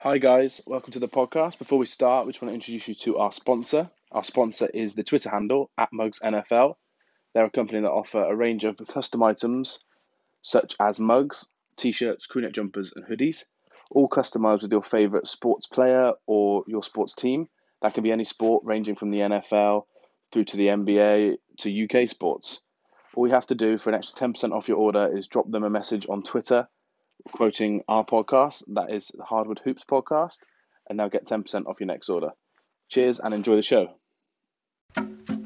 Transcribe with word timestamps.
Hi, 0.00 0.18
guys. 0.18 0.60
Welcome 0.64 0.92
to 0.92 1.00
the 1.00 1.08
podcast. 1.08 1.58
Before 1.58 1.76
we 1.76 1.86
start, 1.86 2.24
we 2.24 2.30
just 2.30 2.40
want 2.40 2.52
to 2.52 2.54
introduce 2.54 2.86
you 2.86 2.94
to 2.94 3.18
our 3.18 3.32
sponsor. 3.32 3.90
Our 4.12 4.22
sponsor 4.22 4.68
is 4.72 4.94
the 4.94 5.02
Twitter 5.02 5.28
handle 5.28 5.72
at 5.76 5.92
Mugs 5.92 6.20
NFL. 6.20 6.74
They're 7.34 7.46
a 7.46 7.50
company 7.50 7.80
that 7.80 7.90
offer 7.90 8.22
a 8.22 8.36
range 8.36 8.62
of 8.62 8.76
custom 8.76 9.24
items 9.24 9.80
such 10.40 10.76
as 10.78 11.00
mugs, 11.00 11.48
t 11.76 11.90
shirts, 11.90 12.28
crewneck 12.28 12.52
jumpers, 12.52 12.92
and 12.94 13.06
hoodies, 13.06 13.42
all 13.90 14.08
customized 14.08 14.62
with 14.62 14.70
your 14.70 14.84
favorite 14.84 15.26
sports 15.26 15.66
player 15.66 16.12
or 16.28 16.62
your 16.68 16.84
sports 16.84 17.14
team. 17.14 17.48
That 17.82 17.94
can 17.94 18.04
be 18.04 18.12
any 18.12 18.22
sport, 18.22 18.62
ranging 18.64 18.94
from 18.94 19.10
the 19.10 19.18
NFL 19.18 19.86
through 20.30 20.44
to 20.44 20.56
the 20.56 20.68
NBA 20.68 21.38
to 21.62 21.84
UK 21.84 22.08
sports. 22.08 22.60
All 23.16 23.26
you 23.26 23.34
have 23.34 23.46
to 23.46 23.56
do 23.56 23.78
for 23.78 23.90
an 23.90 23.96
extra 23.96 24.28
10% 24.28 24.52
off 24.52 24.68
your 24.68 24.76
order 24.76 25.18
is 25.18 25.26
drop 25.26 25.50
them 25.50 25.64
a 25.64 25.70
message 25.70 26.06
on 26.08 26.22
Twitter 26.22 26.68
quoting 27.32 27.82
our 27.88 28.04
podcast. 28.04 28.62
That 28.68 28.92
is 28.92 29.08
the 29.14 29.24
Hardwood 29.24 29.60
Hoops 29.64 29.84
podcast. 29.90 30.38
And 30.88 30.98
they'll 30.98 31.08
get 31.08 31.26
10% 31.26 31.66
off 31.66 31.80
your 31.80 31.86
next 31.86 32.08
order. 32.08 32.30
Cheers 32.88 33.20
and 33.20 33.34
enjoy 33.34 33.56
the 33.56 33.62
show. 33.62 35.37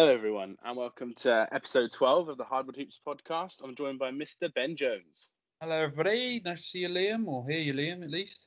Hello, 0.00 0.10
everyone, 0.10 0.56
and 0.64 0.78
welcome 0.78 1.12
to 1.12 1.46
episode 1.52 1.92
12 1.92 2.30
of 2.30 2.38
the 2.38 2.44
Hardwood 2.44 2.74
Hoops 2.74 2.98
podcast. 3.06 3.62
I'm 3.62 3.74
joined 3.74 3.98
by 3.98 4.10
Mr. 4.10 4.50
Ben 4.54 4.74
Jones. 4.74 5.34
Hello, 5.60 5.74
everybody. 5.74 6.40
Nice 6.42 6.62
to 6.62 6.68
see 6.68 6.78
you, 6.78 6.88
Liam, 6.88 7.26
or 7.26 7.46
hear 7.46 7.58
you, 7.58 7.74
Liam, 7.74 8.02
at 8.02 8.08
least. 8.08 8.46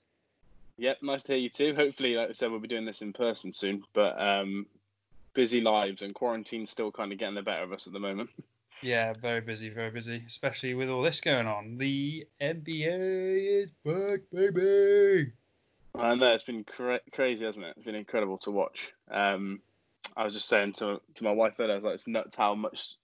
Yep, 0.79 1.03
nice 1.03 1.21
to 1.21 1.33
hear 1.33 1.41
you 1.41 1.51
too. 1.51 1.75
Hopefully, 1.75 2.15
like 2.15 2.29
I 2.29 2.31
said, 2.31 2.49
we'll 2.49 2.59
be 2.59 2.67
doing 2.67 2.85
this 2.85 3.03
in 3.03 3.13
person 3.13 3.53
soon, 3.53 3.83
but 3.93 4.19
um, 4.19 4.65
busy 5.35 5.61
lives 5.61 6.01
and 6.01 6.15
quarantine 6.15 6.65
still 6.65 6.91
kind 6.91 7.11
of 7.11 7.19
getting 7.19 7.35
the 7.35 7.43
better 7.43 7.61
of 7.61 7.71
us 7.71 7.85
at 7.85 7.93
the 7.93 7.99
moment. 7.99 8.31
Yeah, 8.81 9.13
very 9.13 9.39
busy, 9.39 9.69
very 9.69 9.91
busy, 9.91 10.23
especially 10.25 10.73
with 10.73 10.89
all 10.89 11.03
this 11.03 11.21
going 11.21 11.45
on. 11.45 11.77
The 11.77 12.27
NBA 12.41 13.61
is 13.63 13.71
back, 13.85 14.21
baby. 14.33 15.31
I 15.95 16.15
know 16.15 16.33
it's 16.33 16.43
been 16.43 16.63
cra- 16.63 16.99
crazy, 17.13 17.45
hasn't 17.45 17.63
it? 17.63 17.75
It's 17.77 17.85
been 17.85 17.95
incredible 17.95 18.39
to 18.39 18.51
watch. 18.51 18.91
Um, 19.09 19.61
I 20.15 20.23
was 20.25 20.33
just 20.33 20.47
saying 20.47 20.73
to 20.73 21.01
to 21.15 21.23
my 21.23 21.31
wife 21.31 21.59
earlier, 21.59 21.73
I 21.73 21.75
was 21.77 21.83
like, 21.83 21.93
it's 21.95 22.07
nuts 22.07 22.35
how 22.35 22.55
much 22.55 22.95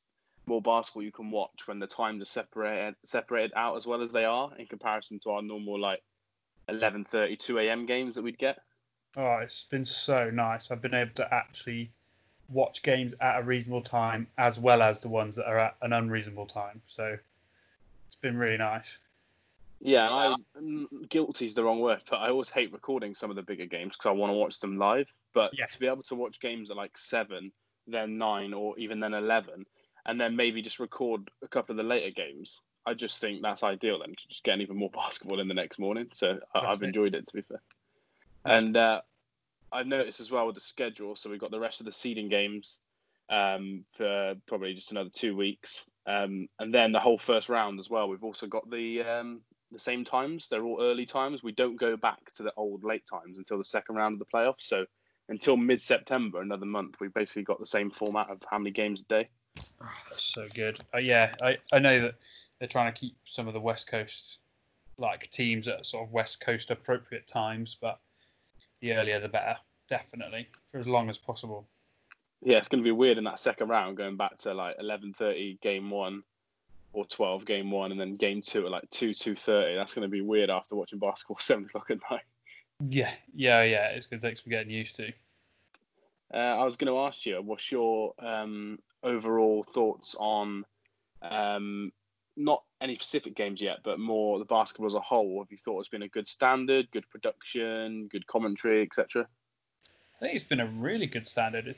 more 0.46 0.62
basketball 0.62 1.04
you 1.04 1.12
can 1.12 1.32
watch 1.32 1.68
when 1.68 1.80
the 1.80 1.88
times 1.88 2.22
are 2.22 2.26
separated 2.26 2.96
separated 3.06 3.52
out 3.56 3.76
as 3.78 3.86
well 3.86 4.02
as 4.02 4.12
they 4.12 4.26
are 4.26 4.52
in 4.58 4.66
comparison 4.66 5.20
to 5.20 5.32
our 5.32 5.42
normal 5.42 5.80
like 5.80 6.02
11:30 6.70 7.38
2 7.38 7.60
a.m. 7.60 7.86
games 7.86 8.16
that 8.16 8.24
we'd 8.24 8.38
get. 8.38 8.60
Oh, 9.18 9.38
it's 9.38 9.64
been 9.64 9.86
so 9.86 10.30
nice. 10.30 10.72
I've 10.72 10.82
been 10.82 10.94
able 10.94 11.14
to 11.16 11.34
actually 11.34 11.92
watch 12.48 12.84
games 12.84 13.14
at 13.22 13.40
a 13.40 13.44
reasonable 13.44 13.82
time 13.82 14.28
as 14.38 14.60
well 14.60 14.82
as 14.82 15.00
the 15.00 15.10
ones 15.10 15.36
that 15.36 15.48
are 15.48 15.60
at 15.60 15.76
an 15.82 15.94
unreasonable 15.94 16.46
time. 16.46 16.82
So 16.86 17.18
it's 18.06 18.16
been 18.16 18.38
really 18.38 18.58
nice. 18.58 19.00
Yeah, 19.82 20.10
I 20.10 20.36
guilty 21.10 21.46
is 21.46 21.54
the 21.54 21.64
wrong 21.64 21.80
word, 21.80 22.02
but 22.10 22.18
I 22.18 22.30
always 22.30 22.50
hate 22.50 22.74
recording 22.74 23.16
some 23.16 23.30
of 23.30 23.38
the 23.38 23.44
bigger 23.44 23.66
games 23.66 23.96
because 23.96 24.10
I 24.10 24.14
want 24.14 24.32
to 24.32 24.36
watch 24.38 24.60
them 24.60 24.78
live. 24.78 25.14
But 25.34 25.52
Yeah. 25.58 25.66
to 25.66 25.80
be 25.80 25.88
able 25.88 26.04
to 26.04 26.16
watch 26.16 26.42
games 26.42 26.70
at 26.70 26.78
like 26.78 26.98
seven, 26.98 27.52
then 27.88 28.18
nine, 28.18 28.54
or 28.54 28.78
even 28.78 29.00
then 29.00 29.14
eleven, 29.14 29.66
and 30.06 30.20
then 30.20 30.36
maybe 30.36 30.62
just 30.62 30.80
record 30.80 31.32
a 31.42 31.48
couple 31.48 31.74
of 31.74 31.78
the 31.78 31.84
later 31.84 32.12
games, 32.12 32.62
I 32.86 32.94
just 32.94 33.22
think 33.22 33.42
that's 33.42 33.64
ideal. 33.64 34.00
Then 34.00 34.16
just 34.28 34.44
getting 34.44 34.62
even 34.62 34.78
more 34.78 34.90
basketball 34.94 35.40
in 35.40 35.48
the 35.48 35.54
next 35.54 35.80
morning. 35.80 36.08
So 36.14 36.40
I, 36.54 36.60
I've 36.60 36.82
it. 36.82 36.88
enjoyed 36.88 37.16
it 37.16 37.28
to 37.28 37.34
be 37.34 37.42
fair. 37.44 37.62
And 38.46 38.76
uh, 38.76 39.02
I've 39.72 39.88
noticed 39.88 40.20
as 40.20 40.32
well 40.32 40.46
with 40.46 40.56
the 40.56 40.62
schedule. 40.62 41.16
So 41.16 41.30
we've 41.30 41.40
got 41.40 41.52
the 41.52 41.60
rest 41.60 41.80
of 41.80 41.86
the 41.86 41.92
seeding 41.92 42.30
games 42.30 42.80
um, 43.30 43.86
for 43.96 44.36
probably 44.48 44.74
just 44.74 44.92
another 44.92 45.12
two 45.14 45.36
weeks, 45.36 45.86
um, 46.06 46.48
and 46.58 46.74
then 46.74 46.92
the 46.92 47.00
whole 47.00 47.20
first 47.20 47.48
round 47.48 47.80
as 47.80 47.90
well. 47.90 48.10
We've 48.10 48.24
also 48.24 48.48
got 48.48 48.70
the 48.70 49.04
um, 49.04 49.42
the 49.72 49.80
same 49.80 50.04
times. 50.04 50.48
They're 50.50 50.64
all 50.64 50.82
early 50.82 51.06
times. 51.06 51.44
We 51.44 51.52
don't 51.52 51.76
go 51.76 51.96
back 51.96 52.32
to 52.34 52.44
the 52.44 52.54
old 52.58 52.84
late 52.84 53.06
times 53.06 53.38
until 53.38 53.58
the 53.58 53.64
second 53.64 53.96
round 53.96 54.14
of 54.14 54.20
the 54.20 54.26
playoffs. 54.26 54.62
So 54.62 54.86
until 55.30 55.58
mid 55.58 55.82
September, 55.82 56.42
another 56.42 56.66
month, 56.66 57.00
we've 57.00 57.14
basically 57.14 57.44
got 57.44 57.60
the 57.60 57.66
same 57.66 57.90
format 57.90 58.30
of 58.30 58.42
how 58.50 58.58
many 58.58 58.72
games 58.72 59.02
a 59.02 59.06
day. 59.06 59.30
That's 59.80 60.34
so 60.34 60.46
good. 60.56 60.80
Uh, 60.94 61.00
yeah, 61.00 61.34
I, 61.42 61.58
I 61.72 61.80
know 61.80 62.00
that 62.00 62.16
they're 62.60 62.68
trying 62.68 62.94
to 62.94 63.00
keep 63.00 63.16
some 63.26 63.48
of 63.48 63.54
the 63.54 63.60
West 63.60 63.90
Coast 63.90 64.40
like 64.98 65.30
teams 65.30 65.68
at 65.68 65.86
sort 65.86 66.06
of 66.06 66.14
West 66.14 66.42
Coast 66.42 66.72
appropriate 66.72 67.28
times, 67.28 67.78
but 67.80 68.00
the 68.82 68.94
earlier 68.94 69.20
the 69.20 69.30
better, 69.30 69.56
definitely, 69.88 70.48
for 70.72 70.78
as 70.78 70.88
long 70.88 71.10
as 71.10 71.18
possible. 71.18 71.68
Yeah, 72.42 72.58
it's 72.58 72.68
going 72.68 72.84
to 72.84 72.88
be 72.88 72.92
weird 72.92 73.18
in 73.18 73.24
that 73.26 73.40
second 73.40 73.70
round 73.70 73.98
going 73.98 74.18
back 74.18 74.38
to 74.40 74.54
like 74.54 74.76
eleven 74.80 75.14
thirty 75.14 75.58
game 75.62 75.90
one 75.90 76.24
or 76.94 77.06
twelve 77.06 77.46
game 77.46 77.72
one, 77.72 77.92
and 77.92 78.00
then 78.00 78.16
game 78.16 78.42
two 78.42 78.66
at 78.66 78.72
like 78.72 78.90
two 78.90 79.14
two 79.14 79.36
thirty. 79.36 79.76
That's 79.76 79.94
going 79.94 80.08
to 80.08 80.12
be 80.12 80.22
weird 80.22 80.50
after 80.50 80.76
watching 80.76 81.00
basketball 81.00 81.38
seven 81.40 81.66
o'clock 81.66 81.92
at 81.92 82.00
night. 82.10 82.24
Yeah, 82.88 83.12
yeah, 83.34 83.64
yeah. 83.64 83.88
It's 83.90 84.06
going 84.06 84.20
to 84.20 84.28
take 84.28 84.38
some 84.38 84.50
getting 84.50 84.72
used 84.72 84.96
to. 84.98 85.12
Uh, 86.34 86.38
I 86.38 86.64
was 86.64 86.78
going 86.78 86.94
to 86.94 87.00
ask 87.00 87.26
you, 87.26 87.42
what's 87.42 87.72
your 87.72 88.14
um, 88.20 88.80
overall 89.04 89.64
thoughts 89.64 90.16
on 90.20 90.64
um, 91.22 91.92
not 92.38 92.64
any 92.82 92.96
specific 92.96 93.36
games 93.36 93.62
yet, 93.62 93.80
but 93.84 94.00
more 94.00 94.40
the 94.40 94.46
basketball 94.46 94.88
as 94.88 94.94
a 94.94 95.02
whole? 95.02 95.42
Have 95.42 95.52
you 95.52 95.58
thought 95.58 95.80
it's 95.80 95.90
been 95.90 96.04
a 96.04 96.08
good 96.08 96.28
standard, 96.28 96.90
good 96.92 97.10
production, 97.10 98.08
good 98.08 98.26
commentary, 98.28 98.84
etc.? 98.84 99.28
I 100.18 100.20
think 100.20 100.36
it's 100.36 100.44
been 100.44 100.60
a 100.60 100.68
really 100.68 101.08
good 101.08 101.26
standard. 101.26 101.76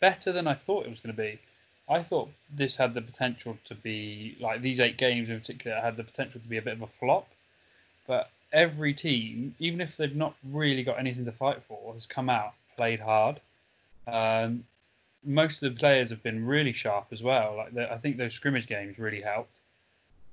Better 0.00 0.32
than 0.32 0.46
I 0.46 0.54
thought 0.54 0.86
it 0.86 0.90
was 0.90 1.00
going 1.00 1.14
to 1.14 1.22
be. 1.22 1.40
I 1.88 2.02
thought 2.02 2.30
this 2.54 2.76
had 2.76 2.94
the 2.94 3.00
potential 3.00 3.56
to 3.64 3.74
be 3.74 4.36
like 4.40 4.60
these 4.62 4.80
eight 4.80 4.98
games 4.98 5.30
in 5.30 5.38
particular 5.38 5.80
had 5.80 5.96
the 5.96 6.04
potential 6.04 6.40
to 6.40 6.46
be 6.46 6.58
a 6.58 6.62
bit 6.62 6.74
of 6.74 6.82
a 6.82 6.86
flop, 6.86 7.28
but 8.06 8.30
every 8.52 8.92
team, 8.92 9.54
even 9.58 9.80
if 9.80 9.96
they've 9.96 10.14
not 10.14 10.34
really 10.44 10.82
got 10.82 10.98
anything 10.98 11.24
to 11.24 11.32
fight 11.32 11.62
for, 11.62 11.92
has 11.94 12.06
come 12.06 12.28
out 12.28 12.54
played 12.76 13.00
hard. 13.00 13.40
Um, 14.06 14.64
most 15.24 15.62
of 15.62 15.72
the 15.72 15.78
players 15.78 16.10
have 16.10 16.22
been 16.22 16.46
really 16.46 16.72
sharp 16.72 17.08
as 17.10 17.22
well. 17.22 17.56
Like 17.56 17.74
the, 17.74 17.90
I 17.92 17.96
think 17.98 18.16
those 18.16 18.34
scrimmage 18.34 18.66
games 18.66 18.98
really 18.98 19.20
helped. 19.20 19.62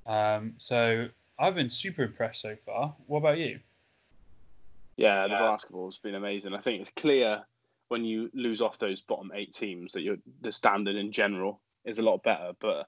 Um, 0.05 0.53
so 0.57 1.07
I've 1.39 1.55
been 1.55 1.69
super 1.69 2.03
impressed 2.03 2.41
so 2.41 2.55
far. 2.55 2.93
What 3.07 3.19
about 3.19 3.37
you? 3.37 3.59
Yeah, 4.97 5.23
the 5.23 5.33
Yeah. 5.33 5.39
basketball's 5.39 5.97
been 5.97 6.16
amazing. 6.16 6.53
I 6.53 6.59
think 6.59 6.81
it's 6.81 6.91
clear 6.91 7.43
when 7.90 8.03
you 8.03 8.29
lose 8.34 8.62
off 8.62 8.79
those 8.79 9.01
bottom 9.01 9.31
eight 9.34 9.53
teams 9.53 9.91
that 9.94 10.01
your 10.01 10.18
the 10.41 10.51
standard 10.51 10.96
in 10.96 11.12
general 11.12 11.62
is 11.85 12.00
a 12.00 12.03
lot 12.03 12.23
better, 12.23 12.51
but 12.59 12.88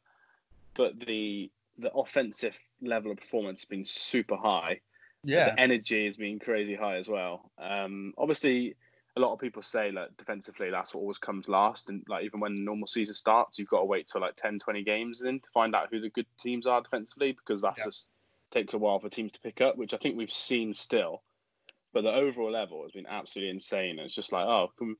but 0.75 0.99
the 0.99 1.51
the 1.77 1.93
offensive 1.93 2.57
level 2.81 3.11
of 3.11 3.17
performance 3.17 3.61
has 3.61 3.65
been 3.65 3.85
super 3.85 4.35
high. 4.35 4.79
Yeah, 5.23 5.55
The 5.55 5.59
energy 5.59 6.05
has 6.05 6.17
been 6.17 6.39
crazy 6.39 6.75
high 6.75 6.97
as 6.97 7.07
well. 7.07 7.51
Um, 7.57 8.13
obviously, 8.17 8.75
a 9.15 9.19
lot 9.19 9.33
of 9.33 9.39
people 9.39 9.61
say 9.61 9.91
like 9.91 10.15
defensively 10.17 10.69
that's 10.71 10.93
what 10.93 11.01
always 11.01 11.17
comes 11.17 11.47
last, 11.47 11.89
and 11.89 12.03
like 12.07 12.23
even 12.23 12.39
when 12.39 12.55
the 12.55 12.61
normal 12.61 12.87
season 12.87 13.13
starts, 13.13 13.59
you've 13.59 13.67
got 13.67 13.79
to 13.79 13.85
wait 13.85 14.07
till 14.07 14.21
like 14.21 14.35
10, 14.35 14.59
20 14.59 14.83
games 14.83 15.21
in 15.23 15.39
to 15.39 15.49
find 15.53 15.75
out 15.75 15.89
who 15.91 15.99
the 15.99 16.09
good 16.09 16.27
teams 16.39 16.65
are 16.65 16.81
defensively 16.81 17.33
because 17.33 17.61
that's 17.61 17.79
Yeah. 17.79 17.85
just 17.85 18.07
takes 18.49 18.73
a 18.73 18.77
while 18.77 18.99
for 18.99 19.09
teams 19.09 19.31
to 19.33 19.41
pick 19.41 19.61
up, 19.61 19.77
which 19.77 19.93
I 19.93 19.97
think 19.97 20.17
we've 20.17 20.31
seen 20.31 20.73
still. 20.73 21.23
But 21.93 22.03
the 22.03 22.11
overall 22.11 22.51
level 22.51 22.83
has 22.83 22.91
been 22.91 23.07
absolutely 23.07 23.51
insane. 23.51 23.91
And 23.91 24.01
it's 24.01 24.15
just 24.15 24.31
like, 24.31 24.45
oh, 24.45 24.71
can, 24.77 24.95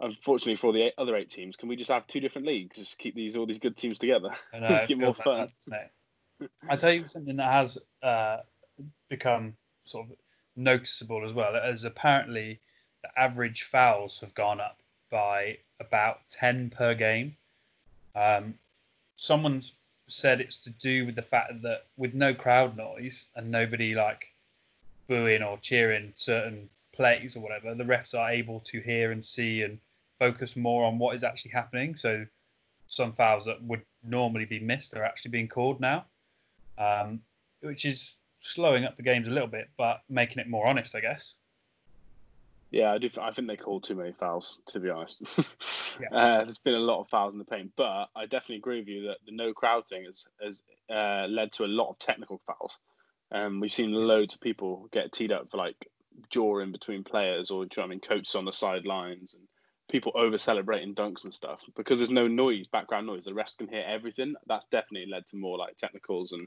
unfortunately 0.00 0.56
for 0.56 0.72
the 0.72 0.82
eight, 0.82 0.94
other 0.98 1.16
eight 1.16 1.30
teams, 1.30 1.56
can 1.56 1.68
we 1.68 1.76
just 1.76 1.90
have 1.90 2.06
two 2.06 2.20
different 2.20 2.46
leagues? 2.46 2.76
Just 2.76 2.98
keep 2.98 3.14
these 3.14 3.36
all 3.36 3.46
these 3.46 3.58
good 3.58 3.76
teams 3.76 3.98
together. 3.98 4.30
I 4.52 4.58
know. 4.58 4.84
Get 4.88 4.98
more 4.98 5.14
fun. 5.14 5.38
that, 5.38 5.52
doesn't 5.60 5.74
it? 5.74 6.50
I 6.68 6.76
tell 6.76 6.92
you 6.92 7.06
something 7.06 7.36
that 7.36 7.52
has 7.52 7.78
uh, 8.02 8.38
become 9.08 9.54
sort 9.84 10.10
of 10.10 10.16
noticeable 10.56 11.24
as 11.24 11.32
well. 11.32 11.56
As 11.56 11.84
apparently 11.84 12.60
the 13.02 13.20
average 13.20 13.62
fouls 13.62 14.20
have 14.20 14.34
gone 14.34 14.60
up 14.60 14.80
by 15.10 15.58
about 15.80 16.28
ten 16.28 16.70
per 16.70 16.94
game. 16.94 17.36
Um, 18.14 18.54
someone's 19.16 19.74
said 20.08 20.40
it's 20.40 20.58
to 20.58 20.70
do 20.74 21.06
with 21.06 21.16
the 21.16 21.22
fact 21.22 21.52
that 21.62 21.86
with 21.96 22.14
no 22.14 22.32
crowd 22.32 22.76
noise 22.76 23.26
and 23.34 23.50
nobody 23.50 23.94
like 23.94 24.32
booing 25.08 25.42
or 25.42 25.58
cheering 25.58 26.12
certain 26.14 26.68
plays 26.92 27.36
or 27.36 27.40
whatever, 27.40 27.74
the 27.74 27.84
refs 27.84 28.18
are 28.18 28.30
able 28.30 28.60
to 28.60 28.80
hear 28.80 29.12
and 29.12 29.24
see 29.24 29.62
and 29.62 29.78
focus 30.18 30.56
more 30.56 30.84
on 30.84 30.98
what 30.98 31.14
is 31.14 31.24
actually 31.24 31.50
happening. 31.52 31.94
So 31.94 32.24
some 32.88 33.12
fouls 33.12 33.44
that 33.44 33.62
would 33.62 33.82
normally 34.02 34.44
be 34.44 34.60
missed 34.60 34.96
are 34.96 35.04
actually 35.04 35.32
being 35.32 35.48
called 35.48 35.80
now, 35.80 36.06
um, 36.78 37.20
which 37.60 37.84
is 37.84 38.16
slowing 38.38 38.84
up 38.84 38.96
the 38.96 39.02
games 39.02 39.28
a 39.28 39.30
little 39.30 39.48
bit, 39.48 39.68
but 39.76 40.02
making 40.08 40.38
it 40.38 40.48
more 40.48 40.66
honest, 40.66 40.94
I 40.94 41.00
guess. 41.00 41.34
Yeah, 42.70 42.92
I 42.92 42.98
do. 42.98 43.08
I 43.20 43.30
think 43.30 43.48
they 43.48 43.56
called 43.56 43.84
too 43.84 43.94
many 43.94 44.12
fouls. 44.12 44.58
To 44.68 44.80
be 44.80 44.90
honest, 44.90 45.20
Yeah. 46.00 46.08
uh, 46.12 46.44
there's 46.44 46.58
been 46.58 46.74
a 46.74 46.78
lot 46.78 47.00
of 47.00 47.08
fouls 47.08 47.32
in 47.32 47.38
the 47.38 47.44
paint. 47.44 47.72
But 47.76 48.08
I 48.14 48.22
definitely 48.24 48.56
agree 48.56 48.80
with 48.80 48.88
you 48.88 49.06
that 49.06 49.18
the 49.24 49.32
no 49.32 49.52
crowd 49.52 49.86
thing 49.88 50.04
has 50.04 50.26
has 50.42 50.62
uh, 50.90 51.26
led 51.28 51.52
to 51.52 51.64
a 51.64 51.66
lot 51.66 51.90
of 51.90 51.98
technical 51.98 52.40
fouls. 52.46 52.76
Um, 53.32 53.60
we've 53.60 53.72
seen 53.72 53.92
loads 53.92 54.34
of 54.34 54.40
people 54.40 54.88
get 54.92 55.12
teed 55.12 55.32
up 55.32 55.50
for 55.50 55.56
like 55.56 55.88
jaw 56.30 56.58
in 56.60 56.72
between 56.72 57.04
players, 57.04 57.50
or 57.50 57.64
you 57.64 57.68
know 57.76 57.84
I 57.84 57.86
mean, 57.86 58.00
coaches 58.00 58.34
on 58.34 58.44
the 58.44 58.52
sidelines, 58.52 59.34
and 59.34 59.48
people 59.88 60.12
over 60.14 60.38
celebrating 60.38 60.94
dunks 60.94 61.24
and 61.24 61.34
stuff 61.34 61.62
because 61.76 61.98
there's 61.98 62.10
no 62.10 62.28
noise, 62.28 62.66
background 62.68 63.06
noise. 63.06 63.24
The 63.24 63.34
rest 63.34 63.58
can 63.58 63.68
hear 63.68 63.84
everything. 63.86 64.34
That's 64.46 64.66
definitely 64.66 65.10
led 65.10 65.26
to 65.28 65.36
more 65.36 65.58
like 65.58 65.76
technicals 65.76 66.32
and 66.32 66.46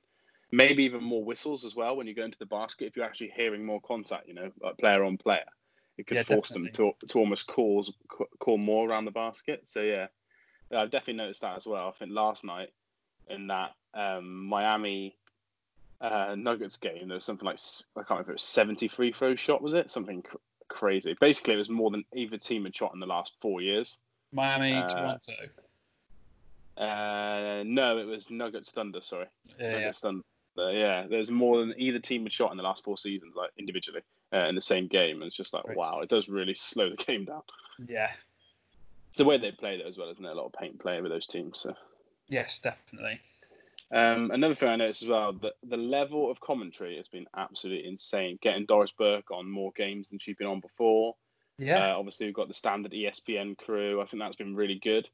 maybe 0.51 0.83
even 0.83 1.03
more 1.03 1.23
whistles 1.23 1.63
as 1.65 1.75
well 1.75 1.95
when 1.95 2.07
you 2.07 2.15
go 2.15 2.23
into 2.23 2.39
the 2.39 2.45
basket. 2.45 2.87
If 2.87 2.95
you're 2.95 3.05
actually 3.05 3.33
hearing 3.35 3.65
more 3.65 3.81
contact, 3.81 4.27
you 4.27 4.33
know, 4.33 4.51
like 4.61 4.77
player 4.77 5.03
on 5.03 5.17
player, 5.17 5.45
it 5.97 6.07
could 6.07 6.17
Yeah, 6.17 6.23
force 6.23 6.51
them 6.51 6.69
to 6.73 6.91
to 7.09 7.19
almost 7.19 7.47
call 7.47 7.85
call 8.39 8.57
more 8.57 8.89
around 8.89 9.05
the 9.05 9.11
basket. 9.11 9.67
So 9.69 9.81
yeah, 9.81 10.07
yeah, 10.71 10.81
I've 10.81 10.91
definitely 10.91 11.15
noticed 11.23 11.41
that 11.41 11.57
as 11.57 11.65
well. 11.67 11.87
I 11.89 11.91
think 11.91 12.11
last 12.11 12.43
night 12.43 12.69
in 13.27 13.47
that 13.47 13.71
um, 13.93 14.45
Miami 14.45 15.17
uh, 16.01 16.35
Nuggets 16.37 16.77
game, 16.77 17.07
there 17.07 17.15
was 17.15 17.25
something 17.25 17.45
like 17.45 17.59
I 17.95 17.99
can't 17.99 18.09
remember 18.09 18.21
if 18.23 18.29
it 18.29 18.33
was 18.33 18.43
seventy 18.43 18.87
free 18.87 19.11
throw 19.11 19.35
shot. 19.35 19.61
Was 19.61 19.73
it 19.73 19.91
something 19.91 20.21
cr- 20.21 20.37
crazy? 20.69 21.15
Basically, 21.19 21.55
it 21.55 21.57
was 21.57 21.69
more 21.69 21.91
than 21.91 22.03
either 22.15 22.37
team 22.37 22.63
had 22.65 22.75
shot 22.75 22.93
in 22.93 22.99
the 22.99 23.05
last 23.05 23.33
four 23.41 23.61
years. 23.61 23.97
Miami, 24.31 24.73
Uh, 24.73 24.87
Toronto. 24.87 25.33
Uh, 26.77 27.63
no, 27.65 27.97
it 27.97 28.05
was 28.05 28.29
Nuggets 28.29 28.69
Thunder. 28.71 29.01
Sorry, 29.01 29.25
Yeah, 29.45 29.55
yeah. 29.59 29.71
Nuggets 29.73 29.99
Thunder. 29.99 30.23
Yeah, 30.57 31.07
there's 31.09 31.31
more 31.31 31.59
than 31.59 31.73
either 31.77 31.99
team 31.99 32.23
had 32.23 32.33
shot 32.33 32.51
in 32.51 32.57
the 32.57 32.63
last 32.63 32.83
four 32.83 32.97
seasons, 32.97 33.33
like 33.35 33.51
individually 33.57 34.01
uh, 34.33 34.45
in 34.47 34.55
the 34.55 34.61
same 34.61 34.87
game. 34.87 35.17
And 35.17 35.23
it's 35.23 35.35
just 35.35 35.53
like, 35.53 35.65
Right. 35.67 35.77
wow, 35.77 35.99
it 36.01 36.09
does 36.09 36.27
really 36.29 36.53
slow 36.55 36.89
the 36.89 36.95
game 37.05 37.25
down. 37.25 37.41
yeah. 37.87 38.11
It's 39.09 39.17
the 39.17 39.25
way 39.25 39.37
they 39.37 39.51
play 39.51 39.77
though 39.81 39.87
as 39.87 39.97
well, 39.97 40.09
isn't 40.11 40.23
it? 40.23 40.29
A 40.29 40.33
lot 40.35 40.45
of 40.45 40.53
paint 40.53 40.79
play 40.79 41.01
with 41.01 41.11
those 41.11 41.25
teams. 41.25 41.59
So. 41.61 41.73
Yes, 42.27 42.59
definitely. 42.59 43.19
Um, 43.91 44.29
another 44.31 44.53
thing 44.53 44.69
I 44.69 44.75
noticed 44.75 45.01
as 45.01 45.07
well 45.07 45.33
that 45.41 45.53
the 45.67 45.77
level 45.77 46.29
of 46.29 46.39
commentary 46.39 46.97
has 46.97 47.07
been 47.07 47.25
absolutely 47.35 47.87
insane. 47.87 48.37
Getting 48.41 48.65
Doris 48.65 48.91
Burke 48.91 49.31
on 49.31 49.49
more 49.49 49.71
games 49.75 50.09
than 50.09 50.19
she'd 50.19 50.37
been 50.37 50.47
on 50.47 50.59
before. 50.59 51.15
Yeah. 51.57 51.93
Uh, 51.93 51.97
obviously, 51.97 52.27
we've 52.27 52.35
got 52.35 52.47
the 52.47 52.53
standard 52.53 52.91
ESPN 52.91 53.57
crew. 53.57 54.01
I 54.01 54.05
think 54.05 54.21
that's 54.21 54.35
been 54.35 54.55
really 54.55 54.79
good. 54.81 55.09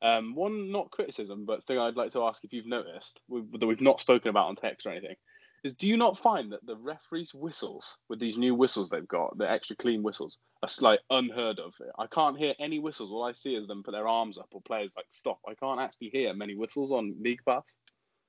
Um, 0.00 0.34
one 0.34 0.70
not 0.70 0.90
criticism, 0.90 1.44
but 1.44 1.64
thing 1.64 1.78
I'd 1.78 1.96
like 1.96 2.12
to 2.12 2.22
ask 2.24 2.44
if 2.44 2.52
you've 2.52 2.66
noticed 2.66 3.20
that 3.28 3.66
we've 3.66 3.80
not 3.80 4.00
spoken 4.00 4.28
about 4.28 4.46
on 4.46 4.56
text 4.56 4.86
or 4.86 4.90
anything 4.90 5.16
is: 5.64 5.74
do 5.74 5.88
you 5.88 5.96
not 5.96 6.18
find 6.18 6.52
that 6.52 6.64
the 6.64 6.76
referees' 6.76 7.34
whistles 7.34 7.98
with 8.08 8.20
these 8.20 8.38
new 8.38 8.54
whistles 8.54 8.90
they've 8.90 9.08
got, 9.08 9.36
the 9.38 9.50
extra 9.50 9.74
clean 9.74 10.04
whistles, 10.04 10.38
are 10.62 10.68
like 10.82 11.00
unheard 11.10 11.58
of? 11.58 11.74
I 11.98 12.06
can't 12.06 12.38
hear 12.38 12.54
any 12.60 12.78
whistles. 12.78 13.10
All 13.10 13.24
I 13.24 13.32
see 13.32 13.56
is 13.56 13.66
them 13.66 13.82
put 13.82 13.92
their 13.92 14.06
arms 14.06 14.38
up 14.38 14.48
or 14.52 14.60
players 14.60 14.94
like 14.96 15.06
stop. 15.10 15.40
I 15.48 15.54
can't 15.54 15.80
actually 15.80 16.10
hear 16.10 16.32
many 16.32 16.54
whistles 16.54 16.92
on 16.92 17.16
League 17.20 17.42
Pass. 17.44 17.74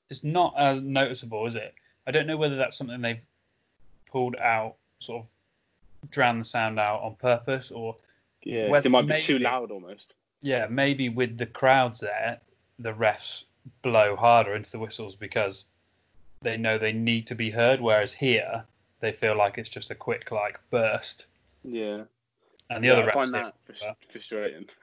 It's 0.09 0.23
not 0.23 0.53
as 0.57 0.81
noticeable, 0.81 1.45
is 1.45 1.55
it? 1.55 1.73
I 2.07 2.11
don't 2.11 2.27
know 2.27 2.37
whether 2.37 2.55
that's 2.55 2.77
something 2.77 3.01
they've 3.01 3.25
pulled 4.11 4.35
out, 4.37 4.75
sort 4.99 5.25
of 6.03 6.09
drown 6.09 6.37
the 6.37 6.43
sound 6.43 6.79
out 6.79 7.01
on 7.01 7.15
purpose, 7.15 7.71
or 7.71 7.95
yeah, 8.43 8.69
Whether- 8.69 8.87
it 8.87 8.91
might 8.91 9.07
be 9.07 9.17
too 9.19 9.39
loud 9.39 9.71
almost. 9.71 10.13
yeah, 10.41 10.67
maybe 10.69 11.09
with 11.09 11.37
the 11.37 11.45
crowds 11.45 11.99
there, 11.99 12.39
the 12.79 12.93
refs 12.93 13.45
blow 13.81 14.15
harder 14.15 14.55
into 14.55 14.71
the 14.71 14.79
whistles 14.79 15.15
because 15.15 15.65
they 16.41 16.57
know 16.57 16.77
they 16.77 16.93
need 16.93 17.27
to 17.27 17.35
be 17.35 17.51
heard. 17.51 17.81
Whereas 17.81 18.13
here, 18.13 18.63
they 19.01 19.11
feel 19.11 19.35
like 19.35 19.57
it's 19.57 19.69
just 19.69 19.91
a 19.91 19.95
quick 19.95 20.31
like 20.31 20.59
burst, 20.71 21.27
Yeah. 21.63 22.03
and 22.69 22.83
the 22.83 22.87
yeah, 22.87 22.93
other 22.93 23.03
I 23.03 23.07
refs. 23.09 23.13
find 23.13 23.33
that 23.33 23.55
frustrating. 24.11 24.67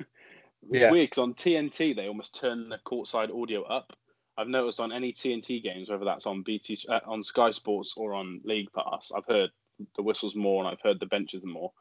it's 0.71 0.83
Yeah. 0.83 0.91
weird 0.91 1.11
because 1.11 1.23
on 1.23 1.35
TNT 1.35 1.95
they 1.97 2.07
almost 2.07 2.35
turn 2.39 2.69
the 2.69 2.79
courtside 2.79 3.35
audio 3.35 3.63
up. 3.65 3.97
I've 4.39 4.49
noticed 4.49 4.81
on 4.81 4.93
any 4.93 5.13
TNT 5.13 5.63
games, 5.63 5.89
whether 5.89 6.05
that's 6.05 6.27
on 6.27 6.43
BT, 6.43 6.79
uh, 6.89 7.01
on 7.07 7.25
Sky 7.25 7.51
Sports 7.51 7.95
or 7.97 8.15
on 8.15 8.41
League 8.45 8.73
Pass, 8.73 9.11
I've 9.17 9.25
heard 9.27 9.51
the 9.97 10.03
whistles 10.03 10.35
more 10.35 10.63
and 10.63 10.71
I've 10.71 10.83
heard 10.83 11.01
the 11.01 11.07
benches 11.07 11.45
more. 11.45 11.73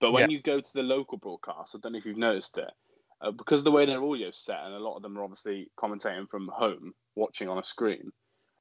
But 0.00 0.12
when 0.12 0.30
you 0.30 0.40
go 0.40 0.60
to 0.60 0.72
the 0.72 0.82
local 0.82 1.18
broadcast, 1.18 1.74
I 1.74 1.78
don't 1.78 1.92
know 1.92 1.98
if 1.98 2.06
you've 2.06 2.16
noticed 2.16 2.56
it, 2.56 2.70
uh, 3.20 3.30
because 3.32 3.62
the 3.62 3.70
way 3.70 3.84
their 3.84 4.02
audio's 4.02 4.38
set, 4.38 4.60
and 4.64 4.74
a 4.74 4.78
lot 4.78 4.96
of 4.96 5.02
them 5.02 5.18
are 5.18 5.22
obviously 5.22 5.70
commentating 5.78 6.28
from 6.28 6.48
home, 6.48 6.94
watching 7.16 7.48
on 7.48 7.58
a 7.58 7.64
screen. 7.64 8.10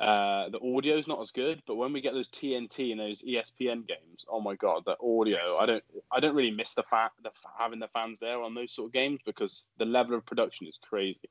Uh, 0.02 0.50
the 0.50 0.60
audio's 0.60 1.08
not 1.08 1.22
as 1.22 1.32
good, 1.32 1.62
but 1.66 1.76
when 1.76 1.92
we 1.92 2.02
get 2.02 2.14
those 2.14 2.30
TNT 2.30 2.92
and 2.92 3.00
those 3.00 3.22
ESPN 3.22 3.88
games, 3.88 4.26
oh 4.30 4.40
my 4.40 4.56
god, 4.56 4.84
the 4.86 4.96
audio! 5.02 5.40
I 5.60 5.66
don't, 5.66 5.84
I 6.12 6.20
don't 6.20 6.36
really 6.36 6.52
miss 6.52 6.74
the 6.74 6.84
fa- 6.84 7.12
the 7.22 7.32
having 7.58 7.80
the 7.80 7.90
fans 7.90 8.20
there 8.20 8.42
on 8.42 8.54
those 8.54 8.74
sort 8.74 8.88
of 8.88 8.94
games 8.94 9.20
because 9.26 9.66
the 9.78 9.86
level 9.86 10.16
of 10.16 10.26
production 10.26 10.68
is 10.68 10.80
crazy. 10.82 11.30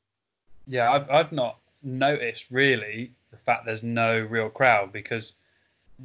Yeah, 0.67 0.93
I've 0.93 1.11
I've 1.11 1.33
not 1.33 1.59
noticed 1.83 2.51
really 2.51 3.13
the 3.31 3.37
fact 3.37 3.67
there's 3.67 3.83
no 3.83 4.19
real 4.21 4.49
crowd 4.49 4.93
because 4.93 5.35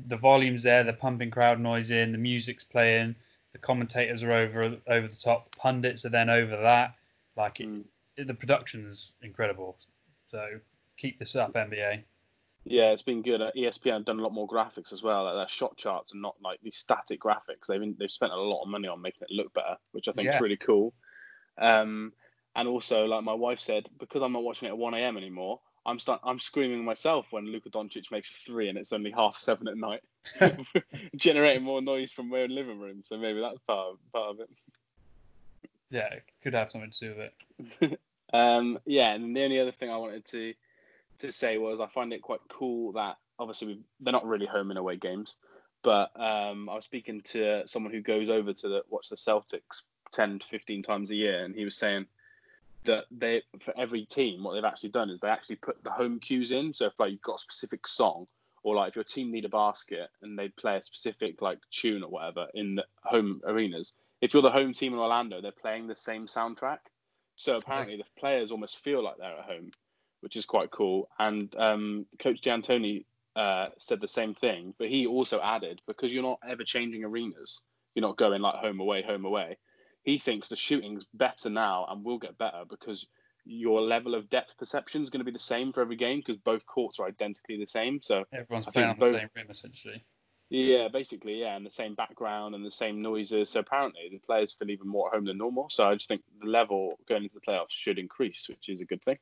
the 0.07 0.17
volume's 0.17 0.63
there, 0.63 0.83
the 0.83 0.93
pumping 0.93 1.31
crowd 1.31 1.59
noise 1.59 1.91
in, 1.91 2.11
the 2.11 2.17
music's 2.17 2.63
playing, 2.63 3.15
the 3.51 3.59
commentators 3.59 4.23
are 4.23 4.31
over 4.33 4.63
over 4.87 5.07
the 5.07 5.15
top, 5.23 5.51
the 5.51 5.57
pundits 5.57 6.05
are 6.05 6.09
then 6.09 6.29
over 6.29 6.57
that. 6.57 6.95
Like 7.37 7.59
it, 7.59 7.67
Mm. 7.67 7.83
it- 8.17 8.27
the 8.27 8.33
production's 8.33 9.13
incredible. 9.21 9.77
So 10.27 10.59
keep 10.97 11.19
this 11.19 11.35
up, 11.35 11.53
NBA. 11.55 12.03
Yeah, 12.65 12.91
it's 12.91 13.01
been 13.01 13.21
good. 13.21 13.41
Uh, 13.41 13.51
ESPN 13.57 13.93
have 13.93 14.05
done 14.05 14.19
a 14.19 14.23
lot 14.23 14.31
more 14.33 14.47
graphics 14.47 14.93
as 14.93 15.03
well. 15.03 15.25
Like 15.25 15.35
their 15.35 15.49
shot 15.49 15.75
charts 15.77 16.13
and 16.13 16.21
not 16.21 16.35
like 16.41 16.59
these 16.61 16.77
static 16.77 17.19
graphics. 17.19 17.67
They've 17.67 17.97
they've 17.97 18.09
spent 18.11 18.31
a 18.31 18.37
lot 18.37 18.63
of 18.63 18.69
money 18.69 18.87
on 18.87 19.01
making 19.01 19.23
it 19.29 19.33
look 19.33 19.53
better, 19.53 19.75
which 19.91 20.07
I 20.07 20.13
think 20.13 20.29
is 20.29 20.39
really 20.41 20.57
cool. 20.57 20.93
Um, 21.57 22.13
and 22.55 22.67
also, 22.67 23.05
like 23.05 23.23
my 23.23 23.33
wife 23.33 23.59
said, 23.59 23.89
because 23.99 24.21
I'm 24.21 24.33
not 24.33 24.43
watching 24.43 24.67
it 24.67 24.71
at 24.71 24.77
one 24.77 24.93
a.m. 24.93 25.17
anymore, 25.17 25.59
I'm 25.85 25.99
start 25.99 26.21
I'm 26.23 26.39
screaming 26.39 26.83
myself 26.83 27.27
when 27.31 27.45
Luka 27.45 27.69
Doncic 27.69 28.11
makes 28.11 28.29
a 28.29 28.33
three 28.33 28.69
and 28.69 28.77
it's 28.77 28.93
only 28.93 29.11
half 29.11 29.37
seven 29.37 29.67
at 29.67 29.77
night, 29.77 30.05
generating 31.15 31.63
more 31.63 31.81
noise 31.81 32.11
from 32.11 32.29
my 32.29 32.41
own 32.41 32.49
living 32.49 32.79
room. 32.79 33.03
So 33.03 33.17
maybe 33.17 33.39
that's 33.41 33.59
part 33.67 33.93
of, 33.93 34.11
part 34.11 34.29
of 34.31 34.39
it. 34.39 34.49
Yeah, 35.89 36.07
it 36.07 36.23
could 36.41 36.55
have 36.55 36.69
something 36.69 36.91
to 36.91 36.99
do 36.99 37.15
with 37.15 37.31
it. 37.81 37.99
Um, 38.33 38.79
yeah, 38.87 39.13
and 39.13 39.35
the 39.35 39.43
only 39.43 39.59
other 39.59 39.71
thing 39.71 39.91
I 39.91 39.97
wanted 39.97 40.25
to 40.25 40.55
to 41.19 41.31
say 41.31 41.59
was 41.59 41.79
I 41.79 41.85
find 41.85 42.11
it 42.11 42.23
quite 42.23 42.39
cool 42.49 42.91
that 42.93 43.17
obviously 43.37 43.67
we, 43.67 43.79
they're 43.99 44.11
not 44.11 44.25
really 44.25 44.47
home 44.47 44.71
and 44.71 44.79
away 44.79 44.97
games, 44.97 45.35
but 45.83 46.09
um, 46.19 46.67
I 46.67 46.73
was 46.73 46.83
speaking 46.83 47.21
to 47.25 47.61
someone 47.67 47.93
who 47.93 48.01
goes 48.01 48.29
over 48.29 48.51
to 48.51 48.67
the, 48.67 48.81
watch 48.89 49.09
the 49.09 49.15
Celtics 49.15 49.83
10 50.13 50.39
to 50.39 50.47
15 50.47 50.81
times 50.81 51.11
a 51.11 51.15
year, 51.15 51.45
and 51.45 51.53
he 51.53 51.63
was 51.63 51.77
saying 51.77 52.07
that 52.85 53.05
they 53.11 53.41
for 53.63 53.73
every 53.77 54.05
team 54.05 54.43
what 54.43 54.53
they've 54.53 54.63
actually 54.63 54.89
done 54.89 55.09
is 55.09 55.19
they 55.19 55.29
actually 55.29 55.57
put 55.57 55.83
the 55.83 55.91
home 55.91 56.19
cues 56.19 56.51
in. 56.51 56.73
So 56.73 56.85
if 56.85 56.99
like 56.99 57.11
you've 57.11 57.21
got 57.21 57.35
a 57.35 57.39
specific 57.39 57.87
song, 57.87 58.27
or 58.63 58.75
like 58.75 58.89
if 58.89 58.95
your 58.95 59.03
team 59.03 59.31
need 59.31 59.45
a 59.45 59.49
basket 59.49 60.09
and 60.21 60.37
they 60.37 60.49
play 60.49 60.77
a 60.77 60.83
specific 60.83 61.41
like 61.41 61.59
tune 61.71 62.03
or 62.03 62.09
whatever 62.09 62.47
in 62.53 62.75
the 62.75 62.85
home 63.03 63.41
arenas, 63.45 63.93
if 64.21 64.33
you're 64.33 64.41
the 64.41 64.51
home 64.51 64.73
team 64.73 64.93
in 64.93 64.99
Orlando, 64.99 65.41
they're 65.41 65.51
playing 65.51 65.87
the 65.87 65.95
same 65.95 66.25
soundtrack. 66.25 66.79
So 67.35 67.57
apparently 67.57 67.97
the 67.97 68.05
players 68.19 68.51
almost 68.51 68.77
feel 68.83 69.03
like 69.03 69.17
they're 69.17 69.37
at 69.37 69.45
home, 69.45 69.71
which 70.21 70.35
is 70.35 70.45
quite 70.45 70.71
cool. 70.71 71.09
And 71.19 71.53
um, 71.57 72.05
Coach 72.19 72.41
D'Antoni 72.41 73.05
uh, 73.35 73.67
said 73.79 73.99
the 73.99 74.07
same 74.07 74.33
thing, 74.33 74.73
but 74.77 74.87
he 74.87 75.07
also 75.07 75.41
added 75.41 75.81
because 75.87 76.13
you're 76.13 76.23
not 76.23 76.39
ever 76.47 76.63
changing 76.63 77.03
arenas, 77.03 77.63
you're 77.95 78.05
not 78.05 78.17
going 78.17 78.41
like 78.41 78.55
home 78.55 78.79
away, 78.79 79.01
home 79.01 79.25
away. 79.25 79.57
He 80.03 80.17
thinks 80.17 80.49
the 80.49 80.55
shooting's 80.55 81.05
better 81.13 81.49
now 81.49 81.85
and 81.89 82.03
will 82.03 82.17
get 82.19 82.37
better 82.37 82.63
because 82.69 83.07
your 83.45 83.81
level 83.81 84.15
of 84.15 84.29
depth 84.29 84.57
perception 84.57 85.01
is 85.01 85.09
going 85.09 85.19
to 85.19 85.25
be 85.25 85.31
the 85.31 85.39
same 85.39 85.73
for 85.73 85.81
every 85.81 85.95
game 85.95 86.19
because 86.19 86.37
both 86.37 86.65
courts 86.65 86.99
are 86.99 87.07
identically 87.07 87.57
the 87.57 87.67
same. 87.67 88.01
So 88.01 88.23
Everyone's 88.31 88.67
I 88.67 88.71
playing 88.71 88.89
on 88.89 88.95
think 88.97 89.13
the 89.13 89.19
same 89.19 89.29
rim 89.35 89.47
essentially. 89.49 90.03
yeah, 90.49 90.87
basically, 90.87 91.39
yeah, 91.41 91.55
and 91.55 91.65
the 91.65 91.69
same 91.69 91.95
background 91.95 92.55
and 92.55 92.65
the 92.65 92.71
same 92.71 93.01
noises. 93.01 93.49
So 93.49 93.59
apparently, 93.61 94.09
the 94.11 94.19
players 94.19 94.53
feel 94.53 94.69
even 94.69 94.87
more 94.87 95.07
at 95.07 95.15
home 95.15 95.25
than 95.25 95.37
normal. 95.37 95.69
So 95.69 95.83
I 95.85 95.93
just 95.95 96.07
think 96.07 96.21
the 96.41 96.47
level 96.47 96.97
going 97.07 97.23
into 97.23 97.35
the 97.35 97.41
playoffs 97.41 97.71
should 97.71 97.99
increase, 97.99 98.47
which 98.47 98.69
is 98.69 98.81
a 98.81 98.85
good 98.85 99.03
thing. 99.03 99.17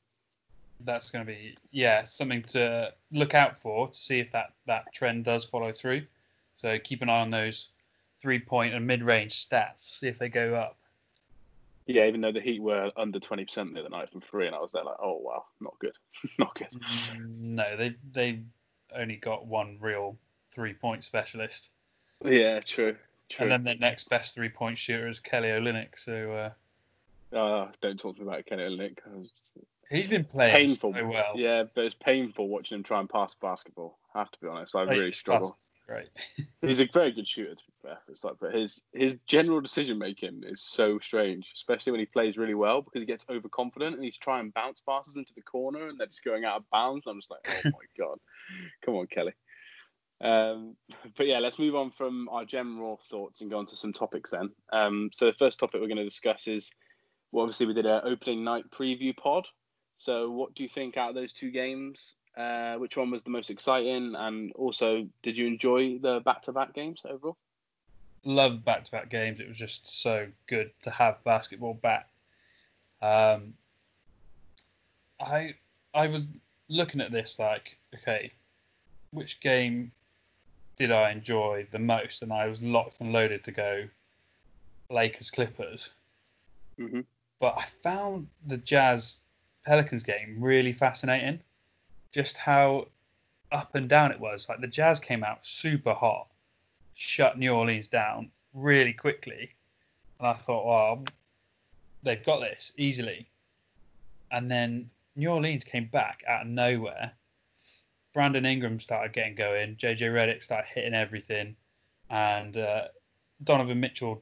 That's 0.83 1.11
going 1.11 1.25
to 1.25 1.31
be 1.31 1.55
yeah 1.71 2.03
something 2.03 2.41
to 2.43 2.91
look 3.11 3.35
out 3.35 3.57
for 3.57 3.88
to 3.88 3.93
see 3.93 4.19
if 4.19 4.31
that 4.31 4.53
that 4.65 4.91
trend 4.93 5.25
does 5.25 5.45
follow 5.45 5.71
through. 5.71 6.03
So 6.55 6.77
keep 6.79 7.01
an 7.01 7.09
eye 7.09 7.21
on 7.21 7.29
those 7.29 7.69
three 8.21 8.39
point 8.39 8.73
and 8.73 8.85
mid 8.85 9.03
range 9.03 9.47
stats. 9.47 9.79
See 9.79 10.07
if 10.07 10.19
they 10.19 10.29
go 10.29 10.53
up. 10.53 10.77
Yeah, 11.87 12.05
even 12.07 12.21
though 12.21 12.31
the 12.31 12.41
Heat 12.41 12.61
were 12.61 12.91
under 12.95 13.19
twenty 13.19 13.43
percent 13.45 13.73
the 13.73 13.79
other 13.81 13.89
night 13.89 14.11
from 14.11 14.21
three, 14.21 14.45
and 14.47 14.55
I 14.55 14.59
was 14.59 14.71
there 14.71 14.83
like, 14.83 14.97
oh 15.01 15.17
wow, 15.17 15.45
not 15.59 15.77
good, 15.79 15.95
not 16.39 16.55
good. 16.55 16.67
Mm, 16.71 17.39
No, 17.39 17.75
they 17.75 17.95
they've 18.11 18.45
only 18.95 19.15
got 19.15 19.45
one 19.47 19.77
real 19.81 20.17
three 20.51 20.73
point 20.73 21.03
specialist, 21.03 21.71
Yeah, 22.23 22.59
true, 22.59 22.95
true. 23.29 23.43
and 23.43 23.51
then 23.51 23.63
their 23.63 23.75
next 23.77 24.09
best 24.09 24.35
three 24.35 24.49
point 24.49 24.77
shooter 24.77 25.07
is 25.07 25.19
Kelly 25.19 25.49
Olynyk. 25.49 25.97
So 25.97 26.31
uh, 26.33 26.49
Oh, 27.33 27.69
don't 27.81 27.99
talk 27.99 28.15
to 28.17 28.21
me 28.21 28.27
about 28.27 28.45
Kelly 28.45 28.63
Olynyk. 28.63 28.99
He's 29.89 30.07
been 30.07 30.23
playing 30.23 30.55
painful. 30.55 30.93
so 30.93 31.05
well. 31.07 31.33
Yeah, 31.35 31.63
but 31.73 31.83
it's 31.85 31.95
painful 31.95 32.47
watching 32.47 32.75
him 32.77 32.83
try 32.83 32.99
and 32.99 33.09
pass 33.09 33.35
basketball. 33.35 33.97
I 34.15 34.19
have 34.19 34.31
to 34.31 34.39
be 34.39 34.47
honest. 34.47 34.75
I 34.75 34.83
really 34.83 35.13
struggle. 35.13 35.57
Great. 35.91 36.10
He's 36.62 36.79
a 36.79 36.88
very 36.93 37.12
good 37.12 37.27
shooter, 37.27 37.55
to 37.55 37.63
be 37.65 37.74
fair. 37.81 37.98
It's 38.07 38.24
like, 38.24 38.36
but 38.39 38.53
his 38.53 38.81
his 38.93 39.17
general 39.27 39.62
decision 39.62 39.98
making 39.98 40.43
is 40.45 40.62
so 40.62 41.00
strange, 41.00 41.51
especially 41.55 41.91
when 41.91 42.00
he 42.00 42.05
plays 42.05 42.38
really 42.38 42.53
well 42.53 42.81
because 42.81 43.01
he 43.01 43.05
gets 43.05 43.25
overconfident 43.29 43.95
and 43.95 44.03
he's 44.03 44.17
trying 44.17 44.48
to 44.48 44.53
bounce 44.53 44.81
passes 44.81 45.17
into 45.17 45.33
the 45.33 45.41
corner 45.41 45.88
and 45.88 46.00
they're 46.00 46.07
just 46.07 46.24
going 46.24 46.45
out 46.45 46.57
of 46.57 46.69
bounds. 46.71 47.05
I'm 47.07 47.19
just 47.19 47.31
like, 47.31 47.48
oh 47.48 47.71
my 47.71 47.86
god, 48.03 48.19
come 48.86 48.95
on, 48.95 49.07
Kelly. 49.07 49.33
Um, 50.24 50.75
but 51.17 51.25
yeah, 51.25 51.39
let's 51.39 51.60
move 51.60 51.75
on 51.75 51.91
from 51.91 52.29
our 52.29 52.45
general 52.45 53.01
thoughts 53.10 53.41
and 53.41 53.50
go 53.50 53.57
on 53.57 53.65
to 53.67 53.75
some 53.75 53.91
topics 53.91 54.29
then. 54.29 54.51
Um, 54.71 55.10
so 55.12 55.25
the 55.25 55.33
first 55.33 55.60
topic 55.60 55.81
we're 55.81 55.88
going 55.88 55.98
to 55.98 56.03
discuss 56.03 56.48
is, 56.48 56.71
well, 57.31 57.43
obviously 57.43 57.65
we 57.65 57.74
did 57.74 57.88
an 57.88 58.01
opening 58.03 58.43
night 58.43 58.69
preview 58.69 59.17
pod. 59.17 59.48
So 59.98 60.29
what 60.29 60.53
do 60.53 60.63
you 60.63 60.69
think 60.69 60.95
out 60.95 61.10
of 61.10 61.15
those 61.15 61.33
two 61.33 61.50
games? 61.50 62.17
Uh, 62.38 62.75
which 62.75 62.95
one 62.95 63.11
was 63.11 63.23
the 63.23 63.29
most 63.29 63.50
exciting? 63.50 64.15
And 64.15 64.51
also, 64.53 65.07
did 65.21 65.38
you 65.38 65.47
enjoy 65.47 65.97
the 66.00 66.21
back-to-back 66.21 66.73
games 66.73 67.01
overall? 67.05 67.38
Love 68.23 68.63
back-to-back 68.63 69.09
games. 69.09 69.39
It 69.39 69.47
was 69.47 69.57
just 69.57 70.01
so 70.01 70.27
good 70.47 70.71
to 70.83 70.89
have 70.91 71.23
basketball 71.23 71.73
back. 71.73 72.07
Um, 73.01 73.53
I 75.19 75.55
I 75.93 76.07
was 76.07 76.25
looking 76.69 77.01
at 77.01 77.11
this 77.11 77.39
like, 77.39 77.77
okay, 77.95 78.31
which 79.11 79.39
game 79.39 79.91
did 80.77 80.91
I 80.91 81.11
enjoy 81.11 81.67
the 81.71 81.79
most? 81.79 82.21
And 82.23 82.31
I 82.31 82.47
was 82.47 82.61
locked 82.61 83.01
and 83.01 83.11
loaded 83.11 83.43
to 83.43 83.51
go 83.51 83.88
Lakers 84.89 85.31
Clippers. 85.31 85.91
Mm-hmm. 86.79 87.01
But 87.39 87.55
I 87.57 87.63
found 87.63 88.27
the 88.45 88.57
Jazz 88.57 89.21
Pelicans 89.65 90.03
game 90.03 90.38
really 90.39 90.71
fascinating. 90.71 91.41
Just 92.12 92.38
how 92.38 92.88
up 93.51 93.75
and 93.75 93.89
down 93.89 94.12
it 94.12 94.20
was. 94.20 94.48
Like 94.50 94.62
the 94.62 94.68
Jazz 94.68 95.00
came 95.00 95.24
out 95.24 95.46
super 95.46 95.94
hot, 95.94 96.27
shut 96.96 97.38
New 97.38 97.53
Orleans 97.53 97.88
down 97.88 98.32
really 98.53 98.94
quickly. 98.94 99.51
And 100.20 100.27
I 100.27 100.34
thought, 100.34 100.65
well, 100.65 101.03
they've 102.03 102.24
got 102.24 102.41
this 102.41 102.74
easily. 102.77 103.27
And 104.32 104.50
then 104.50 104.89
New 105.15 105.30
Orleans 105.30 105.63
came 105.63 105.86
back 105.86 106.24
out 106.27 106.44
of 106.44 106.48
nowhere 106.48 107.13
Brandon 108.13 108.46
Ingram 108.46 108.80
started 108.80 109.13
getting 109.13 109.36
going. 109.36 109.75
JJ 109.75 110.12
Redick 110.12 110.44
started 110.44 110.68
hitting 110.68 110.94
everything, 110.94 111.56
and 112.10 112.58
uh, 112.58 112.84
Donovan 113.44 113.80
Mitchell 113.80 114.22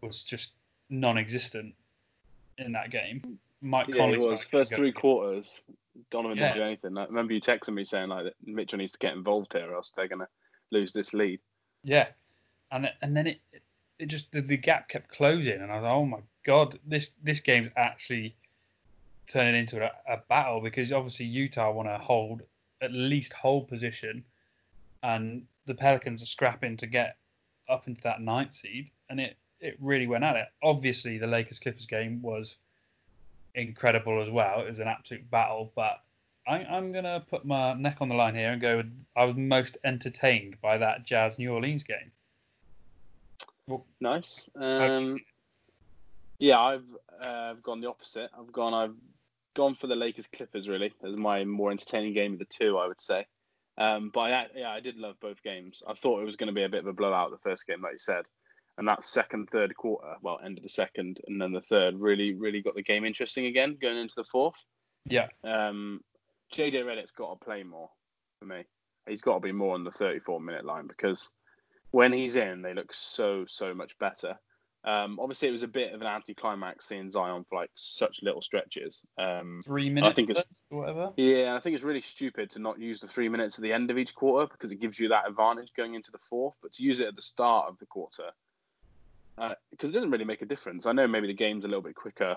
was 0.00 0.22
just 0.22 0.54
non-existent 0.88 1.74
in 2.58 2.72
that 2.72 2.90
game. 2.90 3.38
Mike 3.60 3.88
yeah, 3.88 3.96
Conley 3.96 4.18
was 4.18 4.42
first 4.44 4.74
three 4.74 4.92
quarters. 4.92 5.60
Donovan 6.10 6.38
yeah. 6.38 6.48
didn't 6.48 6.56
do 6.56 6.64
anything. 6.64 6.98
I 6.98 7.04
remember 7.06 7.32
you 7.32 7.40
texting 7.40 7.74
me 7.74 7.84
saying 7.84 8.08
like 8.08 8.24
that 8.24 8.34
Mitchell 8.44 8.78
needs 8.78 8.92
to 8.92 8.98
get 8.98 9.14
involved 9.14 9.52
here, 9.52 9.70
or 9.70 9.76
else 9.76 9.92
they're 9.96 10.08
gonna 10.08 10.28
lose 10.70 10.92
this 10.92 11.12
lead. 11.14 11.40
Yeah, 11.84 12.08
and 12.70 12.90
and 13.02 13.16
then 13.16 13.26
it 13.26 13.40
it 13.98 14.06
just 14.06 14.32
the, 14.32 14.40
the 14.40 14.56
gap 14.56 14.88
kept 14.88 15.10
closing, 15.10 15.60
and 15.60 15.70
I 15.70 15.76
was 15.76 15.82
like, 15.84 15.92
oh 15.92 16.06
my 16.06 16.20
god, 16.44 16.76
this 16.86 17.12
this 17.22 17.40
game's 17.40 17.68
actually 17.76 18.34
turning 19.28 19.54
into 19.54 19.84
a, 19.84 19.90
a 20.12 20.18
battle 20.28 20.60
because 20.60 20.92
obviously 20.92 21.26
Utah 21.26 21.70
want 21.70 21.88
to 21.88 21.98
hold 21.98 22.42
at 22.80 22.92
least 22.92 23.32
hold 23.32 23.68
position, 23.68 24.24
and 25.02 25.44
the 25.66 25.74
Pelicans 25.74 26.22
are 26.22 26.26
scrapping 26.26 26.76
to 26.78 26.86
get 26.86 27.16
up 27.68 27.86
into 27.86 28.00
that 28.02 28.20
ninth 28.20 28.52
seed, 28.52 28.90
and 29.08 29.20
it 29.20 29.36
it 29.60 29.76
really 29.80 30.06
went 30.06 30.24
at 30.24 30.36
it. 30.36 30.48
Obviously, 30.62 31.18
the 31.18 31.28
Lakers 31.28 31.58
Clippers 31.58 31.86
game 31.86 32.20
was 32.22 32.56
incredible 33.54 34.20
as 34.20 34.30
well. 34.30 34.60
It 34.60 34.68
was 34.68 34.78
an 34.78 34.88
absolute 34.88 35.28
battle, 35.30 35.72
but 35.74 36.02
I, 36.46 36.60
am 36.68 36.92
gonna 36.92 37.24
put 37.28 37.44
my 37.44 37.74
neck 37.74 37.98
on 38.00 38.08
the 38.08 38.14
line 38.14 38.34
here 38.34 38.52
and 38.52 38.60
go. 38.60 38.78
With, 38.78 39.04
I 39.16 39.24
was 39.24 39.36
most 39.36 39.78
entertained 39.84 40.60
by 40.60 40.78
that 40.78 41.04
Jazz 41.04 41.38
New 41.38 41.52
Orleans 41.52 41.84
game. 41.84 42.10
Well, 43.66 43.86
nice. 44.00 44.48
Um, 44.56 45.16
yeah, 46.38 46.58
I've 46.58 46.84
uh, 47.22 47.54
gone 47.62 47.80
the 47.80 47.88
opposite. 47.88 48.30
I've 48.36 48.52
gone. 48.52 48.74
I've 48.74 48.94
gone 49.54 49.74
for 49.74 49.86
the 49.86 49.96
Lakers 49.96 50.26
Clippers 50.26 50.68
really 50.68 50.92
as 51.04 51.16
my 51.16 51.44
more 51.44 51.70
entertaining 51.70 52.14
game 52.14 52.34
of 52.34 52.38
the 52.38 52.44
two, 52.46 52.78
I 52.78 52.86
would 52.86 53.00
say. 53.00 53.26
Um, 53.78 54.10
but 54.12 54.20
I, 54.20 54.46
yeah, 54.54 54.70
I 54.70 54.80
did 54.80 54.96
love 54.96 55.16
both 55.20 55.42
games. 55.42 55.82
I 55.86 55.94
thought 55.94 56.20
it 56.20 56.26
was 56.26 56.36
going 56.36 56.48
to 56.48 56.52
be 56.52 56.64
a 56.64 56.68
bit 56.68 56.80
of 56.80 56.86
a 56.86 56.92
blowout 56.92 57.30
the 57.30 57.38
first 57.38 57.66
game, 57.66 57.80
like 57.82 57.94
you 57.94 57.98
said, 57.98 58.24
and 58.78 58.88
that 58.88 59.04
second, 59.04 59.48
third 59.50 59.76
quarter, 59.76 60.14
well, 60.22 60.40
end 60.44 60.58
of 60.58 60.62
the 60.62 60.68
second, 60.68 61.20
and 61.26 61.40
then 61.40 61.52
the 61.52 61.60
third 61.62 61.94
really, 61.98 62.34
really 62.34 62.62
got 62.62 62.74
the 62.74 62.82
game 62.82 63.04
interesting 63.04 63.46
again 63.46 63.76
going 63.80 63.98
into 63.98 64.14
the 64.16 64.24
fourth. 64.24 64.54
Yeah. 65.06 65.28
Um, 65.44 66.00
JJ 66.54 66.84
Redick's 66.84 67.12
got 67.12 67.38
to 67.38 67.44
play 67.44 67.62
more 67.62 67.90
for 68.38 68.46
me. 68.46 68.64
He's 69.08 69.20
got 69.20 69.34
to 69.34 69.40
be 69.40 69.52
more 69.52 69.74
on 69.74 69.84
the 69.84 69.90
34 69.90 70.40
minute 70.40 70.64
line 70.64 70.86
because 70.86 71.30
when 71.90 72.12
he's 72.12 72.36
in, 72.36 72.62
they 72.62 72.74
look 72.74 72.92
so 72.94 73.44
so 73.48 73.74
much 73.74 73.98
better. 73.98 74.36
Um, 74.82 75.18
obviously, 75.20 75.48
it 75.48 75.52
was 75.52 75.62
a 75.62 75.68
bit 75.68 75.92
of 75.92 76.00
an 76.00 76.06
anticlimax 76.06 76.88
seeing 76.88 77.10
Zion 77.10 77.44
for 77.48 77.58
like 77.58 77.70
such 77.74 78.20
little 78.22 78.40
stretches. 78.40 79.02
Um, 79.18 79.60
three 79.64 79.90
minutes, 79.90 80.12
I 80.12 80.14
think 80.14 80.30
it's 80.30 80.42
whatever. 80.70 81.10
Yeah, 81.16 81.54
I 81.54 81.60
think 81.60 81.74
it's 81.74 81.84
really 81.84 82.00
stupid 82.00 82.50
to 82.52 82.60
not 82.60 82.80
use 82.80 82.98
the 82.98 83.06
three 83.06 83.28
minutes 83.28 83.58
at 83.58 83.62
the 83.62 83.72
end 83.72 83.90
of 83.90 83.98
each 83.98 84.14
quarter 84.14 84.46
because 84.46 84.70
it 84.70 84.80
gives 84.80 84.98
you 84.98 85.08
that 85.08 85.28
advantage 85.28 85.72
going 85.76 85.94
into 85.94 86.10
the 86.10 86.18
fourth. 86.18 86.54
But 86.62 86.72
to 86.72 86.82
use 86.82 87.00
it 87.00 87.08
at 87.08 87.16
the 87.16 87.22
start 87.22 87.68
of 87.68 87.78
the 87.78 87.86
quarter, 87.86 88.30
because 89.36 89.52
uh, 89.52 89.88
it 89.88 89.92
doesn't 89.92 90.10
really 90.10 90.24
make 90.24 90.42
a 90.42 90.46
difference. 90.46 90.86
I 90.86 90.92
know 90.92 91.06
maybe 91.06 91.26
the 91.26 91.34
game's 91.34 91.64
a 91.64 91.68
little 91.68 91.82
bit 91.82 91.94
quicker 91.94 92.36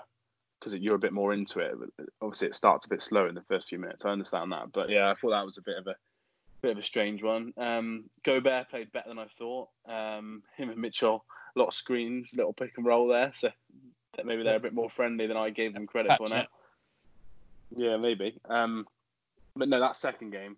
because 0.58 0.74
you're 0.74 0.94
a 0.94 0.98
bit 0.98 1.12
more 1.12 1.32
into 1.32 1.60
it. 1.60 1.74
But 1.78 2.06
obviously, 2.22 2.48
it 2.48 2.54
starts 2.54 2.86
a 2.86 2.88
bit 2.88 3.02
slow 3.02 3.26
in 3.26 3.34
the 3.34 3.42
first 3.42 3.68
few 3.68 3.78
minutes. 3.78 4.04
I 4.04 4.10
understand 4.10 4.52
that, 4.52 4.72
but 4.72 4.90
yeah, 4.90 5.10
I 5.10 5.14
thought 5.14 5.30
that 5.30 5.44
was 5.44 5.58
a 5.58 5.62
bit 5.62 5.78
of 5.78 5.86
a 5.86 5.94
bit 6.62 6.72
of 6.72 6.78
a 6.78 6.82
strange 6.82 7.22
one. 7.22 7.52
Um, 7.56 8.04
Gobert 8.24 8.70
played 8.70 8.92
better 8.92 9.08
than 9.08 9.18
I 9.18 9.26
thought. 9.38 9.68
Um, 9.86 10.42
him 10.56 10.70
and 10.70 10.80
Mitchell 10.80 11.24
a 11.54 11.58
lot 11.58 11.68
of 11.68 11.74
screens, 11.74 12.34
little 12.36 12.52
pick 12.52 12.72
and 12.76 12.86
roll 12.86 13.08
there. 13.08 13.32
So 13.32 13.50
maybe 14.24 14.42
they're 14.42 14.56
a 14.56 14.60
bit 14.60 14.74
more 14.74 14.90
friendly 14.90 15.26
than 15.26 15.36
I 15.36 15.50
gave 15.50 15.74
them 15.74 15.86
credit 15.86 16.16
for 16.16 16.28
now. 16.28 16.42
It. 16.42 16.48
Yeah, 17.76 17.96
maybe. 17.96 18.38
Um, 18.48 18.86
but 19.56 19.68
no, 19.68 19.80
that 19.80 19.96
second 19.96 20.30
game, 20.30 20.56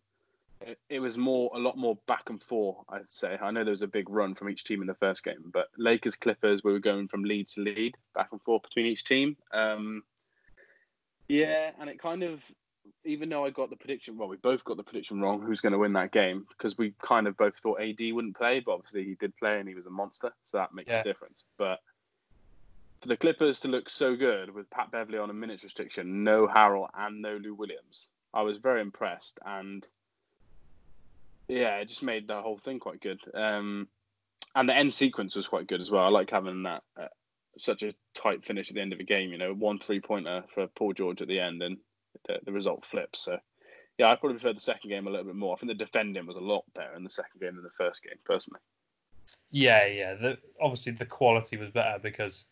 it, 0.61 0.79
it, 0.89 1.01
was 1.01 1.19
more 1.19 1.51
a 1.55 1.59
lot 1.59 1.77
more 1.77 1.99
back 2.07 2.31
and 2.31 2.43
forth. 2.43 2.79
I'd 2.89 3.09
say. 3.09 3.39
I 3.41 3.51
know 3.51 3.65
there 3.65 3.71
was 3.71 3.83
a 3.83 3.89
big 3.89 4.09
run 4.09 4.35
from 4.35 4.49
each 4.49 4.65
team 4.65 4.81
in 4.81 4.87
the 4.87 4.95
first 4.95 5.25
game, 5.25 5.51
but 5.53 5.69
Lakers 5.77 6.17
Clippers, 6.17 6.63
we 6.65 6.73
were 6.73 6.79
going 6.79 7.09
from 7.09 7.25
lead 7.25 7.49
to 7.49 7.61
lead, 7.61 7.97
back 8.15 8.29
and 8.33 8.43
forth 8.43 8.63
between 8.63 8.87
each 8.87 9.05
team. 9.05 9.37
Um, 9.53 10.03
yeah, 11.29 11.73
and 11.81 11.91
it 11.91 11.99
kind 11.99 12.23
of 12.23 12.45
even 13.05 13.29
though 13.29 13.45
I 13.45 13.51
got 13.51 13.71
the 13.71 13.77
prediction, 13.77 14.17
well, 14.17 14.29
we 14.29 14.37
both 14.37 14.65
got 14.65 14.77
the 14.77 14.83
prediction 14.83 15.21
wrong. 15.21 15.41
Who's 15.41 15.61
going 15.61 15.73
to 15.73 15.79
win 15.79 15.93
that 15.95 16.13
game? 16.13 16.47
Because 16.49 16.77
we 16.77 16.93
kind 17.03 17.27
of 17.27 17.37
both 17.37 17.57
thought 17.57 17.81
AD 17.81 18.01
wouldn't 18.13 18.37
play, 18.37 18.61
but 18.61 18.73
obviously 18.73 19.05
he 19.05 19.15
did 19.15 19.37
play 19.37 19.59
and 19.59 19.69
he 19.69 19.75
was 19.75 19.87
a 19.87 19.91
monster, 19.91 20.33
so 20.45 20.59
that 20.59 20.75
makes 20.75 20.91
yeah. 20.91 21.01
a 21.01 21.05
difference. 21.05 21.45
But 21.57 21.81
for 23.01 23.09
the 23.09 23.17
Clippers 23.17 23.61
to 23.61 23.69
look 23.69 23.89
so 23.89 24.17
good 24.17 24.53
with 24.53 24.71
Pat 24.71 24.91
Beverley 24.91 25.19
on 25.19 25.31
a 25.31 25.35
minutes 25.35 25.63
restriction, 25.63 26.25
no 26.25 26.47
Harrell 26.47 26.89
and 26.95 27.23
no 27.23 27.37
Lou 27.37 27.55
Williams, 27.55 28.11
I 28.35 28.43
was 28.43 28.59
very 28.59 28.81
impressed. 28.81 29.39
And 29.47 29.87
yeah, 31.49 31.77
it 31.77 31.89
just 31.89 32.03
made 32.03 32.27
the 32.29 32.41
whole 32.41 32.59
thing 32.59 32.79
quite 32.79 33.01
good. 33.01 33.21
Um, 33.35 33.89
and 34.55 34.69
the 34.69 34.75
end 34.75 34.93
sequence 34.93 35.37
was 35.37 35.49
quite 35.49 35.67
good 35.67 35.81
as 35.81 35.91
well. 35.91 36.05
I 36.05 36.09
like 36.09 36.31
having 36.31 36.63
that. 36.65 36.83
Uh, 37.01 37.09
such 37.59 37.83
a 37.83 37.95
tight 38.15 38.45
finish 38.45 38.69
at 38.69 38.75
the 38.75 38.81
end 38.81 38.93
of 38.93 39.01
a 39.01 39.05
game, 39.05 39.33
you 39.33 39.39
know, 39.39 39.55
one 39.55 39.79
three 39.79 40.01
pointer 40.01 40.45
for 40.55 40.67
Paul 40.69 40.93
George 40.93 41.23
at 41.23 41.29
the 41.29 41.41
end, 41.41 41.63
and 41.63 41.79
the, 42.27 42.39
the 42.45 42.53
result 42.53 42.85
flips. 42.85 43.21
So, 43.21 43.39
yeah, 43.99 44.11
I 44.11 44.17
probably 44.17 44.39
prefer 44.39 44.53
the 44.53 44.61
second 44.61 44.91
game 44.91 45.07
a 45.07 45.11
little 45.11 45.27
bit 45.27 45.37
more. 45.37 45.55
I 45.55 45.59
think 45.59 45.71
the 45.71 45.85
defending 45.85 46.27
was 46.27 46.37
a 46.37 46.41
lot 46.41 46.65
better 46.75 46.95
in 46.95 47.05
the 47.05 47.11
second 47.11 47.41
game 47.41 47.55
than 47.55 47.65
the 47.65 47.71
first 47.71 48.03
game, 48.03 48.19
personally. 48.25 48.61
Yeah, 49.51 49.87
yeah. 49.87 50.15
The, 50.15 50.39
obviously, 50.61 50.93
the 50.93 51.07
quality 51.07 51.57
was 51.57 51.71
better 51.71 51.99
because 51.99 52.47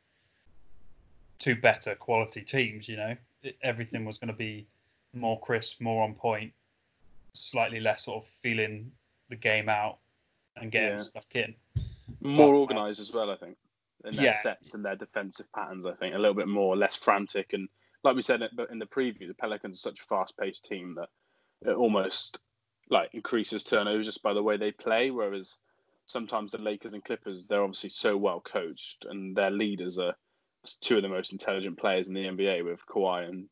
two 1.38 1.56
better 1.56 1.94
quality 1.94 2.42
teams. 2.42 2.88
You 2.88 2.96
know, 2.96 3.16
everything 3.62 4.04
was 4.04 4.18
going 4.18 4.28
to 4.28 4.34
be 4.34 4.66
more 5.12 5.38
crisp, 5.40 5.80
more 5.80 6.02
on 6.02 6.14
point, 6.14 6.52
slightly 7.34 7.80
less 7.80 8.04
sort 8.04 8.22
of 8.22 8.28
feeling 8.28 8.90
the 9.28 9.36
game 9.36 9.68
out 9.68 9.98
and 10.56 10.70
getting 10.70 10.96
yeah. 10.96 11.02
stuck 11.02 11.34
in. 11.34 11.54
More 12.20 12.52
but, 12.52 12.54
uh, 12.54 12.60
organised 12.60 13.00
as 13.00 13.12
well, 13.12 13.30
I 13.30 13.36
think, 13.36 13.56
in 14.04 14.16
their 14.16 14.26
yeah. 14.26 14.40
sets 14.40 14.74
and 14.74 14.84
their 14.84 14.96
defensive 14.96 15.52
patterns. 15.52 15.86
I 15.86 15.92
think 15.92 16.14
a 16.14 16.18
little 16.18 16.34
bit 16.34 16.48
more, 16.48 16.76
less 16.76 16.96
frantic 16.96 17.52
and 17.52 17.68
like 18.04 18.14
we 18.14 18.22
said 18.22 18.42
in 18.70 18.78
the 18.78 18.86
preview, 18.86 19.26
the 19.26 19.34
Pelicans 19.34 19.78
are 19.78 19.90
such 19.90 20.00
a 20.00 20.04
fast-paced 20.04 20.64
team 20.64 20.94
that 20.96 21.08
it 21.68 21.74
almost 21.74 22.38
like 22.90 23.08
increases 23.14 23.64
turnovers 23.64 24.06
just 24.06 24.22
by 24.22 24.34
the 24.34 24.42
way 24.42 24.58
they 24.58 24.70
play. 24.70 25.10
Whereas 25.10 25.56
sometimes 26.04 26.52
the 26.52 26.58
Lakers 26.58 26.92
and 26.92 27.02
Clippers, 27.02 27.46
they're 27.46 27.62
obviously 27.62 27.90
so 27.90 28.16
well 28.16 28.40
coached, 28.40 29.06
and 29.08 29.34
their 29.34 29.50
leaders 29.50 29.98
are 29.98 30.14
two 30.80 30.98
of 30.98 31.02
the 31.02 31.08
most 31.08 31.32
intelligent 31.32 31.78
players 31.78 32.08
in 32.08 32.14
the 32.14 32.26
NBA 32.26 32.64
with 32.64 32.80
Kawhi 32.86 33.28
and 33.28 33.46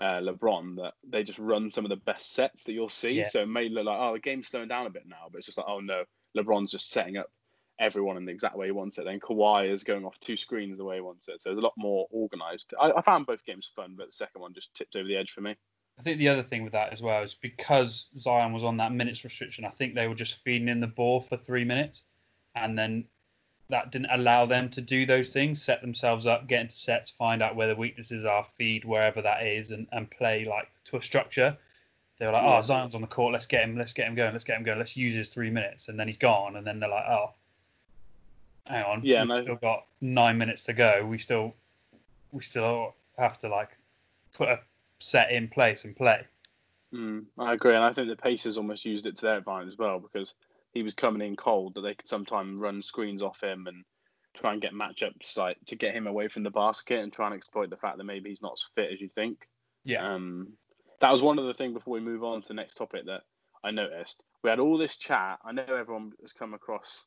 uh, 0.00 0.20
LeBron. 0.20 0.76
That 0.76 0.94
they 1.08 1.22
just 1.22 1.38
run 1.38 1.70
some 1.70 1.84
of 1.84 1.90
the 1.90 1.96
best 1.96 2.32
sets 2.32 2.64
that 2.64 2.72
you'll 2.72 2.88
see. 2.88 3.12
Yeah. 3.12 3.28
So 3.28 3.42
it 3.42 3.48
may 3.48 3.68
look 3.68 3.86
like 3.86 3.98
oh 4.00 4.14
the 4.14 4.20
game's 4.20 4.48
slowing 4.48 4.68
down 4.68 4.86
a 4.86 4.90
bit 4.90 5.04
now, 5.06 5.28
but 5.30 5.38
it's 5.38 5.46
just 5.46 5.58
like 5.58 5.66
oh 5.68 5.80
no, 5.80 6.04
LeBron's 6.36 6.70
just 6.70 6.90
setting 6.90 7.16
up 7.16 7.30
everyone 7.78 8.16
in 8.16 8.24
the 8.24 8.32
exact 8.32 8.56
way 8.56 8.66
he 8.66 8.72
wants 8.72 8.98
it. 8.98 9.04
Then 9.04 9.20
Kawhi 9.20 9.70
is 9.70 9.82
going 9.82 10.04
off 10.04 10.18
two 10.20 10.36
screens 10.36 10.78
the 10.78 10.84
way 10.84 10.96
he 10.96 11.00
wants 11.00 11.28
it. 11.28 11.42
So 11.42 11.50
it's 11.50 11.58
a 11.58 11.62
lot 11.62 11.72
more 11.76 12.06
organised. 12.12 12.72
I, 12.80 12.92
I, 12.92 13.02
found 13.02 13.26
both 13.26 13.44
games 13.44 13.70
fun, 13.74 13.94
but 13.96 14.06
the 14.06 14.12
second 14.12 14.40
one 14.40 14.54
just 14.54 14.72
tipped 14.74 14.94
over 14.94 15.08
the 15.08 15.16
edge 15.16 15.32
for 15.32 15.40
me. 15.40 15.56
I 15.98 16.02
think 16.02 16.18
the 16.18 16.28
other 16.28 16.42
thing 16.42 16.64
with 16.64 16.72
that 16.72 16.92
as 16.92 17.02
well 17.02 17.22
is 17.22 17.34
because 17.34 18.10
Zion 18.16 18.52
was 18.52 18.64
on 18.64 18.76
that 18.78 18.92
minutes 18.92 19.24
restriction. 19.24 19.64
I 19.64 19.68
think 19.68 19.94
they 19.94 20.08
were 20.08 20.14
just 20.14 20.42
feeding 20.42 20.68
in 20.68 20.80
the 20.80 20.86
ball 20.86 21.20
for 21.20 21.36
three 21.36 21.64
minutes, 21.64 22.04
and 22.54 22.78
then 22.78 23.04
that 23.72 23.90
didn't 23.90 24.10
allow 24.12 24.44
them 24.44 24.68
to 24.68 24.82
do 24.82 25.06
those 25.06 25.30
things, 25.30 25.62
set 25.62 25.80
themselves 25.80 26.26
up, 26.26 26.46
get 26.46 26.60
into 26.60 26.76
sets, 26.76 27.10
find 27.10 27.42
out 27.42 27.56
where 27.56 27.68
the 27.68 27.74
weaknesses 27.74 28.22
are, 28.22 28.44
feed 28.44 28.84
wherever 28.84 29.22
that 29.22 29.46
is, 29.46 29.70
and, 29.70 29.86
and 29.92 30.10
play 30.10 30.44
like 30.44 30.70
to 30.84 30.98
a 30.98 31.00
structure. 31.00 31.56
They 32.18 32.26
were 32.26 32.32
like. 32.32 32.44
"Oh, 32.44 32.60
Zion's 32.60 32.94
on 32.94 33.00
the 33.00 33.06
court. 33.06 33.32
Let's 33.32 33.46
get 33.46 33.64
him. 33.64 33.78
Let's 33.78 33.94
get 33.94 34.06
him 34.06 34.14
going. 34.14 34.32
Let's 34.32 34.44
get 34.44 34.58
him 34.58 34.62
going. 34.62 34.78
Let's 34.78 34.94
use 34.94 35.14
his 35.14 35.30
three 35.30 35.48
minutes." 35.48 35.88
And 35.88 35.98
then 35.98 36.06
he's 36.06 36.18
gone. 36.18 36.56
And 36.56 36.66
then 36.66 36.80
they're 36.80 36.90
like, 36.90 37.06
"Oh, 37.08 37.32
hang 38.66 38.84
on. 38.84 39.00
Yeah, 39.02 39.22
we've 39.22 39.28
no. 39.30 39.42
still 39.42 39.56
got 39.56 39.86
nine 40.02 40.36
minutes 40.36 40.64
to 40.64 40.74
go. 40.74 41.06
We 41.06 41.16
still, 41.16 41.54
we 42.30 42.42
still 42.42 42.94
have 43.16 43.38
to 43.38 43.48
like 43.48 43.70
put 44.34 44.50
a 44.50 44.60
set 44.98 45.32
in 45.32 45.48
place 45.48 45.86
and 45.86 45.96
play." 45.96 46.26
Mm, 46.92 47.24
I 47.38 47.54
agree, 47.54 47.74
and 47.74 47.82
I 47.82 47.94
think 47.94 48.08
the 48.08 48.16
Pacers 48.16 48.58
almost 48.58 48.84
used 48.84 49.06
it 49.06 49.16
to 49.16 49.22
their 49.22 49.38
advantage 49.38 49.72
as 49.72 49.78
well 49.78 49.98
because 49.98 50.34
he 50.72 50.82
was 50.82 50.94
coming 50.94 51.26
in 51.26 51.36
cold 51.36 51.74
that 51.74 51.82
they 51.82 51.94
could 51.94 52.08
sometimes 52.08 52.60
run 52.60 52.82
screens 52.82 53.22
off 53.22 53.42
him 53.42 53.66
and 53.66 53.84
try 54.34 54.52
and 54.52 54.62
get 54.62 54.72
matchups 54.72 55.36
like 55.36 55.58
to 55.66 55.76
get 55.76 55.94
him 55.94 56.06
away 56.06 56.28
from 56.28 56.42
the 56.42 56.50
basket 56.50 57.00
and 57.00 57.12
try 57.12 57.26
and 57.26 57.34
exploit 57.34 57.68
the 57.70 57.76
fact 57.76 57.98
that 57.98 58.04
maybe 58.04 58.30
he's 58.30 58.42
not 58.42 58.54
as 58.54 58.64
fit 58.74 58.92
as 58.92 59.00
you 59.00 59.08
think. 59.14 59.46
Yeah, 59.84 60.14
Um, 60.14 60.54
that 61.00 61.10
was 61.10 61.22
one 61.22 61.38
of 61.38 61.44
the 61.44 61.54
things 61.54 61.74
before 61.74 61.94
we 61.94 62.00
move 62.00 62.24
on 62.24 62.40
to 62.40 62.48
the 62.48 62.54
next 62.54 62.76
topic 62.76 63.04
that 63.06 63.22
I 63.62 63.70
noticed. 63.70 64.22
We 64.42 64.50
had 64.50 64.60
all 64.60 64.78
this 64.78 64.96
chat. 64.96 65.38
I 65.44 65.52
know 65.52 65.64
everyone 65.68 66.12
has 66.22 66.32
come 66.32 66.54
across 66.54 67.04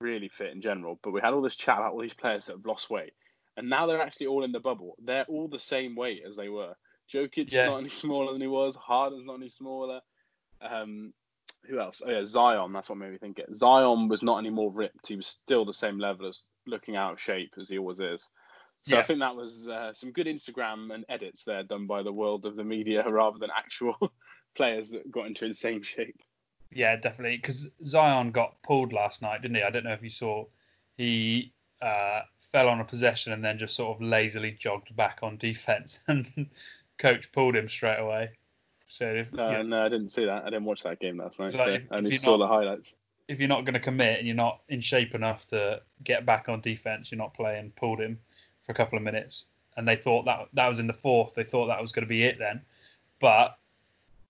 really 0.00 0.28
fit 0.28 0.52
in 0.52 0.62
general, 0.62 0.98
but 1.02 1.10
we 1.12 1.20
had 1.20 1.34
all 1.34 1.42
this 1.42 1.56
chat 1.56 1.78
about 1.78 1.92
all 1.92 2.00
these 2.00 2.14
players 2.14 2.46
that 2.46 2.52
have 2.56 2.66
lost 2.66 2.88
weight, 2.90 3.12
and 3.56 3.68
now 3.68 3.86
they're 3.86 4.00
actually 4.00 4.28
all 4.28 4.44
in 4.44 4.52
the 4.52 4.60
bubble. 4.60 4.94
They're 5.02 5.24
all 5.24 5.48
the 5.48 5.58
same 5.58 5.96
weight 5.96 6.22
as 6.26 6.36
they 6.36 6.48
were. 6.48 6.74
Jokic's 7.12 7.52
Yeah. 7.52 7.66
not 7.66 7.78
any 7.78 7.88
smaller 7.88 8.32
than 8.32 8.40
he 8.40 8.46
was. 8.46 8.76
Harden's 8.76 9.26
not 9.26 9.34
any 9.36 9.48
smaller. 9.48 10.00
Um, 10.62 11.12
who 11.68 11.80
else? 11.80 12.02
Oh 12.04 12.10
yeah, 12.10 12.24
Zion. 12.24 12.72
That's 12.72 12.88
what 12.88 12.98
made 12.98 13.12
me 13.12 13.18
think 13.18 13.38
it. 13.38 13.54
Zion 13.54 14.08
was 14.08 14.22
not 14.22 14.38
any 14.38 14.50
more 14.50 14.72
ripped. 14.72 15.08
He 15.08 15.16
was 15.16 15.26
still 15.26 15.64
the 15.64 15.74
same 15.74 15.98
level 15.98 16.26
as 16.26 16.44
looking 16.66 16.96
out 16.96 17.12
of 17.12 17.20
shape 17.20 17.54
as 17.58 17.68
he 17.68 17.78
always 17.78 18.00
is. 18.00 18.28
So 18.82 18.98
I 18.98 19.02
think 19.02 19.20
that 19.20 19.36
was 19.36 19.68
uh, 19.68 19.92
some 19.92 20.10
good 20.10 20.26
Instagram 20.26 20.94
and 20.94 21.04
edits 21.10 21.44
there 21.44 21.62
done 21.62 21.86
by 21.86 22.02
the 22.02 22.12
world 22.12 22.46
of 22.46 22.56
the 22.56 22.64
media 22.64 23.04
rather 23.08 23.38
than 23.38 23.50
actual 23.56 23.94
players 24.56 24.90
that 24.90 25.10
got 25.10 25.26
into 25.26 25.44
insane 25.44 25.82
shape. 25.82 26.18
yeah, 26.70 26.96
definitely. 26.96 27.36
Because 27.36 27.68
Zion 27.84 28.30
got 28.30 28.62
pulled 28.62 28.92
last 28.92 29.20
night, 29.20 29.42
didn't 29.42 29.58
he? 29.58 29.62
I 29.62 29.70
don't 29.70 29.84
know 29.84 29.92
if 29.92 30.02
you 30.02 30.08
saw. 30.08 30.46
He 30.96 31.52
uh, 31.82 32.20
fell 32.38 32.68
on 32.68 32.80
a 32.80 32.84
possession 32.84 33.32
and 33.32 33.44
then 33.44 33.58
just 33.58 33.76
sort 33.76 33.96
of 33.96 34.02
lazily 34.02 34.52
jogged 34.52 34.96
back 34.96 35.20
on 35.22 35.36
defense, 35.36 36.00
and 36.08 36.48
coach 36.98 37.32
pulled 37.32 37.56
him 37.56 37.68
straight 37.68 37.98
away. 38.00 38.30
So 38.90 39.24
No, 39.32 39.50
yeah, 39.52 39.62
no, 39.62 39.84
I 39.84 39.88
didn't 39.88 40.08
see 40.08 40.24
that. 40.24 40.42
I 40.42 40.46
didn't 40.46 40.64
watch 40.64 40.82
that 40.82 40.98
game 40.98 41.18
last 41.18 41.38
night. 41.38 41.52
So, 41.52 41.58
So, 41.58 41.70
if- 41.74 41.92
I 41.92 41.96
only 41.98 42.10
saw 42.10 42.30
you're 42.30 42.38
the 42.38 42.48
highlights. 42.48 42.96
if 43.28 43.38
you're 43.38 43.48
not 43.48 43.64
going 43.64 43.74
to 43.74 43.80
commit 43.80 44.18
and 44.18 44.26
you're 44.26 44.34
not 44.34 44.62
in 44.68 44.80
shape 44.80 45.14
enough 45.14 45.46
to 45.46 45.80
get 46.02 46.26
back 46.26 46.48
on 46.48 46.60
defense, 46.60 47.12
you're 47.12 47.18
not 47.18 47.32
playing. 47.32 47.70
Pulled 47.76 48.00
him 48.00 48.18
for 48.62 48.72
a 48.72 48.74
couple 48.74 48.98
of 48.98 49.04
minutes, 49.04 49.46
and 49.76 49.86
they 49.86 49.94
thought 49.94 50.24
that 50.24 50.48
that 50.54 50.66
was 50.66 50.80
in 50.80 50.88
the 50.88 50.92
fourth. 50.92 51.36
They 51.36 51.44
thought 51.44 51.68
that 51.68 51.80
was 51.80 51.92
going 51.92 52.04
to 52.04 52.08
be 52.08 52.24
it 52.24 52.36
then, 52.40 52.62
but 53.20 53.58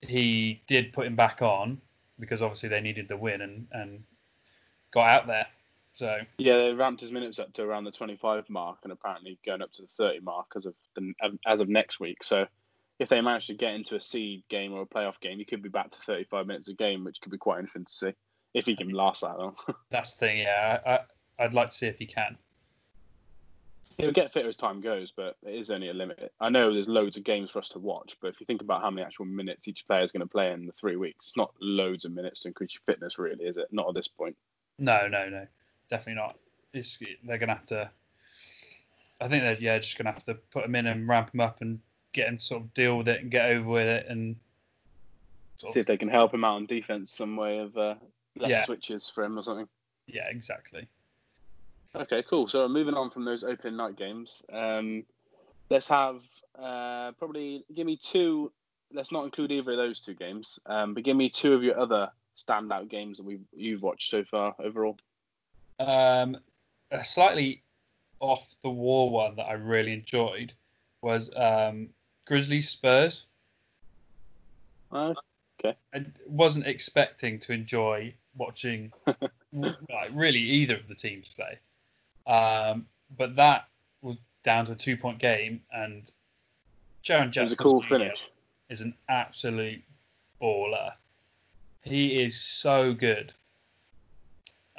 he 0.03 0.61
did 0.67 0.93
put 0.93 1.07
him 1.07 1.15
back 1.15 1.41
on 1.41 1.81
because 2.19 2.43
obviously 2.43 2.69
they 2.69 2.81
needed 2.81 3.07
the 3.07 3.17
win 3.17 3.41
and 3.41 3.67
and 3.71 4.03
got 4.91 5.07
out 5.07 5.25
there. 5.25 5.47
So 5.93 6.19
Yeah, 6.37 6.57
they 6.57 6.73
ramped 6.73 7.01
his 7.01 7.11
minutes 7.11 7.39
up 7.39 7.51
to 7.53 7.63
around 7.63 7.85
the 7.85 7.91
25 7.91 8.47
mark 8.49 8.77
and 8.83 8.93
apparently 8.93 9.39
going 9.43 9.61
up 9.63 9.73
to 9.73 9.81
the 9.81 9.87
30 9.87 10.19
mark 10.19 10.53
as 10.55 10.65
of 10.67 10.75
the, 10.95 11.13
as 11.47 11.59
of 11.61 11.67
next 11.67 11.99
week. 11.99 12.23
So 12.23 12.45
if 13.01 13.09
they 13.09 13.19
manage 13.19 13.47
to 13.47 13.55
get 13.55 13.73
into 13.73 13.95
a 13.95 13.99
seed 13.99 14.43
game 14.47 14.73
or 14.73 14.83
a 14.83 14.85
playoff 14.85 15.19
game, 15.19 15.39
he 15.39 15.43
could 15.43 15.63
be 15.63 15.69
back 15.69 15.89
to 15.89 15.97
35 15.97 16.45
minutes 16.45 16.67
a 16.67 16.73
game, 16.73 17.03
which 17.03 17.19
could 17.19 17.31
be 17.31 17.37
quite 17.37 17.57
interesting 17.57 17.83
to 17.85 17.91
see 17.91 18.13
if 18.53 18.67
he 18.67 18.75
can 18.75 18.89
last 18.89 19.21
that 19.21 19.39
long. 19.39 19.55
that's 19.89 20.13
the 20.15 20.27
thing. 20.27 20.37
Yeah, 20.37 20.79
I, 20.85 21.43
I'd 21.43 21.55
like 21.55 21.71
to 21.71 21.73
see 21.73 21.87
if 21.87 21.97
he 21.97 22.05
can. 22.05 22.37
He'll 23.97 24.11
get 24.11 24.31
fitter 24.31 24.49
as 24.49 24.55
time 24.55 24.81
goes, 24.81 25.11
but 25.15 25.35
it 25.43 25.55
is 25.55 25.71
only 25.71 25.89
a 25.89 25.95
limit. 25.95 26.31
I 26.39 26.49
know 26.49 26.71
there's 26.71 26.87
loads 26.87 27.17
of 27.17 27.23
games 27.23 27.49
for 27.49 27.57
us 27.57 27.69
to 27.69 27.79
watch, 27.79 28.17
but 28.21 28.27
if 28.27 28.39
you 28.39 28.45
think 28.45 28.61
about 28.61 28.83
how 28.83 28.91
many 28.91 29.03
actual 29.03 29.25
minutes 29.25 29.67
each 29.67 29.87
player 29.87 30.03
is 30.03 30.11
going 30.11 30.21
to 30.21 30.27
play 30.27 30.51
in 30.51 30.67
the 30.67 30.73
three 30.73 30.95
weeks, 30.95 31.29
it's 31.29 31.37
not 31.37 31.55
loads 31.59 32.05
of 32.05 32.11
minutes 32.11 32.41
to 32.41 32.49
increase 32.49 32.75
your 32.75 32.81
fitness, 32.85 33.17
really, 33.17 33.45
is 33.45 33.57
it? 33.57 33.67
Not 33.71 33.87
at 33.89 33.95
this 33.95 34.07
point. 34.07 34.35
No, 34.77 35.07
no, 35.07 35.27
no, 35.27 35.47
definitely 35.89 36.21
not. 36.21 36.37
It's, 36.71 37.01
they're 37.23 37.39
gonna 37.39 37.55
have 37.55 37.67
to. 37.67 37.89
I 39.19 39.27
think 39.27 39.43
they're 39.43 39.57
yeah 39.59 39.77
just 39.77 39.97
gonna 39.97 40.11
have 40.11 40.23
to 40.23 40.35
put 40.35 40.63
him 40.63 40.75
in 40.75 40.87
and 40.87 41.09
ramp 41.09 41.33
him 41.33 41.41
up 41.41 41.59
and 41.61 41.79
get 42.13 42.27
him 42.27 42.37
to 42.37 42.43
sort 42.43 42.61
of 42.63 42.73
deal 42.73 42.97
with 42.97 43.07
it 43.07 43.21
and 43.21 43.31
get 43.31 43.45
over 43.51 43.69
with 43.69 43.87
it 43.87 44.05
and. 44.07 44.35
See 45.57 45.79
if 45.79 45.85
they 45.85 45.97
can 45.97 46.09
help 46.09 46.33
him 46.33 46.43
out 46.43 46.55
on 46.55 46.65
defense, 46.65 47.13
some 47.13 47.35
way 47.35 47.59
of 47.59 47.77
uh, 47.77 47.93
less 48.35 48.49
Yeah. 48.49 48.65
switches 48.65 49.07
for 49.09 49.23
him 49.23 49.37
or 49.37 49.43
something. 49.43 49.67
yeah, 50.07 50.27
exactly. 50.27 50.87
Okay, 51.95 52.23
cool. 52.27 52.47
So 52.47 52.67
moving 52.67 52.95
on 52.95 53.11
from 53.11 53.25
those 53.25 53.43
opening 53.43 53.77
night 53.77 53.95
games, 53.95 54.41
um, 54.51 55.03
let's 55.69 55.87
have 55.89 56.23
uh, 56.57 57.11
probably 57.13 57.63
give 57.75 57.85
me 57.85 57.95
two. 57.97 58.51
Let's 58.93 59.11
not 59.11 59.23
include 59.25 59.51
either 59.51 59.71
of 59.71 59.77
those 59.77 59.99
two 59.99 60.13
games, 60.15 60.57
um, 60.65 60.93
but 60.93 61.03
give 61.03 61.15
me 61.15 61.29
two 61.29 61.53
of 61.53 61.63
your 61.63 61.79
other 61.79 62.09
standout 62.35 62.89
games 62.89 63.17
that 63.17 63.23
we 63.25 63.39
you've 63.53 63.83
watched 63.83 64.09
so 64.09 64.23
far 64.23 64.55
overall. 64.59 64.97
Um, 65.79 66.37
a 66.91 67.03
slightly 67.03 67.63
off 68.19 68.55
the 68.63 68.69
wall 68.69 69.09
one 69.11 69.35
that 69.35 69.45
I 69.45 69.53
really 69.53 69.93
enjoyed 69.93 70.53
was 71.01 71.29
um, 71.35 71.89
Grizzlies 72.31 72.69
Spurs. 72.69 73.25
Uh, 74.89 75.13
I 75.65 76.05
wasn't 76.25 76.65
expecting 76.65 77.37
to 77.39 77.51
enjoy 77.51 78.13
watching 78.37 78.93
like 79.51 80.09
really 80.13 80.39
either 80.39 80.77
of 80.77 80.87
the 80.87 80.95
teams 80.95 81.27
play, 81.27 81.59
um, 82.33 82.87
but 83.17 83.35
that 83.35 83.65
was 84.01 84.15
down 84.45 84.63
to 84.67 84.71
a 84.71 84.75
two 84.75 84.95
point 84.95 85.19
game, 85.19 85.59
and 85.73 86.09
Jaren 87.03 87.31
Jackson 87.31 87.57
a 87.59 87.69
cool 87.69 87.81
finish. 87.81 88.25
is 88.69 88.79
an 88.79 88.95
absolute 89.09 89.83
baller. 90.41 90.93
He 91.83 92.23
is 92.23 92.39
so 92.39 92.93
good. 92.93 93.33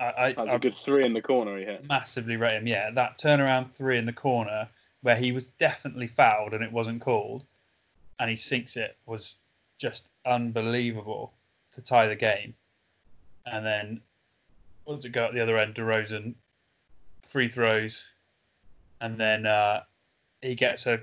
I, 0.00 0.04
I, 0.04 0.32
That 0.32 0.44
was 0.44 0.54
I 0.54 0.56
a 0.56 0.58
good 0.58 0.74
three 0.74 1.04
in 1.04 1.12
the 1.12 1.20
corner 1.20 1.58
he 1.58 1.66
hit. 1.66 1.86
massively 1.86 2.36
rate 2.36 2.56
him. 2.56 2.66
Yeah, 2.66 2.90
that 2.92 3.18
turnaround 3.18 3.72
three 3.74 3.98
in 3.98 4.06
the 4.06 4.12
corner 4.14 4.70
where 5.02 5.16
he 5.16 5.32
was 5.32 5.44
definitely 5.44 6.06
fouled 6.06 6.54
and 6.54 6.62
it 6.64 6.72
wasn't 6.72 7.00
called, 7.00 7.44
and 8.18 8.30
he 8.30 8.36
sinks 8.36 8.76
it 8.76 8.96
was 9.06 9.36
just 9.78 10.08
unbelievable 10.26 11.32
to 11.72 11.82
tie 11.82 12.06
the 12.06 12.16
game. 12.16 12.54
And 13.46 13.66
then 13.66 14.00
once 14.84 15.04
it 15.04 15.10
go 15.10 15.26
at 15.26 15.34
the 15.34 15.40
other 15.40 15.58
end? 15.58 15.74
DeRozan 15.74 16.34
free 17.22 17.48
throws, 17.48 18.12
and 19.00 19.18
then 19.18 19.46
uh, 19.46 19.82
he 20.40 20.54
gets 20.54 20.86
a 20.86 21.00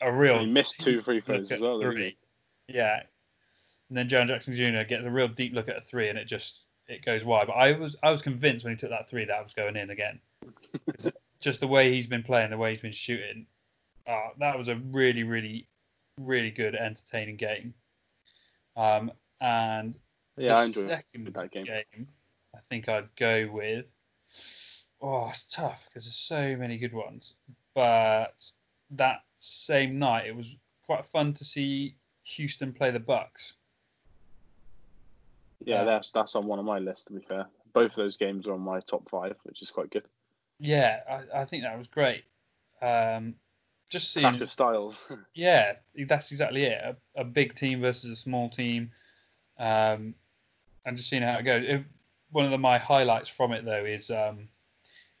a 0.00 0.12
real 0.12 0.40
He 0.40 0.46
missed 0.46 0.80
two 0.80 1.00
free 1.00 1.20
throws 1.20 1.50
as 1.50 1.60
well. 1.60 1.80
three. 1.80 2.16
Yeah. 2.68 3.00
And 3.88 3.96
then 3.96 4.08
Jaren 4.08 4.26
Jackson 4.26 4.54
Jr. 4.54 4.82
gets 4.86 5.04
a 5.04 5.10
real 5.10 5.28
deep 5.28 5.54
look 5.54 5.68
at 5.68 5.76
a 5.76 5.80
three, 5.80 6.08
and 6.08 6.18
it 6.18 6.26
just 6.26 6.68
it 6.88 7.04
goes 7.04 7.24
wide. 7.24 7.46
But 7.46 7.54
I 7.54 7.72
was 7.72 7.96
I 8.02 8.10
was 8.10 8.22
convinced 8.22 8.64
when 8.64 8.72
he 8.72 8.76
took 8.76 8.90
that 8.90 9.08
three 9.08 9.24
that 9.24 9.34
I 9.34 9.42
was 9.42 9.54
going 9.54 9.76
in 9.76 9.90
again. 9.90 10.20
just 11.40 11.60
the 11.60 11.66
way 11.66 11.92
he's 11.92 12.06
been 12.06 12.22
playing, 12.22 12.50
the 12.50 12.56
way 12.56 12.72
he's 12.72 12.82
been 12.82 12.92
shooting. 12.92 13.46
Uh, 14.06 14.28
that 14.38 14.56
was 14.56 14.68
a 14.68 14.76
really, 14.90 15.24
really, 15.24 15.66
really 16.20 16.50
good, 16.50 16.74
entertaining 16.74 17.36
game. 17.36 17.74
Um, 18.76 19.10
and 19.40 19.94
Yeah, 20.36 20.54
the 20.54 20.60
I 20.60 20.66
second 20.66 21.34
that 21.34 21.50
game. 21.52 22.08
I 22.54 22.58
think 22.60 22.88
I'd 22.88 23.14
go 23.16 23.48
with. 23.52 23.86
Oh, 25.00 25.28
it's 25.28 25.44
tough 25.44 25.86
because 25.88 26.04
there's 26.04 26.16
so 26.16 26.56
many 26.56 26.78
good 26.78 26.92
ones. 26.92 27.34
But 27.74 28.50
that 28.92 29.24
same 29.38 29.98
night, 29.98 30.26
it 30.26 30.36
was 30.36 30.56
quite 30.84 31.04
fun 31.04 31.34
to 31.34 31.44
see 31.44 31.96
Houston 32.24 32.72
play 32.72 32.90
the 32.90 33.00
Bucks. 33.00 33.54
Yeah, 35.64 35.84
that's 35.84 36.12
that's 36.12 36.34
on 36.36 36.46
one 36.46 36.58
of 36.58 36.64
my 36.64 36.78
lists. 36.78 37.06
To 37.06 37.12
be 37.12 37.20
fair, 37.20 37.46
both 37.72 37.90
of 37.90 37.96
those 37.96 38.16
games 38.16 38.46
are 38.46 38.52
on 38.52 38.60
my 38.60 38.80
top 38.80 39.08
five, 39.10 39.36
which 39.44 39.62
is 39.62 39.70
quite 39.70 39.90
good. 39.90 40.04
Yeah, 40.58 41.00
I, 41.08 41.40
I 41.42 41.44
think 41.44 41.62
that 41.62 41.76
was 41.76 41.86
great. 41.86 42.24
Um, 42.82 43.34
just 43.90 44.12
seeing, 44.12 44.24
Clash 44.24 44.40
of 44.40 44.50
styles. 44.50 45.08
yeah, 45.34 45.74
that's 46.06 46.32
exactly 46.32 46.64
it. 46.64 46.80
A, 46.82 46.96
a 47.20 47.24
big 47.24 47.54
team 47.54 47.80
versus 47.80 48.10
a 48.10 48.16
small 48.16 48.48
team, 48.48 48.90
um, 49.58 50.14
and 50.84 50.96
just 50.96 51.08
seeing 51.08 51.22
how 51.22 51.38
it 51.38 51.44
goes. 51.44 51.64
It, 51.66 51.84
one 52.30 52.44
of 52.44 52.50
the, 52.50 52.58
my 52.58 52.78
highlights 52.78 53.28
from 53.28 53.52
it 53.52 53.64
though 53.64 53.84
is 53.84 54.10
um, 54.10 54.48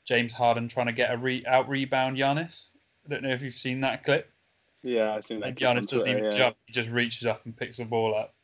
James 0.04 0.32
Harden 0.32 0.68
trying 0.68 0.86
to 0.86 0.92
get 0.92 1.12
a 1.12 1.16
re, 1.16 1.44
out 1.46 1.68
rebound 1.68 2.16
Giannis. 2.16 2.68
I 3.04 3.10
don't 3.10 3.22
know 3.22 3.30
if 3.30 3.42
you've 3.42 3.54
seen 3.54 3.80
that 3.80 4.04
clip. 4.04 4.30
yeah, 4.82 5.14
I 5.14 5.20
think 5.20 5.40
that. 5.40 5.48
And 5.48 5.56
Giannis 5.56 5.86
doesn't 5.86 6.00
Twitter, 6.00 6.18
even 6.18 6.24
yeah. 6.32 6.36
jump; 6.38 6.56
he 6.66 6.72
just 6.72 6.90
reaches 6.90 7.26
up 7.26 7.44
and 7.44 7.56
picks 7.56 7.78
the 7.78 7.84
ball 7.84 8.16
up. 8.16 8.34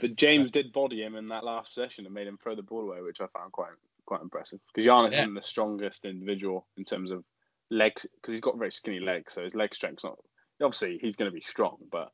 But 0.00 0.16
James 0.16 0.50
did 0.52 0.72
body 0.72 1.02
him 1.02 1.16
in 1.16 1.28
that 1.28 1.44
last 1.44 1.74
possession 1.74 2.06
and 2.06 2.14
made 2.14 2.26
him 2.26 2.38
throw 2.42 2.54
the 2.54 2.62
ball 2.62 2.82
away, 2.82 3.02
which 3.02 3.20
I 3.20 3.26
found 3.26 3.52
quite 3.52 3.70
quite 4.06 4.22
impressive. 4.22 4.60
Because 4.72 4.88
Giannis 4.88 5.12
Yeah. 5.12 5.22
isn't 5.22 5.34
the 5.34 5.42
strongest 5.42 6.04
individual 6.04 6.66
in 6.76 6.84
terms 6.84 7.10
of 7.10 7.24
legs, 7.70 8.06
because 8.14 8.32
he's 8.32 8.40
got 8.40 8.56
very 8.56 8.72
skinny 8.72 9.00
legs, 9.00 9.34
so 9.34 9.42
his 9.42 9.54
leg 9.54 9.74
strength's 9.74 10.04
not. 10.04 10.18
Obviously, 10.62 10.98
he's 10.98 11.16
going 11.16 11.30
to 11.30 11.34
be 11.34 11.42
strong, 11.42 11.76
but 11.90 12.12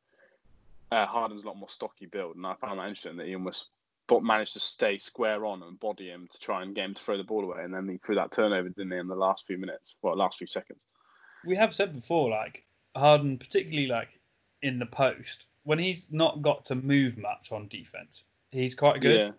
uh, 0.90 1.06
Harden's 1.06 1.44
a 1.44 1.46
lot 1.46 1.56
more 1.56 1.68
stocky 1.68 2.06
build, 2.06 2.36
and 2.36 2.46
I 2.46 2.54
found 2.54 2.78
that 2.78 2.88
interesting 2.88 3.16
that 3.18 3.26
he 3.26 3.34
almost 3.34 3.66
but 4.08 4.22
managed 4.22 4.54
to 4.54 4.60
stay 4.60 4.98
square 4.98 5.46
on 5.46 5.62
and 5.62 5.78
body 5.78 6.08
him 6.08 6.28
to 6.30 6.38
try 6.38 6.62
and 6.62 6.74
get 6.74 6.84
him 6.84 6.94
to 6.94 7.02
throw 7.02 7.16
the 7.16 7.24
ball 7.24 7.44
away, 7.44 7.62
and 7.62 7.72
then 7.72 7.88
he 7.88 7.98
threw 7.98 8.16
that 8.16 8.32
turnover, 8.32 8.68
didn't 8.68 8.92
he, 8.92 8.98
in 8.98 9.06
the 9.06 9.14
last 9.14 9.46
few 9.46 9.56
minutes, 9.56 9.96
well, 10.02 10.16
last 10.16 10.38
few 10.38 10.46
seconds. 10.46 10.84
We 11.46 11.56
have 11.56 11.72
said 11.72 11.94
before, 11.94 12.30
like 12.30 12.64
Harden, 12.96 13.38
particularly 13.38 13.86
like 13.86 14.08
in 14.62 14.78
the 14.78 14.86
post, 14.86 15.46
when 15.64 15.78
he's 15.78 16.10
not 16.12 16.42
got 16.42 16.64
to 16.66 16.74
move 16.74 17.16
much 17.16 17.52
on 17.52 17.68
defense, 17.68 18.24
he's 18.50 18.74
quite 18.74 19.00
good. 19.00 19.20
Yeah. 19.20 19.30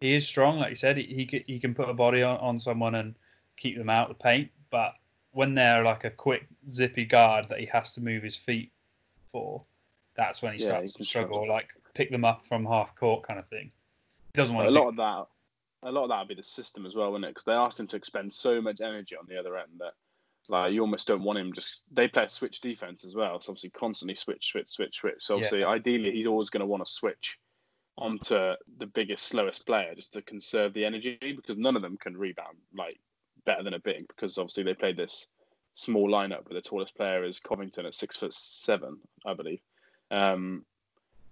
He 0.00 0.14
is 0.14 0.26
strong, 0.26 0.58
like 0.58 0.70
you 0.70 0.76
said. 0.76 0.96
He 0.96 1.04
he, 1.04 1.44
he 1.46 1.58
can 1.58 1.74
put 1.74 1.88
a 1.88 1.94
body 1.94 2.22
on, 2.22 2.38
on 2.38 2.58
someone 2.58 2.94
and 2.94 3.14
keep 3.56 3.76
them 3.76 3.90
out 3.90 4.10
of 4.10 4.16
the 4.16 4.22
paint. 4.22 4.50
But 4.70 4.94
when 5.32 5.54
they're 5.54 5.82
like 5.82 6.04
a 6.04 6.10
quick, 6.10 6.46
zippy 6.68 7.04
guard 7.04 7.48
that 7.48 7.60
he 7.60 7.66
has 7.66 7.94
to 7.94 8.00
move 8.00 8.22
his 8.22 8.36
feet 8.36 8.72
for, 9.26 9.64
that's 10.16 10.42
when 10.42 10.54
he 10.54 10.60
yeah, 10.60 10.68
starts 10.68 10.96
he 10.96 11.04
to 11.04 11.08
struggle. 11.08 11.48
Like 11.48 11.68
pick 11.94 12.10
them 12.10 12.24
up 12.24 12.44
from 12.44 12.64
half 12.64 12.94
court 12.94 13.22
kind 13.22 13.38
of 13.38 13.46
thing. 13.46 13.70
He 14.08 14.38
doesn't 14.40 14.54
want 14.54 14.68
a 14.68 14.70
lot 14.70 14.82
do... 14.82 14.88
of 14.88 14.96
that. 14.96 15.26
A 15.82 15.92
lot 15.92 16.04
of 16.04 16.08
that 16.08 16.18
would 16.20 16.28
be 16.28 16.34
the 16.34 16.42
system 16.42 16.84
as 16.84 16.94
well, 16.94 17.12
wouldn't 17.12 17.26
it? 17.26 17.30
Because 17.30 17.44
they 17.44 17.52
asked 17.52 17.78
him 17.78 17.86
to 17.88 17.96
expend 17.96 18.34
so 18.34 18.60
much 18.60 18.80
energy 18.80 19.14
on 19.14 19.26
the 19.28 19.38
other 19.38 19.56
end 19.56 19.70
that 19.78 19.92
like 20.48 20.72
you 20.72 20.80
almost 20.80 21.06
don't 21.06 21.22
want 21.22 21.38
him 21.38 21.52
just. 21.52 21.82
They 21.92 22.08
play 22.08 22.24
a 22.24 22.28
switch 22.28 22.60
defense 22.60 23.04
as 23.04 23.14
well, 23.14 23.40
so 23.40 23.50
obviously 23.50 23.70
constantly 23.70 24.14
switch, 24.14 24.50
switch, 24.52 24.70
switch, 24.70 24.96
switch. 24.96 25.16
So 25.20 25.34
obviously, 25.34 25.60
yeah. 25.60 25.68
ideally, 25.68 26.12
he's 26.12 26.26
always 26.26 26.50
going 26.50 26.60
to 26.60 26.66
want 26.66 26.84
to 26.84 26.90
switch 26.90 27.38
onto 27.98 28.52
the 28.78 28.86
biggest, 28.86 29.24
slowest 29.24 29.66
player 29.66 29.94
just 29.94 30.12
to 30.12 30.22
conserve 30.22 30.74
the 30.74 30.84
energy 30.84 31.18
because 31.20 31.56
none 31.56 31.76
of 31.76 31.82
them 31.82 31.96
can 31.96 32.16
rebound 32.16 32.58
like 32.76 32.98
better 33.44 33.62
than 33.62 33.74
a 33.74 33.78
big 33.78 34.06
because 34.08 34.38
obviously 34.38 34.62
they 34.62 34.74
played 34.74 34.96
this 34.96 35.28
small 35.74 36.08
lineup 36.08 36.48
where 36.48 36.54
the 36.54 36.60
tallest 36.60 36.96
player 36.96 37.24
is 37.24 37.40
Covington 37.40 37.86
at 37.86 37.94
six 37.94 38.16
foot 38.16 38.34
seven, 38.34 38.98
I 39.24 39.34
believe. 39.34 39.60
Um, 40.10 40.64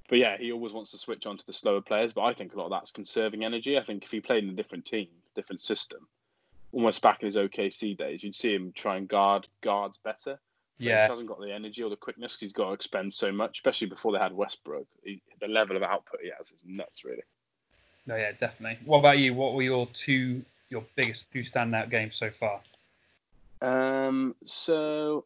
but 0.09 0.19
yeah, 0.19 0.37
he 0.39 0.53
always 0.53 0.73
wants 0.73 0.91
to 0.91 0.99
switch 0.99 1.27
on 1.27 1.37
to 1.39 1.47
the 1.47 1.53
slower 1.53 1.81
players. 1.81 2.13
But 2.13 2.23
I 2.23 2.35
think 2.35 2.55
a 2.55 2.59
lot 2.59 2.67
of 2.67 2.71
that's 2.71 2.91
conserving 2.91 3.45
energy. 3.45 3.79
I 3.79 3.83
think 3.83 4.05
if 4.05 4.11
he 4.11 4.21
played 4.21 4.45
in 4.45 4.51
a 4.51 4.55
different 4.55 4.85
team, 4.85 5.09
different 5.35 5.61
system, 5.61 6.07
almost 6.73 7.03
back 7.03 7.23
in 7.23 7.27
his 7.27 7.37
OKC 7.37 7.97
days, 7.97 8.23
you'd 8.23 8.35
see 8.35 8.55
him 8.55 8.73
try 8.73 8.97
and 8.97 9.09
guard 9.09 9.49
guards 9.63 9.97
better. 9.97 10.39
Yeah, 10.79 11.05
he 11.05 11.11
hasn't 11.11 11.29
got 11.29 11.41
the 11.41 11.53
energy 11.53 11.83
or 11.83 11.91
the 11.91 11.97
quickness 11.97 12.37
he's 12.39 12.53
got 12.53 12.69
to 12.69 12.73
expend 12.73 13.15
so 13.15 13.31
much, 13.31 13.59
especially 13.59 13.89
before 13.89 14.13
they 14.13 14.19
had 14.19 14.33
Westbrook. 14.33 14.87
He, 15.03 15.23
the 15.41 15.49
level 15.49 15.77
of 15.77 15.83
output 15.83 16.21
he 16.23 16.31
has 16.37 16.51
is 16.51 16.65
nuts, 16.67 17.05
really. 17.05 17.23
No, 18.07 18.17
yeah, 18.17 18.33
definitely. 18.33 18.79
What 18.85 18.99
about 18.99 19.19
you? 19.19 19.35
What 19.35 19.55
were 19.55 19.63
your 19.63 19.87
two, 19.93 20.45
your 20.69 20.85
biggest 20.97 21.33
two 21.33 21.41
standout 21.41 21.91
games 21.91 22.17
so 22.17 22.31
far? 22.31 22.61
Um, 23.63 24.35
so 24.45 25.25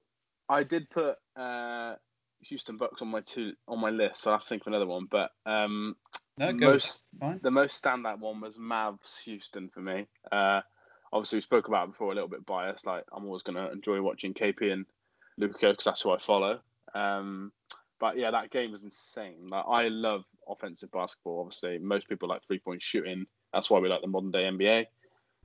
I 0.49 0.63
did 0.63 0.89
put 0.91 1.17
uh, 1.35 1.97
Houston 2.43 2.77
Bucks 2.77 3.03
on 3.03 3.09
my 3.09 3.21
two 3.21 3.55
on 3.67 3.81
my 3.81 3.91
list, 3.91 4.23
so 4.23 4.31
I 4.31 4.35
have 4.35 4.43
to 4.43 4.49
think 4.49 4.63
of 4.63 4.69
another 4.69 4.87
one. 4.87 5.09
But 5.11 5.33
um, 5.45 5.97
no, 6.37 6.53
most 6.53 7.05
the 7.43 7.51
most 7.51 7.83
standout 7.83 8.21
one 8.21 8.41
was 8.41 8.57
Mavs 8.57 9.23
Houston 9.25 9.69
for 9.69 9.81
me. 9.81 10.07
Uh, 10.31 10.61
obviously 11.13 11.39
we 11.39 11.43
spoke 11.43 11.69
about 11.69 11.89
before 11.89 12.13
a 12.13 12.15
little 12.15 12.29
bit 12.29 12.47
biased. 12.47 12.87
Like 12.87 13.05
I'm 13.13 13.25
always 13.25 13.43
going 13.43 13.57
to 13.57 13.71
enjoy 13.73 14.01
watching 14.01 14.35
KP 14.35 14.73
and 14.73 14.87
Luka 15.39 15.71
because 15.71 15.85
that's 15.85 16.03
who 16.03 16.11
I 16.11 16.19
follow. 16.19 16.61
Um, 16.95 17.53
but 18.01 18.17
yeah, 18.17 18.31
that 18.31 18.51
game 18.51 18.71
was 18.71 18.85
insane. 18.85 19.49
Like 19.49 19.65
I 19.69 19.89
love 19.89 20.25
offensive 20.49 20.91
basketball. 20.93 21.41
Obviously, 21.41 21.79
most 21.79 22.09
people 22.09 22.29
like 22.29 22.43
three 22.47 22.59
point 22.59 22.83
shooting. 22.83 23.27
That's 23.53 23.71
why 23.71 23.79
we 23.79 23.89
like 23.89 24.03
the 24.03 24.09
modern 24.09 24.31
day 24.31 24.45
NBA. 24.45 24.87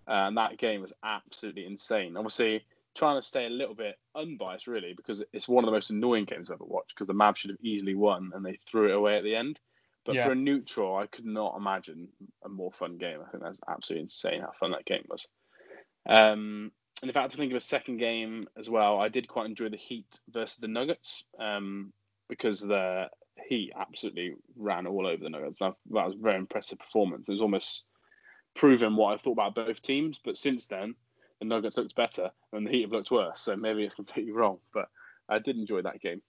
Uh, 0.06 0.28
and 0.28 0.38
that 0.38 0.58
game 0.58 0.82
was 0.82 0.94
absolutely 1.04 1.66
insane. 1.66 2.18
Obviously, 2.18 2.66
trying 2.96 3.18
to 3.18 3.26
stay 3.26 3.46
a 3.46 3.50
little 3.50 3.74
bit 3.74 3.98
unbiased, 4.16 4.68
really, 4.68 4.94
because 4.94 5.24
it's 5.32 5.48
one 5.48 5.64
of 5.64 5.68
the 5.68 5.72
most 5.72 5.90
annoying 5.90 6.26
games 6.26 6.50
I've 6.50 6.56
ever 6.56 6.66
watched. 6.66 6.96
Because 6.96 7.08
the 7.08 7.14
Mavs 7.14 7.38
should 7.38 7.52
have 7.52 7.60
easily 7.62 7.96
won, 7.96 8.32
and 8.36 8.46
they 8.46 8.58
threw 8.68 8.90
it 8.90 8.96
away 8.96 9.18
at 9.18 9.24
the 9.24 9.36
end. 9.36 9.60
But 10.06 10.16
yeah. 10.16 10.26
for 10.26 10.32
a 10.34 10.36
neutral, 10.36 10.98
I 10.98 11.08
could 11.08 11.26
not 11.26 11.56
imagine 11.58 12.10
a 12.44 12.50
more 12.50 12.72
fun 12.72 12.98
game. 12.98 13.20
I 13.26 13.32
think 13.32 13.44
that's 13.44 13.62
absolutely 13.70 14.04
insane 14.04 14.42
how 14.42 14.52
fun 14.60 14.72
that 14.72 14.86
game 14.86 15.06
was. 15.08 15.28
Um, 16.06 16.72
and 17.04 17.10
if 17.10 17.18
I 17.18 17.22
had 17.24 17.32
to 17.32 17.38
think 17.38 17.52
of 17.52 17.58
a 17.58 17.60
second 17.60 17.98
game 17.98 18.48
as 18.58 18.70
well, 18.70 18.98
I 18.98 19.10
did 19.10 19.28
quite 19.28 19.46
enjoy 19.46 19.68
the 19.68 19.76
Heat 19.76 20.22
versus 20.30 20.56
the 20.56 20.70
Nuggets 20.70 21.26
um, 21.38 21.92
because 22.30 22.62
the 22.62 23.10
Heat 23.50 23.74
absolutely 23.78 24.36
ran 24.56 24.88
all 24.88 25.06
over 25.06 25.22
the 25.22 25.30
Nuggets. 25.30 25.60
That 25.60 25.76
was 25.90 26.14
a 26.14 26.18
very 26.18 26.38
impressive 26.38 26.80
performance. 26.80 27.28
It 27.28 27.34
was 27.34 27.42
almost 27.42 27.84
proven 28.56 28.96
what 28.96 29.14
I 29.14 29.18
thought 29.18 29.34
about 29.34 29.54
both 29.54 29.82
teams. 29.82 30.18
But 30.24 30.38
since 30.38 30.68
then, 30.68 30.96
the 31.42 31.46
Nuggets 31.46 31.76
looked 31.76 31.94
better 31.94 32.32
and 32.54 32.66
the 32.66 32.72
Heat 32.72 32.84
have 32.84 32.94
looked 32.94 33.12
worse. 33.12 33.42
So 33.42 33.58
maybe 33.58 33.84
it's 33.84 33.96
completely 33.96 34.32
wrong. 34.40 34.60
But 34.74 34.88
I 35.28 35.40
did 35.40 35.58
enjoy 35.58 35.82
that 35.82 36.00
game. 36.00 36.22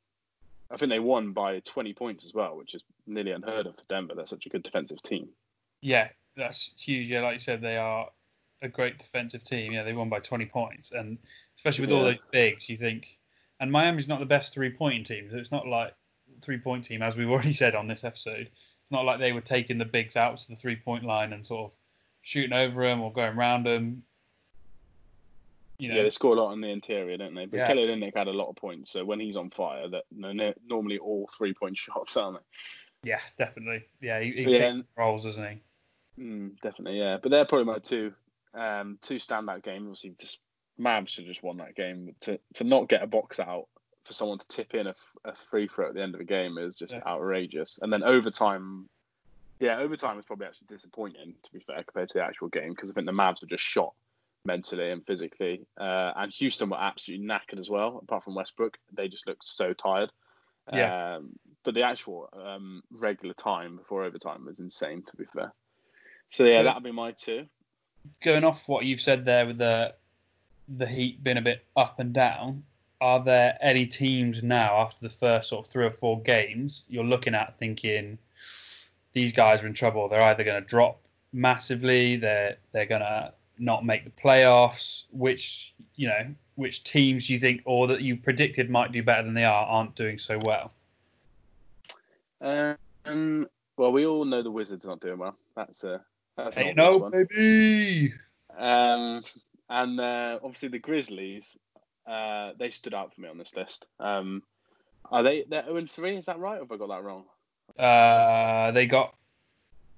I 0.72 0.76
think 0.76 0.90
they 0.90 0.98
won 0.98 1.30
by 1.30 1.60
20 1.60 1.94
points 1.94 2.24
as 2.24 2.34
well, 2.34 2.56
which 2.56 2.74
is 2.74 2.82
nearly 3.06 3.30
unheard 3.30 3.68
of 3.68 3.76
for 3.76 3.84
Denver. 3.88 4.14
They're 4.16 4.26
such 4.26 4.46
a 4.46 4.48
good 4.48 4.64
defensive 4.64 5.00
team. 5.04 5.28
Yeah, 5.82 6.08
that's 6.36 6.74
huge. 6.76 7.08
Yeah, 7.08 7.20
like 7.20 7.34
you 7.34 7.38
said, 7.38 7.60
they 7.60 7.76
are 7.76 8.08
a 8.62 8.68
great 8.68 8.98
defensive 8.98 9.44
team. 9.44 9.72
Yeah, 9.72 9.82
they 9.82 9.92
won 9.92 10.08
by 10.08 10.20
20 10.20 10.46
points, 10.46 10.92
and 10.92 11.18
especially 11.56 11.82
with 11.82 11.90
yeah. 11.90 11.96
all 11.96 12.04
those 12.04 12.18
bigs, 12.30 12.68
you 12.68 12.76
think. 12.76 13.18
And 13.60 13.70
Miami's 13.70 14.08
not 14.08 14.20
the 14.20 14.26
best 14.26 14.52
three-pointing 14.52 15.04
team, 15.04 15.28
so 15.30 15.36
it's 15.36 15.52
not 15.52 15.66
like 15.66 15.94
three-point 16.42 16.84
team, 16.84 17.02
as 17.02 17.16
we've 17.16 17.30
already 17.30 17.52
said 17.52 17.74
on 17.74 17.86
this 17.86 18.04
episode. 18.04 18.50
It's 18.82 18.90
not 18.90 19.04
like 19.04 19.20
they 19.20 19.32
were 19.32 19.40
taking 19.40 19.78
the 19.78 19.84
bigs 19.84 20.16
out 20.16 20.36
to 20.38 20.48
the 20.48 20.56
three-point 20.56 21.04
line 21.04 21.32
and 21.32 21.44
sort 21.44 21.70
of 21.70 21.78
shooting 22.22 22.52
over 22.52 22.86
them 22.86 23.00
or 23.00 23.12
going 23.12 23.36
around 23.36 23.64
them. 23.64 24.02
You 25.78 25.88
know. 25.88 25.96
Yeah, 25.96 26.02
they 26.04 26.10
score 26.10 26.36
a 26.36 26.40
lot 26.40 26.52
in 26.52 26.60
the 26.60 26.68
interior, 26.68 27.16
don't 27.16 27.34
they? 27.34 27.46
But 27.46 27.58
yeah. 27.58 27.66
Kelly 27.66 27.82
Olynyk 27.82 28.16
had 28.16 28.28
a 28.28 28.32
lot 28.32 28.48
of 28.48 28.56
points, 28.56 28.92
so 28.92 29.04
when 29.04 29.20
he's 29.20 29.36
on 29.36 29.50
fire, 29.50 29.88
that 29.88 30.04
normally 30.12 30.98
all 30.98 31.28
three-point 31.36 31.76
shots, 31.78 32.16
aren't 32.16 32.38
they? 32.38 33.10
Yeah, 33.10 33.20
definitely. 33.36 33.84
Yeah, 34.00 34.20
he, 34.20 34.32
he 34.32 34.56
yeah, 34.56 34.78
rolls, 34.96 35.24
doesn't 35.24 35.44
he? 35.46 36.22
Mm, 36.22 36.60
definitely, 36.62 36.98
yeah. 36.98 37.18
But 37.22 37.30
they're 37.30 37.44
probably 37.44 37.66
my 37.66 37.78
two 37.78 38.14
um, 38.54 38.98
two 39.02 39.16
standout 39.16 39.62
games. 39.62 39.86
Obviously, 39.86 40.14
just 40.18 40.38
Mavs 40.78 41.08
should 41.08 41.26
just 41.26 41.42
won 41.42 41.56
that 41.58 41.74
game. 41.74 42.14
To 42.20 42.38
to 42.54 42.64
not 42.64 42.88
get 42.88 43.02
a 43.02 43.06
box 43.06 43.40
out 43.40 43.66
for 44.04 44.12
someone 44.12 44.38
to 44.38 44.46
tip 44.48 44.74
in 44.74 44.86
a, 44.86 44.94
a 45.24 45.34
free 45.34 45.66
throw 45.66 45.88
at 45.88 45.94
the 45.94 46.02
end 46.02 46.14
of 46.14 46.20
a 46.20 46.24
game 46.24 46.58
is 46.58 46.78
just 46.78 46.94
outrageous. 47.06 47.78
And 47.80 47.92
then 47.92 48.02
overtime, 48.02 48.88
yeah, 49.60 49.78
overtime 49.78 50.16
was 50.16 50.26
probably 50.26 50.46
actually 50.46 50.66
disappointing 50.68 51.34
to 51.42 51.52
be 51.52 51.60
fair 51.60 51.82
compared 51.82 52.10
to 52.10 52.18
the 52.18 52.24
actual 52.24 52.48
game 52.48 52.70
because 52.70 52.90
I 52.90 52.94
think 52.94 53.06
the 53.06 53.12
Mavs 53.12 53.40
were 53.40 53.48
just 53.48 53.64
shot 53.64 53.94
mentally 54.44 54.90
and 54.90 55.04
physically. 55.06 55.66
Uh, 55.80 56.12
and 56.16 56.32
Houston 56.32 56.68
were 56.68 56.80
absolutely 56.80 57.26
knackered 57.26 57.58
as 57.58 57.70
well. 57.70 58.00
Apart 58.02 58.24
from 58.24 58.34
Westbrook, 58.34 58.76
they 58.92 59.08
just 59.08 59.26
looked 59.26 59.46
so 59.46 59.72
tired. 59.72 60.12
Yeah. 60.72 61.16
Um, 61.16 61.30
but 61.64 61.74
the 61.74 61.82
actual 61.82 62.28
um, 62.32 62.82
regular 62.90 63.34
time 63.34 63.76
before 63.76 64.04
overtime 64.04 64.44
was 64.44 64.60
insane. 64.60 65.02
To 65.02 65.16
be 65.16 65.24
fair. 65.34 65.52
So 66.30 66.44
yeah, 66.44 66.62
that'll 66.62 66.82
be 66.82 66.92
my 66.92 67.12
two 67.12 67.46
going 68.22 68.44
off 68.44 68.68
what 68.68 68.84
you've 68.84 69.00
said 69.00 69.24
there 69.24 69.46
with 69.46 69.58
the 69.58 69.94
the 70.68 70.86
Heat 70.86 71.22
being 71.22 71.36
a 71.36 71.42
bit 71.42 71.64
up 71.76 72.00
and 72.00 72.12
down, 72.12 72.62
are 73.00 73.22
there 73.22 73.56
any 73.60 73.86
teams 73.86 74.42
now 74.42 74.76
after 74.78 74.98
the 75.02 75.10
first 75.10 75.50
sort 75.50 75.66
of 75.66 75.70
three 75.70 75.84
or 75.84 75.90
four 75.90 76.22
games 76.22 76.86
you're 76.88 77.04
looking 77.04 77.34
at 77.34 77.54
thinking 77.54 78.18
these 79.12 79.32
guys 79.32 79.62
are 79.62 79.66
in 79.66 79.74
trouble? 79.74 80.08
They're 80.08 80.22
either 80.22 80.44
going 80.44 80.62
to 80.62 80.66
drop 80.66 81.00
massively, 81.32 82.16
they're 82.16 82.56
they're 82.72 82.86
going 82.86 83.02
to 83.02 83.32
not 83.58 83.84
make 83.84 84.04
the 84.04 84.10
playoffs. 84.10 85.04
Which 85.10 85.74
you 85.96 86.08
know, 86.08 86.34
which 86.54 86.84
teams 86.84 87.28
you 87.28 87.38
think, 87.38 87.62
or 87.64 87.86
that 87.88 88.00
you 88.00 88.16
predicted 88.16 88.70
might 88.70 88.92
do 88.92 89.02
better 89.02 89.22
than 89.22 89.34
they 89.34 89.44
are, 89.44 89.66
aren't 89.66 89.94
doing 89.94 90.16
so 90.18 90.38
well? 90.42 90.72
Um, 92.40 93.48
well, 93.76 93.92
we 93.92 94.06
all 94.06 94.24
know 94.24 94.42
the 94.42 94.50
Wizards 94.50 94.84
not 94.84 95.00
doing 95.00 95.18
well. 95.18 95.36
That's 95.56 95.84
a 95.84 96.00
that's 96.36 96.56
hey, 96.56 96.72
no, 96.74 97.10
baby. 97.10 98.12
Um, 98.56 99.22
and 99.68 100.00
uh, 100.00 100.38
obviously 100.42 100.68
the 100.68 100.78
Grizzlies, 100.78 101.56
uh, 102.06 102.52
they 102.58 102.70
stood 102.70 102.94
out 102.94 103.14
for 103.14 103.20
me 103.20 103.28
on 103.28 103.38
this 103.38 103.54
list. 103.56 103.86
Um, 103.98 104.42
are 105.10 105.22
they 105.22 105.44
they're 105.48 105.64
0 105.64 105.82
3? 105.86 106.16
Is 106.16 106.26
that 106.26 106.38
right? 106.38 106.56
Or 106.56 106.60
have 106.60 106.72
I 106.72 106.76
got 106.76 106.88
that 106.88 107.04
wrong? 107.04 107.24
Uh, 107.78 108.70
they 108.72 108.86
got, 108.86 109.14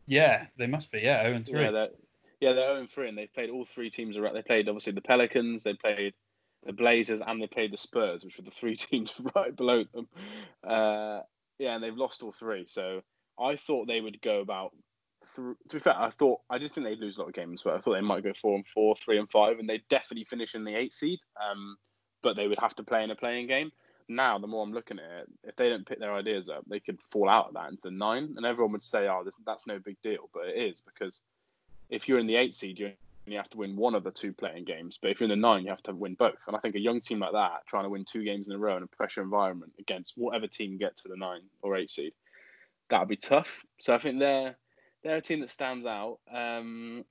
yeah, 0.07 0.47
they 0.57 0.67
must 0.67 0.91
be, 0.91 1.01
yeah, 1.01 1.23
0 1.23 1.37
and 1.37 1.47
3. 1.47 1.61
Yeah, 1.61 1.71
they're, 1.71 1.89
yeah, 2.41 2.53
they're 2.53 2.77
0 2.77 2.87
3, 2.87 3.09
and 3.09 3.19
they 3.19 3.27
played 3.27 3.51
all 3.51 3.65
three 3.65 3.91
teams 3.91 4.17
around. 4.17 4.35
They 4.35 4.43
played 4.43 4.69
obviously 4.69 4.93
the 4.93 5.01
Pelicans, 5.01 5.63
they 5.63 5.75
played 5.75 6.15
the 6.65 6.73
Blazers, 6.73 7.21
and 7.27 7.41
they 7.41 7.47
played 7.47 7.73
the 7.73 7.79
Spurs, 7.79 8.25
which 8.25 8.39
were 8.39 8.45
the 8.45 8.51
three 8.51 8.77
teams 8.77 9.15
right 9.35 9.55
below 9.55 9.85
them. 9.95 10.09
Uh, 10.67 11.21
yeah, 11.59 11.75
and 11.75 11.83
they've 11.83 11.97
lost 11.97 12.23
all 12.23 12.33
three. 12.33 12.67
So 12.67 13.03
I 13.39 13.57
thought 13.57 13.87
they 13.87 14.01
would 14.01 14.21
go 14.21 14.41
about 14.41 14.73
to 15.35 15.57
be 15.71 15.79
fair, 15.79 15.99
I 15.99 16.11
thought 16.11 16.41
I 16.51 16.59
did 16.59 16.73
think 16.73 16.87
they'd 16.87 16.99
lose 16.99 17.17
a 17.17 17.21
lot 17.21 17.29
of 17.29 17.35
games, 17.35 17.63
but 17.63 17.75
I 17.75 17.79
thought 17.79 17.95
they 17.95 18.01
might 18.01 18.25
go 18.25 18.33
four 18.33 18.55
and 18.55 18.67
four, 18.67 18.95
three 18.95 19.19
and 19.19 19.31
five, 19.31 19.59
and 19.59 19.69
they'd 19.69 19.87
definitely 19.89 20.25
finish 20.25 20.55
in 20.55 20.65
the 20.65 20.75
eight 20.75 20.93
seed. 20.93 21.19
Um, 21.51 21.77
but 22.23 22.37
they 22.37 22.49
would 22.49 22.59
have 22.59 22.75
to 22.75 22.83
play 22.83 23.05
in 23.05 23.11
a 23.11 23.15
play-in 23.15 23.47
game. 23.47 23.71
Now, 24.09 24.39
the 24.39 24.47
more 24.47 24.65
I'm 24.65 24.73
looking 24.73 24.99
at 24.99 25.23
it, 25.23 25.29
if 25.45 25.57
they 25.57 25.69
don't 25.69 25.87
pick 25.87 26.01
their 26.01 26.15
ideas 26.15 26.49
up, 26.49 26.65
they 26.69 26.81
could 26.81 26.99
fall 27.11 27.29
out 27.29 27.49
of 27.49 27.55
that 27.55 27.71
into 27.71 27.83
the 27.85 27.91
nine, 27.91 28.35
and 28.37 28.47
everyone 28.47 28.73
would 28.73 28.83
say, 28.83 29.09
"Oh, 29.09 29.23
this, 29.25 29.35
that's 29.45 29.67
no 29.67 29.79
big 29.79 29.97
deal," 30.03 30.29
but 30.33 30.47
it 30.47 30.57
is 30.57 30.81
because 30.81 31.23
if 31.91 32.09
you're 32.09 32.19
in 32.19 32.27
the 32.27 32.37
eight 32.37 32.55
seed, 32.55 32.79
you 32.79 32.93
only 33.27 33.37
have 33.37 33.51
to 33.51 33.59
win 33.59 33.77
one 33.77 33.95
of 33.95 34.05
the 34.05 34.11
two 34.11 34.33
play-in 34.33 34.65
games. 34.65 34.99
But 35.01 35.11
if 35.11 35.21
you're 35.21 35.31
in 35.31 35.41
the 35.41 35.49
nine, 35.49 35.65
you 35.65 35.71
have 35.71 35.83
to 35.85 35.95
win 35.95 36.15
both. 36.15 36.47
And 36.47 36.57
I 36.57 36.61
think 36.61 36.77
a 36.77 36.81
young 36.81 37.01
team 37.01 37.19
like 37.19 37.33
that, 37.33 37.67
trying 37.67 37.85
to 37.85 37.91
win 37.91 38.05
two 38.05 38.25
games 38.25 38.47
in 38.47 38.55
a 38.55 38.59
row 38.59 38.77
in 38.77 38.83
a 38.83 38.89
pressure 38.89 39.23
environment 39.23 39.73
against 39.79 40.17
whatever 40.17 40.47
team 40.47 40.79
gets 40.79 41.03
to 41.03 41.09
the 41.09 41.17
nine 41.17 41.43
or 41.63 41.77
eight 41.77 41.91
seed, 41.91 42.13
that 42.89 43.01
would 43.01 43.09
be 43.09 43.17
tough. 43.17 43.65
So 43.79 43.95
I 43.95 43.99
think 43.99 44.21
they're 44.21 44.57
they're 45.03 45.17
a 45.17 45.23
team 45.23 45.41
that 45.41 45.51
stands 45.51 45.87
out. 45.87 46.19
Um, 46.33 47.05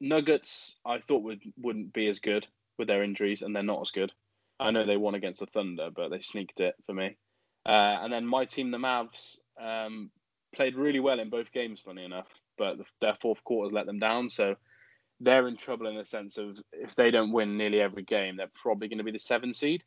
Nuggets, 0.00 0.76
I 0.84 0.98
thought 0.98 1.22
would 1.22 1.42
wouldn't 1.58 1.92
be 1.92 2.08
as 2.08 2.18
good 2.18 2.46
with 2.78 2.88
their 2.88 3.02
injuries, 3.02 3.42
and 3.42 3.54
they're 3.54 3.62
not 3.62 3.82
as 3.82 3.90
good. 3.90 4.12
I 4.58 4.70
know 4.70 4.84
they 4.84 4.96
won 4.96 5.14
against 5.14 5.40
the 5.40 5.46
Thunder, 5.46 5.90
but 5.94 6.10
they 6.10 6.20
sneaked 6.20 6.60
it 6.60 6.74
for 6.86 6.92
me. 6.92 7.16
Uh, 7.64 7.98
and 8.02 8.12
then 8.12 8.26
my 8.26 8.44
team, 8.44 8.70
the 8.70 8.78
Mavs, 8.78 9.38
um, 9.60 10.10
played 10.54 10.74
really 10.74 11.00
well 11.00 11.20
in 11.20 11.30
both 11.30 11.52
games, 11.52 11.80
funny 11.80 12.04
enough, 12.04 12.28
but 12.58 12.78
the, 12.78 12.84
their 13.00 13.14
fourth 13.14 13.42
quarters 13.44 13.72
let 13.72 13.86
them 13.86 13.98
down. 13.98 14.28
So 14.28 14.56
they're 15.20 15.46
in 15.48 15.56
trouble 15.56 15.86
in 15.86 15.96
the 15.96 16.04
sense 16.04 16.38
of 16.38 16.58
if 16.72 16.94
they 16.94 17.10
don't 17.10 17.32
win 17.32 17.56
nearly 17.56 17.80
every 17.80 18.02
game, 18.02 18.36
they're 18.36 18.50
probably 18.54 18.88
going 18.88 18.98
to 18.98 19.04
be 19.04 19.12
the 19.12 19.18
seven 19.18 19.54
seed. 19.54 19.84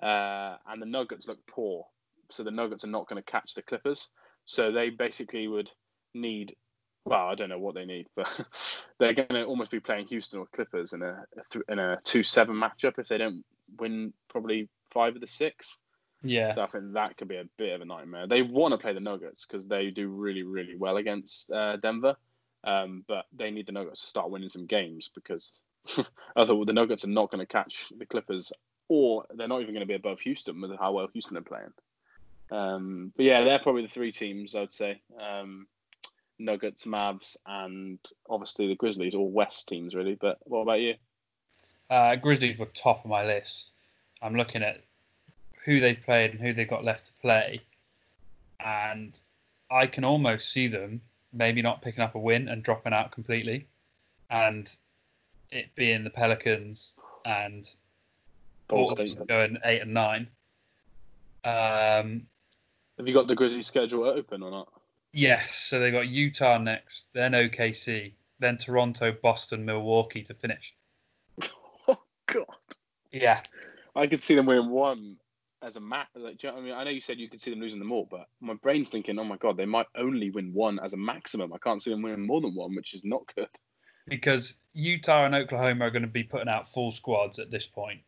Uh, 0.00 0.56
and 0.68 0.80
the 0.80 0.86
Nuggets 0.86 1.26
look 1.26 1.46
poor, 1.46 1.86
so 2.30 2.42
the 2.42 2.50
Nuggets 2.50 2.84
are 2.84 2.88
not 2.88 3.08
going 3.08 3.22
to 3.22 3.30
catch 3.30 3.54
the 3.54 3.62
Clippers. 3.62 4.08
So 4.46 4.72
they 4.72 4.90
basically 4.90 5.46
would 5.48 5.70
need. 6.14 6.56
Well, 7.04 7.28
I 7.28 7.34
don't 7.34 7.48
know 7.48 7.58
what 7.58 7.74
they 7.74 7.86
need, 7.86 8.06
but 8.14 8.28
they're 8.98 9.14
going 9.14 9.28
to 9.28 9.44
almost 9.44 9.70
be 9.70 9.80
playing 9.80 10.06
Houston 10.08 10.38
or 10.38 10.46
Clippers 10.52 10.92
in 10.92 11.02
a, 11.02 11.24
in 11.68 11.78
a 11.78 11.98
two 12.04 12.22
seven 12.22 12.54
matchup 12.54 12.98
if 12.98 13.08
they 13.08 13.18
don't 13.18 13.44
win 13.78 14.12
probably 14.28 14.68
five 14.90 15.14
of 15.14 15.20
the 15.20 15.26
six. 15.26 15.78
Yeah. 16.22 16.54
So 16.54 16.62
I 16.62 16.66
think 16.66 16.92
that 16.92 17.16
could 17.16 17.28
be 17.28 17.36
a 17.36 17.48
bit 17.56 17.74
of 17.74 17.80
a 17.80 17.84
nightmare. 17.84 18.26
They 18.26 18.42
want 18.42 18.72
to 18.72 18.78
play 18.78 18.92
the 18.92 19.00
Nuggets 19.00 19.46
because 19.46 19.66
they 19.66 19.90
do 19.90 20.08
really, 20.08 20.42
really 20.42 20.76
well 20.76 20.98
against 20.98 21.50
uh, 21.50 21.76
Denver. 21.76 22.16
Um, 22.62 23.04
but 23.08 23.24
they 23.34 23.50
need 23.50 23.66
the 23.66 23.72
Nuggets 23.72 24.02
to 24.02 24.06
start 24.06 24.30
winning 24.30 24.50
some 24.50 24.66
games 24.66 25.10
because 25.14 25.60
otherwise 26.36 26.66
the 26.66 26.72
Nuggets 26.72 27.04
are 27.04 27.08
not 27.08 27.30
going 27.30 27.40
to 27.40 27.50
catch 27.50 27.86
the 27.96 28.04
Clippers, 28.04 28.52
or 28.88 29.24
they're 29.34 29.48
not 29.48 29.62
even 29.62 29.72
going 29.72 29.86
to 29.86 29.86
be 29.86 29.94
above 29.94 30.20
Houston 30.20 30.60
with 30.60 30.78
how 30.78 30.92
well 30.92 31.08
Houston 31.12 31.38
are 31.38 31.42
playing. 31.42 31.72
Um, 32.50 33.12
but 33.16 33.24
yeah, 33.24 33.44
they're 33.44 33.60
probably 33.60 33.82
the 33.82 33.88
three 33.88 34.12
teams 34.12 34.54
I'd 34.54 34.72
say: 34.72 35.00
um, 35.18 35.66
Nuggets, 36.40 36.84
Mavs, 36.84 37.36
and 37.46 37.98
obviously 38.28 38.66
the 38.66 38.74
Grizzlies, 38.74 39.14
all 39.14 39.30
West 39.30 39.68
teams 39.68 39.94
really. 39.94 40.14
But 40.14 40.38
what 40.44 40.60
about 40.60 40.80
you? 40.80 40.94
Uh, 41.88 42.16
Grizzlies 42.16 42.58
were 42.58 42.66
top 42.66 43.04
of 43.04 43.10
my 43.10 43.24
list. 43.24 43.72
I'm 44.22 44.36
looking 44.36 44.62
at 44.62 44.82
who 45.64 45.80
they've 45.80 46.00
played 46.02 46.30
and 46.30 46.40
who 46.40 46.52
they've 46.52 46.68
got 46.68 46.84
left 46.84 47.06
to 47.06 47.12
play, 47.20 47.60
and 48.58 49.18
I 49.70 49.86
can 49.86 50.04
almost 50.04 50.50
see 50.50 50.66
them 50.66 51.00
maybe 51.32 51.62
not 51.62 51.82
picking 51.82 52.02
up 52.02 52.14
a 52.14 52.18
win 52.18 52.48
and 52.48 52.62
dropping 52.62 52.92
out 52.92 53.12
completely, 53.12 53.66
and 54.30 54.74
it 55.50 55.68
being 55.74 56.04
the 56.04 56.10
Pelicans 56.10 56.96
and 57.24 57.68
Portland 58.68 59.16
going 59.28 59.58
eight 59.64 59.82
and 59.82 59.94
nine. 59.94 60.28
Um, 61.44 62.24
Have 62.98 63.06
you 63.06 63.14
got 63.14 63.26
the 63.26 63.34
Grizzlies 63.34 63.66
schedule 63.66 64.04
open 64.04 64.42
or 64.42 64.50
not? 64.50 64.79
Yes, 65.12 65.54
so 65.54 65.80
they 65.80 65.90
got 65.90 66.08
Utah 66.08 66.58
next, 66.58 67.08
then 67.12 67.32
OKC, 67.32 68.12
then 68.38 68.56
Toronto, 68.56 69.12
Boston, 69.22 69.64
Milwaukee 69.64 70.22
to 70.22 70.34
finish. 70.34 70.74
Oh 71.88 71.98
God! 72.26 72.44
Yeah, 73.10 73.40
I 73.96 74.06
could 74.06 74.20
see 74.20 74.36
them 74.36 74.46
winning 74.46 74.70
one 74.70 75.16
as 75.62 75.76
a 75.76 75.80
map. 75.80 76.08
Like, 76.14 76.42
you 76.42 76.50
know 76.50 76.58
I 76.58 76.60
mean, 76.60 76.72
I 76.72 76.84
know 76.84 76.90
you 76.90 77.00
said 77.00 77.18
you 77.18 77.28
could 77.28 77.40
see 77.40 77.50
them 77.50 77.60
losing 77.60 77.78
them 77.78 77.90
all, 77.90 78.06
but 78.08 78.28
my 78.40 78.54
brain's 78.54 78.90
thinking, 78.90 79.18
oh 79.18 79.24
my 79.24 79.36
god, 79.36 79.56
they 79.56 79.66
might 79.66 79.86
only 79.96 80.30
win 80.30 80.52
one 80.52 80.78
as 80.78 80.92
a 80.92 80.96
maximum. 80.96 81.52
I 81.52 81.58
can't 81.58 81.82
see 81.82 81.90
them 81.90 82.02
winning 82.02 82.26
more 82.26 82.40
than 82.40 82.54
one, 82.54 82.74
which 82.74 82.94
is 82.94 83.04
not 83.04 83.22
good. 83.34 83.48
Because 84.06 84.58
Utah 84.74 85.24
and 85.24 85.34
Oklahoma 85.34 85.86
are 85.86 85.90
going 85.90 86.02
to 86.02 86.08
be 86.08 86.22
putting 86.22 86.48
out 86.48 86.68
full 86.68 86.90
squads 86.90 87.38
at 87.38 87.50
this 87.50 87.66
point. 87.66 88.00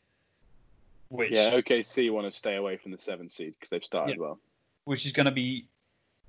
Which 1.09 1.33
yeah, 1.33 1.51
OKC 1.51 2.11
want 2.11 2.31
to 2.31 2.37
stay 2.37 2.57
away 2.57 2.77
from 2.77 2.91
the 2.91 2.99
seven 2.99 3.29
seed 3.29 3.55
because 3.55 3.71
they've 3.71 3.85
started 3.85 4.17
yeah. 4.17 4.23
well. 4.23 4.39
Which 4.85 5.05
is 5.07 5.13
going 5.13 5.27
to 5.27 5.33
be 5.33 5.67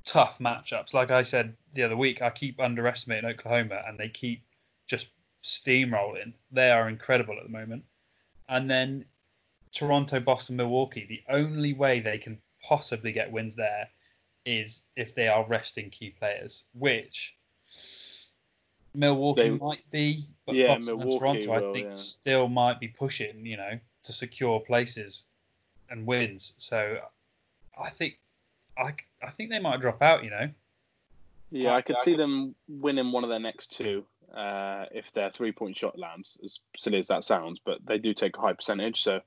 tough 0.06 0.40
matchups. 0.40 0.94
Like 0.94 1.12
I 1.12 1.22
said 1.22 1.56
the 1.74 1.84
other 1.84 1.98
week, 1.98 2.22
I 2.22 2.30
keep 2.30 2.60
underestimating 2.60 3.30
Oklahoma, 3.30 3.82
and 3.88 3.98
they 3.98 4.10
keep 4.10 4.44
just 4.88 5.10
steamrolling. 5.44 6.34
They 6.52 6.72
are 6.72 6.90
incredible 6.90 7.38
at 7.38 7.44
the 7.44 7.52
moment. 7.52 7.84
And 8.50 8.70
then 8.70 9.06
Toronto, 9.74 10.20
Boston, 10.20 10.56
Milwaukee, 10.56 11.06
the 11.08 11.24
only 11.34 11.74
way 11.74 12.00
they 12.00 12.18
can 12.18 12.38
possibly 12.62 13.12
get 13.12 13.32
wins 13.32 13.56
there 13.56 13.90
is 14.46 14.84
if 14.96 15.16
they 15.16 15.28
are 15.28 15.46
resting 15.48 15.90
key 15.90 16.12
players, 16.12 16.66
which 16.74 17.36
Milwaukee 18.94 19.44
they, 19.44 19.50
might 19.52 19.90
be, 19.92 20.26
but 20.46 20.56
yeah, 20.56 20.68
Boston 20.68 20.98
Milwaukee 20.98 21.14
and 21.14 21.20
Toronto, 21.20 21.52
will, 21.52 21.70
I 21.70 21.74
think, 21.74 21.88
yeah. 21.88 21.96
still 21.96 22.48
might 22.48 22.80
be 22.80 22.90
pushing, 22.90 23.46
you 23.46 23.58
know, 23.58 23.80
to 24.04 24.14
secure 24.14 24.60
places 24.60 25.26
and 25.90 26.06
wins. 26.06 26.54
So 26.58 26.98
I 27.82 27.90
think 27.90 28.20
I, 28.78 28.94
I 29.22 29.30
think 29.30 29.50
they 29.50 29.60
might 29.60 29.82
drop 29.82 30.02
out, 30.02 30.24
you 30.24 30.30
know. 30.30 30.50
Yeah, 31.52 31.72
I, 31.72 31.78
I 31.78 31.82
could 31.82 31.98
I 31.98 32.04
see 32.04 32.12
could... 32.12 32.22
them 32.22 32.56
winning 32.68 33.12
one 33.12 33.24
of 33.24 33.30
their 33.30 33.40
next 33.40 33.76
two 33.76 34.04
uh, 34.34 34.86
if 34.92 35.12
their 35.14 35.30
three 35.30 35.52
point 35.52 35.78
shot 35.78 35.98
lands, 35.98 36.38
as 36.44 36.60
silly 36.76 37.00
as 37.00 37.08
that 37.08 37.24
sounds, 37.24 37.60
but 37.64 37.80
they 37.86 37.98
do 37.98 38.14
take 38.14 38.38
a 38.38 38.42
high 38.42 38.54
percentage. 38.54 39.02
So 39.02 39.20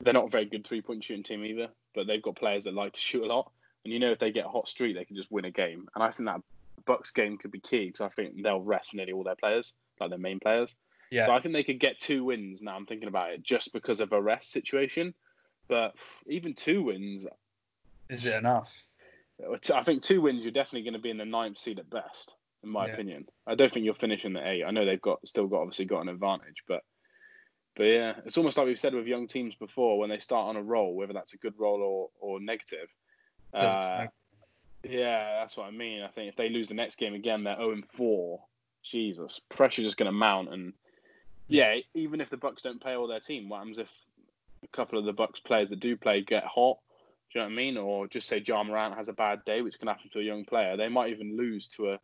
they're 0.00 0.12
not 0.12 0.26
a 0.26 0.30
very 0.30 0.44
good 0.44 0.66
three 0.66 0.80
point 0.80 1.02
shooting 1.02 1.24
team 1.24 1.44
either, 1.44 1.68
but 1.94 2.06
they've 2.06 2.22
got 2.22 2.36
players 2.36 2.64
that 2.64 2.74
like 2.74 2.92
to 2.92 3.00
shoot 3.00 3.24
a 3.24 3.26
lot. 3.26 3.50
And 3.84 3.92
you 3.92 3.98
know, 3.98 4.12
if 4.12 4.18
they 4.18 4.30
get 4.30 4.46
a 4.46 4.50
hot 4.50 4.68
streak, 4.68 4.96
they 4.96 5.04
can 5.04 5.16
just 5.16 5.30
win 5.30 5.44
a 5.44 5.50
game. 5.50 5.88
And 5.94 6.04
I 6.04 6.10
think 6.10 6.28
that 6.28 6.40
Bucks 6.84 7.10
game 7.10 7.36
could 7.36 7.50
be 7.50 7.60
key 7.60 7.86
because 7.86 8.00
I 8.00 8.08
think 8.08 8.42
they'll 8.42 8.60
rest 8.60 8.94
nearly 8.94 9.12
all 9.12 9.24
their 9.24 9.36
players, 9.36 9.74
like 10.00 10.10
their 10.10 10.18
main 10.18 10.38
players. 10.38 10.74
Yeah. 11.10 11.26
So 11.26 11.32
I 11.32 11.40
think 11.40 11.54
they 11.54 11.64
could 11.64 11.80
get 11.80 11.98
two 11.98 12.24
wins. 12.24 12.62
Now 12.62 12.76
I'm 12.76 12.86
thinking 12.86 13.08
about 13.08 13.30
it 13.30 13.42
just 13.42 13.72
because 13.72 14.00
of 14.00 14.12
a 14.12 14.20
rest 14.20 14.52
situation, 14.52 15.14
but 15.66 15.94
even 16.26 16.54
two 16.54 16.82
wins, 16.84 17.26
is 18.08 18.26
it 18.26 18.34
enough? 18.34 18.84
I 19.74 19.82
think 19.82 20.02
two 20.02 20.20
wins, 20.20 20.42
you're 20.42 20.52
definitely 20.52 20.82
going 20.82 20.94
to 20.94 21.00
be 21.00 21.10
in 21.10 21.18
the 21.18 21.24
ninth 21.24 21.58
seed 21.58 21.78
at 21.78 21.90
best, 21.90 22.34
in 22.64 22.70
my 22.70 22.86
yeah. 22.86 22.92
opinion. 22.92 23.26
I 23.46 23.54
don't 23.54 23.70
think 23.70 23.84
you'll 23.84 23.94
finish 23.94 24.24
in 24.24 24.32
the 24.32 24.46
eight. 24.46 24.64
I 24.64 24.70
know 24.70 24.84
they've 24.84 25.00
got 25.00 25.26
still 25.26 25.46
got 25.46 25.60
obviously 25.60 25.84
got 25.84 26.00
an 26.00 26.08
advantage, 26.08 26.64
but 26.66 26.82
but 27.76 27.84
yeah, 27.84 28.14
it's 28.26 28.36
almost 28.36 28.56
like 28.56 28.66
we've 28.66 28.78
said 28.78 28.94
with 28.94 29.06
young 29.06 29.28
teams 29.28 29.54
before 29.54 29.98
when 29.98 30.10
they 30.10 30.18
start 30.18 30.48
on 30.48 30.56
a 30.56 30.62
roll, 30.62 30.96
whether 30.96 31.12
that's 31.12 31.34
a 31.34 31.38
good 31.38 31.54
roll 31.56 31.80
or 31.80 32.08
or 32.20 32.40
negative. 32.40 32.88
Uh, 33.54 34.06
yeah, 34.82 35.40
that's 35.40 35.56
what 35.56 35.66
I 35.66 35.70
mean. 35.70 36.02
I 36.02 36.08
think 36.08 36.28
if 36.28 36.36
they 36.36 36.48
lose 36.48 36.68
the 36.68 36.74
next 36.74 36.96
game 36.96 37.14
again, 37.14 37.44
they're 37.44 37.56
0 37.56 37.82
4. 37.86 38.40
Jesus, 38.82 39.40
pressure 39.48 39.82
just 39.82 39.96
going 39.96 40.06
to 40.06 40.12
mount. 40.12 40.52
And 40.52 40.72
yeah, 41.46 41.76
even 41.94 42.20
if 42.20 42.30
the 42.30 42.36
Bucks 42.36 42.62
don't 42.62 42.80
play 42.80 42.96
all 42.96 43.06
their 43.06 43.20
team, 43.20 43.48
what 43.48 43.58
happens 43.58 43.78
if 43.78 43.92
a 44.62 44.68
couple 44.68 44.98
of 44.98 45.04
the 45.04 45.12
Bucks 45.12 45.40
players 45.40 45.68
that 45.70 45.80
do 45.80 45.96
play 45.96 46.22
get 46.22 46.44
hot? 46.44 46.78
Do 47.32 47.38
you 47.38 47.44
know 47.44 47.46
what 47.48 47.52
I 47.52 47.56
mean? 47.56 47.76
Or 47.76 48.06
just 48.06 48.28
say 48.28 48.42
Ja 48.44 48.62
Morant 48.62 48.94
has 48.94 49.08
a 49.08 49.12
bad 49.12 49.44
day, 49.44 49.60
which 49.60 49.78
can 49.78 49.88
happen 49.88 50.08
to 50.12 50.20
a 50.20 50.22
young 50.22 50.44
player. 50.44 50.76
They 50.76 50.88
might 50.88 51.10
even 51.10 51.36
lose 51.36 51.66
to 51.68 51.92
a 51.92 52.00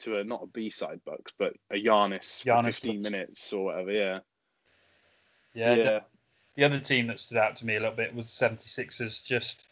to 0.00 0.18
a 0.18 0.24
not 0.24 0.42
a 0.42 0.46
B 0.46 0.70
side 0.70 1.00
Bucks, 1.04 1.32
but 1.36 1.54
a 1.70 1.74
Giannis, 1.74 2.44
Giannis 2.44 2.64
15 2.64 2.96
looks... 2.96 3.10
minutes 3.10 3.52
or 3.52 3.64
whatever. 3.66 3.90
Yeah. 3.90 4.18
Yeah. 5.54 5.74
yeah. 5.74 6.00
The 6.54 6.64
other 6.64 6.80
team 6.80 7.08
that 7.08 7.20
stood 7.20 7.38
out 7.38 7.56
to 7.56 7.66
me 7.66 7.76
a 7.76 7.80
little 7.80 7.94
bit 7.94 8.14
was 8.14 8.36
the 8.38 8.48
76ers. 8.48 9.24
Just 9.26 9.66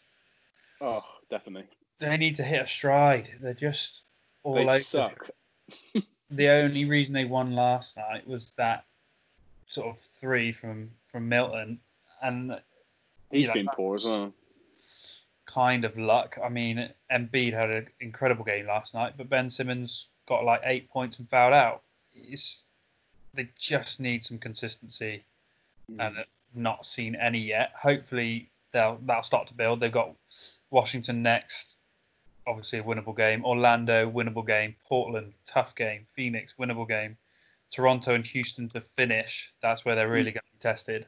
oh, 0.81 1.03
definitely. 1.29 1.69
They 1.99 2.17
need 2.17 2.35
to 2.35 2.43
hit 2.43 2.61
a 2.61 2.67
stride. 2.67 3.29
They're 3.41 3.53
just 3.53 4.03
all 4.43 4.55
they 4.55 4.63
over. 4.63 4.79
suck. 4.79 5.29
the 6.31 6.49
only 6.49 6.85
reason 6.85 7.13
they 7.13 7.25
won 7.25 7.53
last 7.53 7.97
night 7.97 8.27
was 8.27 8.51
that 8.57 8.85
sort 9.67 9.87
of 9.87 9.99
three 9.99 10.51
from 10.51 10.89
from 11.07 11.27
Milton, 11.27 11.79
and 12.21 12.59
he's 13.31 13.43
you 13.43 13.47
know, 13.47 13.53
been 13.53 13.67
poor 13.73 13.95
as 13.95 14.05
well. 14.05 14.33
Kind 15.47 15.85
of 15.85 15.97
luck. 15.97 16.37
I 16.43 16.49
mean, 16.49 16.89
Embiid 17.11 17.53
had 17.53 17.71
an 17.71 17.87
incredible 17.99 18.45
game 18.45 18.67
last 18.67 18.93
night, 18.93 19.13
but 19.17 19.29
Ben 19.29 19.49
Simmons 19.49 20.09
got 20.27 20.43
like 20.43 20.61
eight 20.63 20.89
points 20.89 21.17
and 21.17 21.29
fouled 21.29 21.53
out. 21.53 21.81
It's, 22.13 22.67
they 23.33 23.49
just 23.57 23.99
need 23.99 24.23
some 24.23 24.37
consistency 24.37 25.23
mm. 25.91 26.05
and 26.05 26.25
not 26.53 26.85
seen 26.85 27.15
any 27.15 27.39
yet. 27.39 27.71
Hopefully 27.75 28.49
they'll 28.71 28.99
that'll 29.05 29.23
start 29.23 29.47
to 29.47 29.53
build. 29.53 29.79
They've 29.79 29.91
got 29.91 30.13
Washington 30.69 31.23
next, 31.23 31.77
obviously 32.45 32.79
a 32.79 32.83
winnable 32.83 33.15
game. 33.15 33.45
Orlando 33.45 34.09
winnable 34.09 34.45
game. 34.45 34.75
Portland 34.87 35.33
tough 35.45 35.75
game. 35.75 36.05
Phoenix 36.11 36.53
winnable 36.59 36.87
game. 36.87 37.17
Toronto 37.71 38.13
and 38.13 38.25
Houston 38.25 38.69
to 38.69 38.81
finish. 38.81 39.53
That's 39.61 39.83
where 39.85 39.95
they're 39.95 40.09
really 40.09 40.31
mm. 40.31 40.35
going 40.35 40.43
to 40.45 40.53
be 40.53 40.59
tested. 40.59 41.05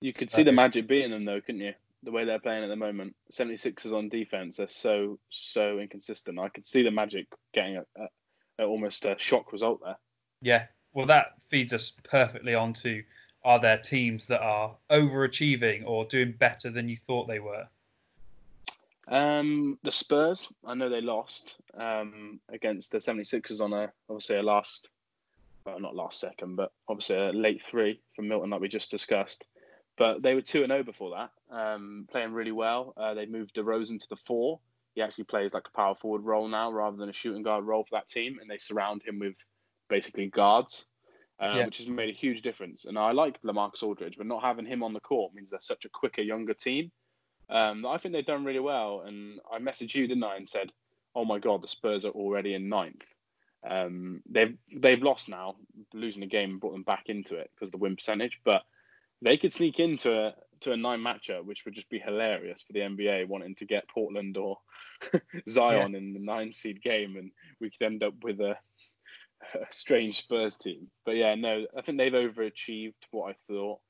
You 0.00 0.12
could 0.12 0.30
so, 0.30 0.36
see 0.36 0.42
the 0.42 0.52
magic 0.52 0.86
beating 0.86 1.10
them 1.10 1.24
though, 1.24 1.40
couldn't 1.40 1.60
you? 1.60 1.74
The 2.06 2.12
way 2.12 2.24
they're 2.24 2.38
playing 2.38 2.64
at 2.64 2.68
the 2.68 2.76
moment. 2.76 3.14
76ers 3.32 3.92
on 3.92 4.08
defense, 4.08 4.56
they're 4.56 4.68
so 4.68 5.18
so 5.28 5.78
inconsistent. 5.78 6.38
I 6.38 6.48
could 6.48 6.64
see 6.64 6.82
the 6.82 6.90
magic 6.90 7.26
getting 7.52 7.76
a, 7.76 7.84
a, 8.00 8.08
a 8.60 8.64
almost 8.64 9.04
a 9.04 9.16
shock 9.18 9.52
result 9.52 9.80
there. 9.84 9.98
Yeah, 10.40 10.66
well, 10.94 11.06
that 11.06 11.42
feeds 11.42 11.74
us 11.74 11.94
perfectly 12.04 12.54
onto 12.54 13.02
are 13.44 13.60
there 13.60 13.78
teams 13.78 14.26
that 14.26 14.40
are 14.40 14.74
overachieving 14.90 15.84
or 15.86 16.04
doing 16.04 16.32
better 16.32 16.68
than 16.68 16.88
you 16.88 16.96
thought 16.96 17.28
they 17.28 17.38
were? 17.38 17.66
Um, 19.08 19.78
the 19.84 19.92
Spurs, 19.92 20.48
I 20.64 20.74
know 20.74 20.88
they 20.88 21.00
lost 21.00 21.56
um, 21.78 22.40
against 22.48 22.90
the 22.90 22.98
76ers 22.98 23.60
on 23.60 23.72
a 23.72 23.92
obviously 24.10 24.38
a 24.38 24.42
last, 24.42 24.88
well, 25.64 25.78
not 25.78 25.94
last 25.94 26.18
second, 26.18 26.56
but 26.56 26.72
obviously 26.88 27.16
a 27.16 27.30
late 27.30 27.62
three 27.62 28.00
from 28.16 28.26
Milton 28.26 28.50
that 28.50 28.60
we 28.60 28.66
just 28.66 28.90
discussed. 28.90 29.44
But 29.96 30.22
they 30.22 30.34
were 30.34 30.42
2 30.42 30.64
and 30.64 30.70
0 30.70 30.82
before 30.82 31.10
that, 31.16 31.30
um, 31.50 32.06
playing 32.10 32.32
really 32.32 32.52
well. 32.52 32.94
Uh, 32.96 33.14
they 33.14 33.26
moved 33.26 33.54
DeRozan 33.54 34.00
to 34.00 34.08
the 34.08 34.16
four, 34.16 34.60
he 34.96 35.02
actually 35.02 35.24
plays 35.24 35.52
like 35.52 35.68
a 35.68 35.76
power 35.76 35.94
forward 35.94 36.24
role 36.24 36.48
now 36.48 36.72
rather 36.72 36.96
than 36.96 37.10
a 37.10 37.12
shooting 37.12 37.42
guard 37.42 37.64
role 37.64 37.84
for 37.84 37.96
that 37.96 38.08
team, 38.08 38.38
and 38.40 38.50
they 38.50 38.56
surround 38.56 39.02
him 39.02 39.18
with 39.18 39.36
basically 39.90 40.26
guards, 40.28 40.86
um, 41.38 41.58
Yeah. 41.58 41.66
which 41.66 41.76
has 41.76 41.86
made 41.86 42.08
a 42.08 42.18
huge 42.18 42.40
difference. 42.40 42.86
And 42.86 42.98
I 42.98 43.12
like 43.12 43.40
Lamarcus 43.42 43.82
Aldridge, 43.82 44.16
but 44.16 44.26
not 44.26 44.42
having 44.42 44.64
him 44.64 44.82
on 44.82 44.94
the 44.94 45.00
court 45.00 45.34
means 45.34 45.50
they're 45.50 45.60
such 45.60 45.84
a 45.84 45.90
quicker, 45.90 46.22
younger 46.22 46.54
team. 46.54 46.90
Um, 47.50 47.84
I 47.84 47.98
think 47.98 48.14
they've 48.14 48.24
done 48.24 48.46
really 48.46 48.58
well. 48.58 49.02
And 49.02 49.38
I 49.52 49.58
messaged 49.58 49.94
you, 49.94 50.06
didn't 50.08 50.24
I, 50.24 50.36
and 50.36 50.48
said, 50.48 50.72
"Oh 51.14 51.26
my 51.26 51.38
God, 51.38 51.62
the 51.62 51.68
Spurs 51.68 52.06
are 52.06 52.10
already 52.12 52.54
in 52.54 52.70
ninth." 52.70 53.04
Um, 53.68 54.22
they've 54.26 54.56
they've 54.74 55.02
lost 55.02 55.28
now, 55.28 55.56
losing 55.92 56.20
the 56.20 56.26
game 56.26 56.58
brought 56.58 56.72
them 56.72 56.84
back 56.84 57.04
into 57.08 57.36
it 57.36 57.50
because 57.54 57.68
of 57.68 57.72
the 57.72 57.78
win 57.78 57.96
percentage, 57.96 58.40
but 58.44 58.62
they 59.20 59.36
could 59.36 59.52
sneak 59.52 59.78
into 59.78 60.12
a 60.12 60.34
to 60.60 60.72
a 60.72 60.76
nine 60.76 61.00
matchup, 61.00 61.44
which 61.44 61.64
would 61.64 61.74
just 61.74 61.88
be 61.88 61.98
hilarious 61.98 62.62
for 62.62 62.72
the 62.72 62.80
NBA 62.80 63.28
wanting 63.28 63.54
to 63.56 63.64
get 63.64 63.88
Portland 63.88 64.36
or 64.36 64.58
Zion 65.48 65.94
in 65.94 66.12
the 66.12 66.20
nine 66.20 66.52
seed 66.52 66.82
game, 66.82 67.16
and 67.16 67.30
we 67.60 67.70
could 67.70 67.84
end 67.84 68.02
up 68.02 68.14
with 68.22 68.40
a, 68.40 68.56
a 69.54 69.66
strange 69.70 70.18
Spurs 70.18 70.56
team. 70.56 70.88
But 71.04 71.16
yeah, 71.16 71.34
no, 71.34 71.66
I 71.76 71.82
think 71.82 71.98
they've 71.98 72.12
overachieved 72.12 72.94
what 73.10 73.30
I 73.30 73.34
thought. 73.48 73.80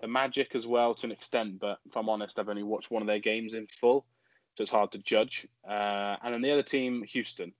The 0.00 0.08
Magic 0.08 0.54
as 0.54 0.66
well 0.66 0.94
to 0.94 1.06
an 1.06 1.12
extent, 1.12 1.60
but 1.60 1.78
if 1.86 1.96
I'm 1.96 2.08
honest, 2.08 2.38
I've 2.38 2.48
only 2.48 2.62
watched 2.62 2.90
one 2.90 3.02
of 3.02 3.08
their 3.08 3.18
games 3.18 3.52
in 3.52 3.66
full, 3.66 4.06
so 4.54 4.62
it's 4.62 4.70
hard 4.70 4.92
to 4.92 4.98
judge. 4.98 5.46
Uh, 5.68 6.16
and 6.22 6.32
then 6.32 6.42
the 6.42 6.52
other 6.52 6.62
team, 6.62 7.04
Houston, 7.08 7.52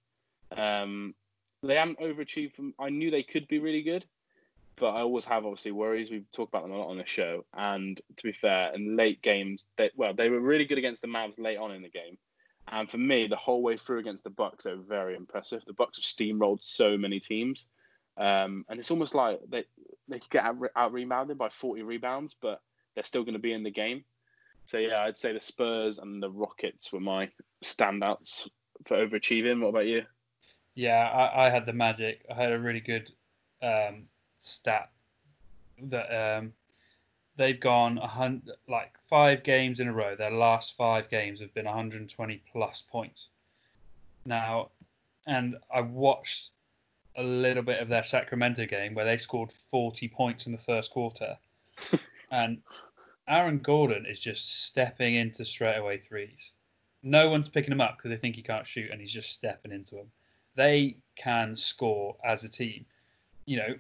um, 0.57 1.15
they 1.63 1.77
haven't 1.77 2.01
overachieved. 2.01 2.55
From 2.55 2.75
I 2.79 2.89
knew 2.89 3.11
they 3.11 3.23
could 3.23 3.47
be 3.49 3.59
really 3.59 3.83
good, 3.83 4.07
but 4.77 4.91
I 4.91 5.01
always 5.01 5.25
have 5.27 5.45
obviously 5.45 5.73
worries. 5.73 6.11
We've 6.11 6.31
talked 6.33 6.53
about 6.53 6.63
them 6.63 6.73
a 6.73 6.79
lot 6.79 6.91
on 6.91 6.99
the 6.99 7.07
show. 7.07 7.45
And 7.55 8.01
to 8.17 8.23
be 8.23 8.33
fair, 8.33 8.73
in 8.75 8.97
late 8.97 9.23
games, 9.23 9.65
they 9.77 9.91
well, 9.97 10.15
they 10.15 10.29
were 10.29 10.41
really 10.41 10.65
good 10.65 10.79
against 10.79 11.03
the 11.03 11.09
Mavs 11.09 11.39
late 11.39 11.59
on 11.59 11.73
in 11.73 11.83
the 11.83 11.89
game. 11.89 12.19
And 12.69 12.89
for 12.91 12.99
me, 12.99 13.27
the 13.27 13.37
whole 13.37 13.63
way 13.63 13.77
through 13.77 13.99
against 13.99 14.25
the 14.25 14.31
Bucks, 14.31 14.65
they 14.65 14.73
were 14.73 14.83
very 14.83 15.17
impressive. 15.17 15.63
The 15.67 15.73
Bucks 15.73 15.99
have 15.99 16.05
steamrolled 16.05 16.61
so 16.63 16.97
many 16.97 17.21
teams, 17.21 17.67
um, 18.17 18.65
and 18.69 18.79
it's 18.79 18.91
almost 18.91 19.15
like 19.15 19.41
they 19.49 19.65
they 20.09 20.21
could 20.21 20.31
get 20.31 20.45
out, 20.45 20.57
out 20.77 20.93
rebounded 20.93 21.39
by 21.39 21.49
forty 21.49 21.83
rebounds, 21.83 22.37
but 22.41 22.61
they're 22.95 23.05
still 23.05 23.25
going 23.25 23.35
to 23.35 23.41
be 23.41 23.53
in 23.53 23.63
the 23.63 23.71
game. 23.71 24.05
So 24.67 24.79
yeah, 24.79 25.03
I'd 25.03 25.19
say 25.19 25.33
the 25.33 25.41
Spurs 25.41 25.99
and 25.99 26.23
the 26.23 26.31
Rockets 26.31 26.93
were 26.93 27.01
my 27.01 27.31
standouts 27.65 28.49
for 28.87 28.97
overachieving. 28.97 29.61
What 29.61 29.71
about 29.71 29.87
you? 29.87 30.03
Yeah, 30.75 31.09
I, 31.09 31.47
I 31.47 31.51
had 31.51 31.67
the 31.67 31.73
Magic. 31.73 32.25
I 32.31 32.35
had 32.35 32.53
a 32.53 32.59
really 32.59 32.81
good 32.81 33.11
um, 33.63 34.07
stat 34.45 34.91
that 35.85 36.39
um, 36.39 36.53
they've 37.37 37.61
gone 37.61 37.99
a 37.99 38.07
hundred, 38.07 38.57
like 38.69 38.93
five 39.09 39.43
games 39.43 39.81
in 39.81 39.89
a 39.89 39.93
row. 39.93 40.15
Their 40.15 40.31
last 40.31 40.77
five 40.77 41.09
games 41.09 41.41
have 41.41 41.53
been 41.55 41.65
120 41.65 42.43
plus 42.51 42.83
points. 42.83 43.29
Now, 44.25 44.71
and 45.27 45.57
I 45.75 45.81
watched 45.81 46.51
a 47.17 47.23
little 47.23 47.63
bit 47.63 47.81
of 47.81 47.89
their 47.89 48.05
Sacramento 48.05 48.67
game 48.67 48.95
where 48.95 49.05
they 49.05 49.17
scored 49.17 49.53
40 49.53 50.09
points 50.09 50.47
in 50.47 50.53
the 50.53 50.59
first 50.59 50.91
quarter, 50.91 51.37
and 52.31 52.63
Aaron 53.29 53.59
Gordon 53.59 54.07
is 54.07 54.21
just 54.21 54.65
stepping 54.65 55.15
into 55.15 55.45
straightaway 55.45 55.99
threes. 55.99 56.55
No 57.03 57.31
one's 57.31 57.49
picking 57.49 57.73
him 57.73 57.81
up 57.81 57.97
because 57.97 58.11
they 58.11 58.17
think 58.17 58.37
he 58.37 58.43
can't 58.43 58.67
shoot, 58.67 58.91
and 58.91 59.01
he's 59.01 59.13
just 59.13 59.33
stepping 59.33 59.73
into 59.73 59.97
them 59.97 60.11
they 60.55 60.97
can 61.17 61.57
score 61.57 62.17
as 62.25 62.45
a 62.45 62.49
team. 62.49 62.85
You 63.47 63.57
know, 63.59 63.75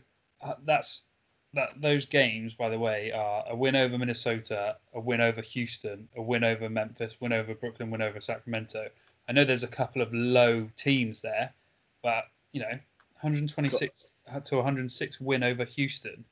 that's 0.64 1.04
that. 1.54 1.70
Those 1.80 2.06
games, 2.06 2.54
by 2.54 2.68
the 2.68 2.78
way, 2.78 3.12
are 3.12 3.44
a 3.48 3.56
win 3.56 3.76
over 3.76 3.98
Minnesota, 3.98 4.76
a 4.94 5.00
win 5.00 5.20
over 5.20 5.42
Houston, 5.42 6.08
a 6.16 6.22
win 6.22 6.44
over 6.44 6.68
Memphis, 6.68 7.16
win 7.20 7.32
over 7.32 7.54
Brooklyn, 7.54 7.90
win 7.90 8.02
over 8.02 8.20
Sacramento. 8.20 8.88
I 9.28 9.32
know 9.32 9.44
there's 9.44 9.62
a 9.62 9.68
couple 9.68 10.02
of 10.02 10.12
low 10.12 10.68
teams 10.76 11.20
there, 11.20 11.52
but 12.02 12.24
you 12.52 12.60
know, 12.60 12.78
126 13.20 14.12
to 14.44 14.56
106 14.56 15.20
win 15.20 15.42
over 15.42 15.64
Houston. 15.64 16.24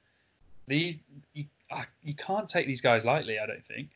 These 0.66 0.98
you, 1.34 1.46
uh, 1.70 1.84
you 2.02 2.14
can't 2.14 2.48
take 2.48 2.66
these 2.66 2.80
guys 2.80 3.04
lightly. 3.04 3.38
I 3.38 3.46
don't 3.46 3.64
think. 3.64 3.90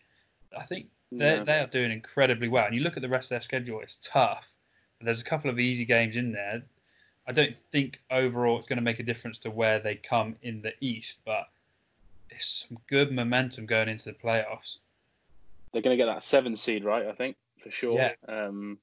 I 0.57 0.63
think 0.63 0.87
they 1.11 1.37
No. 1.37 1.45
they 1.45 1.59
are 1.59 1.67
doing 1.67 1.91
incredibly 1.91 2.49
well. 2.49 2.67
And 2.67 2.75
you 2.75 2.83
look 2.83 2.97
at 2.97 3.03
the 3.03 3.09
rest 3.09 3.27
of 3.27 3.31
their 3.31 3.41
schedule; 3.41 3.81
it's 3.81 3.97
tough. 3.97 4.55
There's 5.01 5.21
a 5.21 5.25
couple 5.25 5.51
of 5.51 5.59
easy 5.59 5.85
games 5.85 6.17
in 6.17 6.33
there. 6.33 6.63
I 7.27 7.33
don't 7.33 7.57
think 7.57 8.03
overall 8.11 8.59
it's 8.59 8.67
going 8.67 8.77
to 8.77 8.83
make 8.83 9.01
a 9.01 9.05
difference 9.05 9.39
to 9.39 9.51
where 9.51 9.79
they 9.79 9.95
come 9.95 10.37
in 10.43 10.61
the 10.61 10.75
East, 10.81 11.23
but 11.25 11.49
it's 12.31 12.67
some 12.69 12.79
good 12.89 13.13
momentum 13.13 13.67
going 13.67 13.89
into 13.89 14.07
the 14.07 14.13
playoffs. 14.13 14.79
They're 15.73 15.83
going 15.83 15.97
to 15.97 16.03
get 16.03 16.07
that 16.07 16.23
seven 16.23 16.57
seed, 16.57 16.85
right? 16.85 17.07
I 17.07 17.13
think 17.13 17.37
for 17.63 17.71
sure. 17.71 17.97
Yeah. 17.97 18.13
Um, 18.29 18.79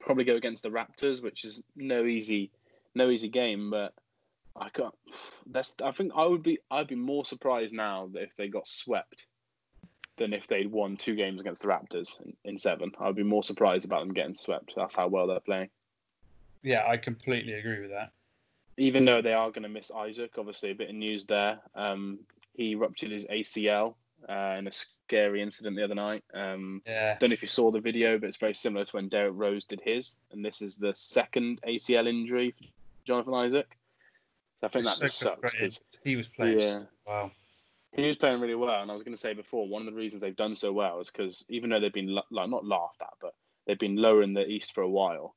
probably 0.00 0.24
go 0.24 0.36
against 0.36 0.62
the 0.62 0.70
Raptors, 0.70 1.22
which 1.22 1.44
is 1.44 1.62
no 1.76 2.04
easy, 2.04 2.50
no 2.94 3.10
easy 3.10 3.28
game. 3.28 3.70
But 3.70 3.94
I 4.54 4.68
can't. 4.68 4.94
That's. 5.46 5.74
I 5.82 5.90
think 5.92 6.12
I 6.14 6.26
would 6.26 6.42
be. 6.42 6.58
I'd 6.70 6.88
be 6.88 6.94
more 6.94 7.24
surprised 7.24 7.74
now 7.74 8.08
if 8.14 8.36
they 8.36 8.48
got 8.48 8.68
swept 8.68 9.26
than 10.18 10.32
if 10.32 10.46
they'd 10.46 10.70
won 10.70 10.96
two 10.96 11.14
games 11.14 11.40
against 11.40 11.62
the 11.62 11.68
Raptors 11.68 12.20
in, 12.20 12.34
in 12.44 12.58
seven. 12.58 12.92
I'd 13.00 13.14
be 13.14 13.22
more 13.22 13.42
surprised 13.42 13.84
about 13.84 14.00
them 14.00 14.14
getting 14.14 14.34
swept. 14.34 14.74
That's 14.76 14.96
how 14.96 15.08
well 15.08 15.28
they're 15.28 15.40
playing. 15.40 15.70
Yeah, 16.62 16.84
I 16.86 16.96
completely 16.96 17.54
agree 17.54 17.80
with 17.80 17.90
that. 17.90 18.10
Even 18.76 19.04
though 19.04 19.20
they 19.20 19.32
are 19.32 19.50
going 19.50 19.64
to 19.64 19.68
miss 19.68 19.90
Isaac, 19.90 20.32
obviously 20.38 20.70
a 20.70 20.74
bit 20.74 20.90
of 20.90 20.94
news 20.94 21.24
there. 21.24 21.58
Um, 21.74 22.20
he 22.54 22.74
ruptured 22.74 23.10
his 23.10 23.24
ACL 23.26 23.94
uh, 24.28 24.56
in 24.58 24.66
a 24.66 24.72
scary 24.72 25.42
incident 25.42 25.76
the 25.76 25.84
other 25.84 25.94
night. 25.94 26.22
Um, 26.34 26.82
Yeah, 26.86 27.16
don't 27.18 27.30
know 27.30 27.34
if 27.34 27.42
you 27.42 27.48
saw 27.48 27.70
the 27.70 27.80
video, 27.80 28.18
but 28.18 28.28
it's 28.28 28.36
very 28.36 28.54
similar 28.54 28.84
to 28.84 28.96
when 28.96 29.08
Derrick 29.08 29.34
Rose 29.36 29.64
did 29.64 29.80
his, 29.80 30.16
and 30.32 30.44
this 30.44 30.62
is 30.62 30.76
the 30.76 30.94
second 30.94 31.60
ACL 31.66 32.08
injury 32.08 32.52
for 32.52 32.64
Jonathan 33.04 33.34
Isaac. 33.34 33.76
So 34.60 34.66
I 34.66 34.70
think 34.70 34.84
that 34.86 34.94
So 34.94 35.06
sucks 35.06 35.80
he 36.04 36.16
was 36.16 36.28
playing. 36.28 36.58
Yeah. 36.60 36.78
Wow. 37.06 37.30
he 37.92 38.06
was 38.06 38.16
playing 38.16 38.40
really 38.40 38.54
well. 38.56 38.82
And 38.82 38.90
I 38.90 38.94
was 38.94 39.04
going 39.04 39.14
to 39.14 39.20
say 39.20 39.34
before, 39.34 39.68
one 39.68 39.82
of 39.82 39.86
the 39.86 39.98
reasons 39.98 40.20
they've 40.20 40.34
done 40.34 40.54
so 40.54 40.72
well 40.72 41.00
is 41.00 41.10
because 41.10 41.44
even 41.48 41.70
though 41.70 41.80
they've 41.80 41.92
been 41.92 42.14
like 42.30 42.50
not 42.50 42.64
laughed 42.64 43.02
at, 43.02 43.14
but 43.20 43.34
they've 43.66 43.78
been 43.78 43.96
lower 43.96 44.22
in 44.22 44.34
the 44.34 44.46
East 44.46 44.74
for 44.74 44.82
a 44.82 44.88
while, 44.88 45.36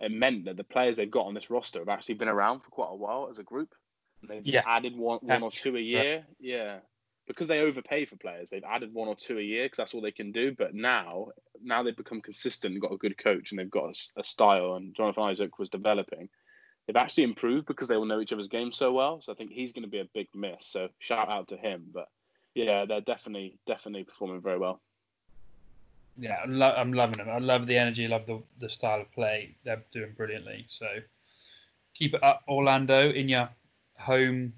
it 0.00 0.10
meant 0.10 0.46
that 0.46 0.56
the 0.56 0.64
players 0.64 0.96
they've 0.96 1.10
got 1.10 1.26
on 1.26 1.34
this 1.34 1.50
roster 1.50 1.78
have 1.80 1.88
actually 1.88 2.14
been 2.14 2.28
around 2.28 2.60
for 2.60 2.70
quite 2.70 2.90
a 2.90 2.96
while 2.96 3.28
as 3.30 3.38
a 3.38 3.42
group. 3.42 3.74
And 4.22 4.30
they've 4.30 4.46
Yeah. 4.46 4.62
added 4.66 4.96
one, 4.96 5.18
one 5.22 5.42
or 5.42 5.50
two 5.50 5.76
a 5.76 5.80
year. 5.80 6.26
Yeah. 6.38 6.80
Because 7.26 7.46
they 7.46 7.60
overpay 7.60 8.06
for 8.06 8.16
players, 8.16 8.50
they've 8.50 8.64
added 8.64 8.92
one 8.92 9.06
or 9.08 9.14
two 9.14 9.38
a 9.38 9.42
year 9.42 9.66
because 9.66 9.76
that's 9.76 9.94
all 9.94 10.00
they 10.00 10.10
can 10.10 10.32
do. 10.32 10.52
But 10.52 10.74
now, 10.74 11.28
now 11.62 11.82
they've 11.82 11.96
become 11.96 12.20
consistent 12.20 12.72
and 12.72 12.80
got 12.82 12.92
a 12.92 12.96
good 12.96 13.16
coach 13.18 13.52
and 13.52 13.58
they've 13.58 13.70
got 13.70 13.94
a 14.16 14.24
style. 14.24 14.74
And 14.74 14.94
Jonathan 14.96 15.24
Isaac 15.24 15.58
was 15.58 15.68
developing. 15.68 16.28
They've 16.86 16.96
actually 16.96 17.24
improved 17.24 17.66
because 17.66 17.86
they 17.86 17.96
will 17.96 18.06
know 18.06 18.20
each 18.20 18.32
other's 18.32 18.48
games 18.48 18.76
so 18.76 18.92
well. 18.92 19.20
So 19.22 19.32
I 19.32 19.36
think 19.36 19.52
he's 19.52 19.72
going 19.72 19.84
to 19.84 19.88
be 19.88 20.00
a 20.00 20.08
big 20.12 20.28
miss. 20.34 20.66
So 20.66 20.88
shout 20.98 21.28
out 21.28 21.48
to 21.48 21.56
him. 21.56 21.84
But 21.92 22.08
yeah, 22.54 22.84
they're 22.86 23.00
definitely 23.02 23.58
definitely 23.66 24.04
performing 24.04 24.40
very 24.40 24.58
well. 24.58 24.82
Yeah, 26.20 26.36
I'm, 26.44 26.58
lo- 26.58 26.74
I'm 26.76 26.92
loving 26.92 27.16
them. 27.16 27.30
I 27.30 27.38
love 27.38 27.66
the 27.66 27.78
energy, 27.78 28.06
love 28.06 28.26
the, 28.26 28.42
the 28.58 28.68
style 28.68 29.00
of 29.00 29.10
play. 29.12 29.56
They're 29.64 29.82
doing 29.90 30.12
brilliantly. 30.14 30.66
So 30.68 30.86
keep 31.94 32.12
it 32.14 32.22
up, 32.22 32.42
Orlando, 32.46 33.10
in 33.10 33.28
your 33.28 33.48
home 33.98 34.52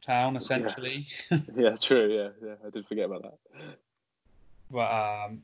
town, 0.00 0.36
essentially. 0.36 1.06
yeah, 1.56 1.76
true. 1.80 2.12
Yeah, 2.12 2.48
yeah, 2.48 2.54
I 2.66 2.70
did 2.70 2.86
forget 2.86 3.04
about 3.06 3.22
that. 3.22 3.38
but 4.70 4.90
um, 4.90 5.42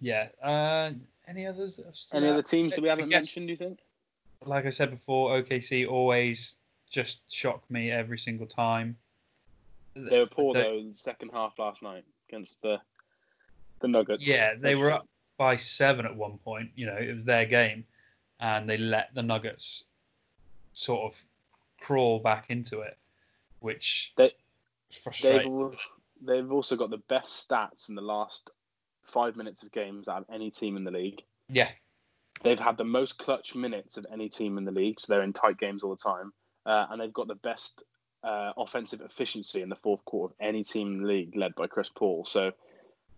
yeah. 0.00 0.28
Uh, 0.42 0.90
any 1.28 1.46
others? 1.46 1.80
Any 2.12 2.26
out? 2.26 2.32
other 2.32 2.42
teams 2.42 2.74
that 2.74 2.82
we 2.82 2.88
haven't 2.88 3.08
guess- 3.08 3.36
mentioned? 3.36 3.46
Do 3.46 3.52
you 3.52 3.56
think? 3.56 3.78
Like 4.44 4.66
I 4.66 4.70
said 4.70 4.90
before, 4.90 5.40
OKC 5.40 5.88
always 5.88 6.58
just 6.90 7.32
shock 7.32 7.62
me 7.70 7.92
every 7.92 8.18
single 8.18 8.46
time. 8.46 8.96
They 9.94 10.18
were 10.18 10.26
poor 10.26 10.52
though 10.52 10.78
in 10.78 10.88
the 10.88 10.94
second 10.96 11.30
half 11.32 11.58
last 11.58 11.82
night 11.82 12.04
against 12.28 12.60
the 12.62 12.78
the 13.82 13.88
Nuggets. 13.88 14.26
Yeah, 14.26 14.54
they 14.58 14.74
were 14.74 14.92
up 14.92 15.06
by 15.36 15.56
seven 15.56 16.06
at 16.06 16.16
one 16.16 16.38
point. 16.38 16.70
You 16.74 16.86
know, 16.86 16.96
it 16.96 17.12
was 17.12 17.24
their 17.24 17.44
game, 17.44 17.84
and 18.40 18.68
they 18.68 18.78
let 18.78 19.14
the 19.14 19.22
Nuggets 19.22 19.84
sort 20.72 21.12
of 21.12 21.24
crawl 21.80 22.20
back 22.20 22.46
into 22.48 22.80
it, 22.80 22.96
which 23.60 24.12
They- 24.16 24.32
is 24.90 25.20
They've 25.22 25.78
they've 26.20 26.52
also 26.52 26.76
got 26.76 26.90
the 26.90 26.98
best 27.08 27.48
stats 27.48 27.88
in 27.88 27.94
the 27.94 28.02
last 28.02 28.50
five 29.02 29.36
minutes 29.36 29.62
of 29.62 29.72
games 29.72 30.06
out 30.06 30.22
of 30.22 30.26
any 30.30 30.50
team 30.50 30.76
in 30.76 30.84
the 30.84 30.90
league. 30.90 31.22
Yeah, 31.48 31.70
They've 32.42 32.58
had 32.58 32.76
the 32.76 32.84
most 32.84 33.18
clutch 33.18 33.54
minutes 33.54 33.96
of 33.96 34.06
any 34.12 34.28
team 34.28 34.58
in 34.58 34.64
the 34.64 34.72
league, 34.72 35.00
so 35.00 35.12
they're 35.12 35.22
in 35.22 35.32
tight 35.32 35.58
games 35.58 35.82
all 35.82 35.90
the 35.90 36.02
time, 36.02 36.32
uh, 36.66 36.86
and 36.90 37.00
they've 37.00 37.12
got 37.12 37.28
the 37.28 37.34
best 37.36 37.82
uh, 38.24 38.52
offensive 38.56 39.00
efficiency 39.00 39.62
in 39.62 39.68
the 39.68 39.76
fourth 39.76 40.04
quarter 40.04 40.32
of 40.32 40.36
any 40.40 40.62
team 40.62 40.88
in 40.94 41.02
the 41.02 41.08
league, 41.08 41.34
led 41.36 41.54
by 41.56 41.66
Chris 41.66 41.88
Paul. 41.88 42.24
So, 42.24 42.52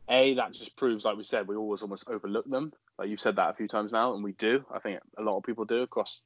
a 0.08 0.34
that 0.34 0.52
just 0.52 0.76
proves, 0.76 1.04
like 1.04 1.16
we 1.16 1.24
said, 1.24 1.48
we 1.48 1.56
always 1.56 1.82
almost 1.82 2.08
overlook 2.08 2.48
them. 2.48 2.72
Like 2.98 3.08
you've 3.08 3.20
said 3.20 3.36
that 3.36 3.50
a 3.50 3.54
few 3.54 3.68
times 3.68 3.92
now, 3.92 4.14
and 4.14 4.22
we 4.22 4.32
do. 4.32 4.64
I 4.72 4.78
think 4.78 5.00
a 5.18 5.22
lot 5.22 5.36
of 5.36 5.44
people 5.44 5.64
do 5.64 5.82
across 5.82 6.20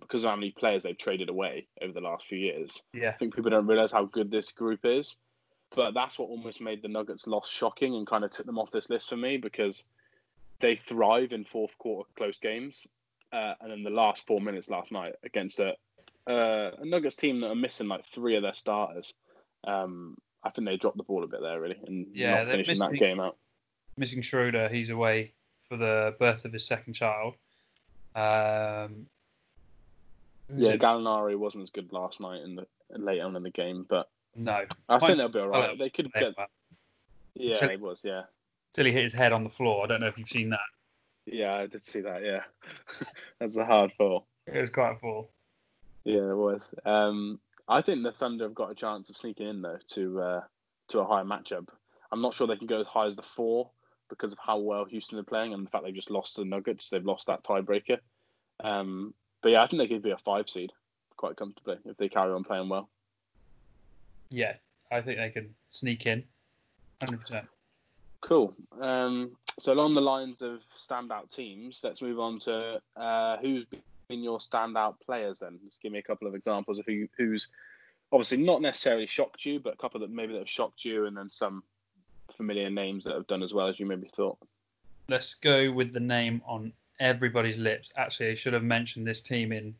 because 0.00 0.24
of 0.24 0.30
how 0.30 0.36
many 0.36 0.50
players 0.50 0.82
they've 0.82 0.98
traded 0.98 1.28
away 1.30 1.66
over 1.80 1.92
the 1.92 2.00
last 2.00 2.26
few 2.26 2.38
years. 2.38 2.82
yeah, 2.92 3.08
I 3.08 3.12
think 3.12 3.34
people 3.34 3.50
don't 3.50 3.66
realize 3.66 3.92
how 3.92 4.04
good 4.04 4.30
this 4.30 4.50
group 4.50 4.80
is. 4.84 5.16
But 5.74 5.94
that's 5.94 6.18
what 6.18 6.28
almost 6.28 6.60
made 6.60 6.82
the 6.82 6.88
Nuggets 6.88 7.26
loss 7.26 7.50
shocking 7.50 7.94
and 7.94 8.06
kind 8.06 8.24
of 8.24 8.30
took 8.30 8.46
them 8.46 8.58
off 8.58 8.70
this 8.70 8.90
list 8.90 9.08
for 9.08 9.16
me 9.16 9.36
because 9.36 9.84
they 10.60 10.76
thrive 10.76 11.32
in 11.32 11.44
fourth 11.44 11.76
quarter 11.78 12.08
close 12.16 12.38
games. 12.38 12.86
Uh, 13.32 13.54
and 13.60 13.72
then 13.72 13.82
the 13.82 13.90
last 13.90 14.26
four 14.26 14.40
minutes 14.40 14.70
last 14.70 14.92
night 14.92 15.14
against 15.24 15.58
a, 15.58 15.70
uh, 16.28 16.70
a 16.78 16.84
Nuggets 16.84 17.16
team 17.16 17.40
that 17.40 17.50
are 17.50 17.56
missing 17.56 17.88
like 17.88 18.04
three 18.06 18.36
of 18.36 18.42
their 18.42 18.54
starters. 18.54 19.14
Um, 19.66 20.16
I 20.44 20.50
think 20.50 20.66
they 20.66 20.76
dropped 20.76 20.96
the 20.98 21.02
ball 21.02 21.24
a 21.24 21.26
bit 21.26 21.40
there, 21.40 21.60
really, 21.60 21.78
and 21.86 22.06
Yeah, 22.14 22.44
not 22.44 22.50
finishing 22.50 22.78
that 22.78 22.92
game 22.92 23.18
out. 23.20 23.36
Missing 23.96 24.22
Schroeder, 24.22 24.68
he's 24.68 24.90
away 24.90 25.32
for 25.68 25.76
the 25.76 26.14
birth 26.18 26.44
of 26.44 26.52
his 26.52 26.66
second 26.66 26.92
child. 26.92 27.36
Um, 28.14 29.06
Yeah, 30.54 30.72
it? 30.72 30.80
Gallinari 30.80 31.36
wasn't 31.36 31.64
as 31.64 31.70
good 31.70 31.92
last 31.92 32.20
night 32.20 32.42
in 32.42 32.56
the 32.56 32.66
late 32.90 33.20
on 33.20 33.34
in 33.36 33.42
the 33.42 33.50
game, 33.50 33.86
but 33.88 34.10
no. 34.36 34.66
I 34.88 34.98
think 34.98 35.16
they'll 35.18 35.28
be 35.28 35.38
all 35.38 35.48
right. 35.48 35.78
They 35.78 35.90
could 35.90 36.12
get. 36.12 36.34
Yeah, 37.34 37.54
Chil- 37.54 37.70
it 37.70 37.80
was. 37.80 38.00
Yeah, 38.04 38.24
Till 38.72 38.84
he 38.84 38.92
hit 38.92 39.02
his 39.02 39.12
head 39.12 39.32
on 39.32 39.42
the 39.42 39.50
floor. 39.50 39.84
I 39.84 39.86
don't 39.86 40.00
know 40.00 40.06
if 40.06 40.18
you've 40.18 40.28
seen 40.28 40.50
that. 40.50 40.60
yeah, 41.26 41.56
I 41.56 41.66
did 41.66 41.82
see 41.82 42.00
that. 42.02 42.22
Yeah, 42.22 42.42
that's 43.40 43.56
a 43.56 43.64
hard 43.64 43.92
fall. 43.92 44.26
It 44.46 44.60
was 44.60 44.70
quite 44.70 44.92
a 44.92 44.96
fall. 44.98 45.30
Yeah, 46.04 46.30
it 46.30 46.36
was. 46.36 46.68
Um, 46.84 47.40
I 47.68 47.80
think 47.80 48.02
the 48.02 48.12
Thunder 48.12 48.44
have 48.44 48.54
got 48.54 48.70
a 48.70 48.74
chance 48.74 49.08
of 49.10 49.16
sneaking 49.16 49.48
in 49.48 49.62
though 49.62 49.78
to 49.92 50.20
uh, 50.20 50.40
to 50.88 51.00
a 51.00 51.06
higher 51.06 51.24
matchup. 51.24 51.68
I'm 52.12 52.20
not 52.20 52.34
sure 52.34 52.46
they 52.46 52.56
can 52.56 52.66
go 52.66 52.80
as 52.80 52.86
high 52.86 53.06
as 53.06 53.16
the 53.16 53.22
four 53.22 53.70
because 54.08 54.32
of 54.32 54.38
how 54.38 54.58
well 54.58 54.84
Houston 54.84 55.18
are 55.18 55.24
playing 55.24 55.54
and 55.54 55.66
the 55.66 55.70
fact 55.70 55.84
they've 55.84 55.94
just 55.94 56.10
lost 56.10 56.34
to 56.34 56.42
the 56.42 56.46
Nuggets. 56.46 56.88
They've 56.88 57.04
lost 57.04 57.26
that 57.26 57.42
tiebreaker. 57.42 57.98
Um, 58.60 59.14
but 59.42 59.50
yeah, 59.50 59.62
I 59.62 59.66
think 59.66 59.80
they 59.80 59.88
could 59.88 60.02
be 60.02 60.10
a 60.10 60.18
five 60.18 60.48
seed 60.48 60.72
quite 61.16 61.36
comfortably 61.36 61.78
if 61.86 61.96
they 61.96 62.08
carry 62.08 62.32
on 62.32 62.44
playing 62.44 62.68
well. 62.68 62.88
Yeah, 64.30 64.54
I 64.90 65.00
think 65.00 65.18
they 65.18 65.30
can 65.30 65.54
sneak 65.68 66.06
in. 66.06 66.24
100%. 67.02 67.46
Cool. 68.20 68.54
Um, 68.80 69.36
so 69.58 69.72
along 69.72 69.94
the 69.94 70.00
lines 70.00 70.42
of 70.42 70.64
standout 70.76 71.34
teams, 71.34 71.80
let's 71.82 72.00
move 72.00 72.18
on 72.18 72.40
to 72.40 72.80
uh, 72.96 73.36
who's 73.38 73.66
been 74.08 74.22
your 74.22 74.38
standout 74.38 75.00
players. 75.00 75.38
Then, 75.38 75.58
just 75.64 75.80
give 75.82 75.92
me 75.92 75.98
a 75.98 76.02
couple 76.02 76.26
of 76.28 76.34
examples 76.34 76.78
of 76.78 76.86
who 76.86 77.06
who's 77.16 77.48
obviously 78.12 78.38
not 78.38 78.62
necessarily 78.62 79.06
shocked 79.06 79.44
you, 79.44 79.60
but 79.60 79.74
a 79.74 79.76
couple 79.76 80.00
that 80.00 80.10
maybe 80.10 80.32
that 80.32 80.40
have 80.40 80.48
shocked 80.48 80.84
you, 80.84 81.06
and 81.06 81.16
then 81.16 81.28
some 81.30 81.62
familiar 82.36 82.70
names 82.70 83.04
that 83.04 83.14
have 83.14 83.26
done 83.26 83.42
as 83.42 83.52
well 83.52 83.68
as 83.68 83.78
you 83.78 83.86
maybe 83.86 84.08
thought. 84.14 84.38
Let's 85.08 85.34
go 85.34 85.70
with 85.70 85.92
the 85.92 86.00
name 86.00 86.40
on 86.46 86.72
everybody's 87.00 87.58
lips. 87.58 87.90
Actually, 87.96 88.30
I 88.30 88.34
should 88.34 88.52
have 88.54 88.62
mentioned 88.62 89.06
this 89.06 89.20
team 89.20 89.52
in 89.52 89.74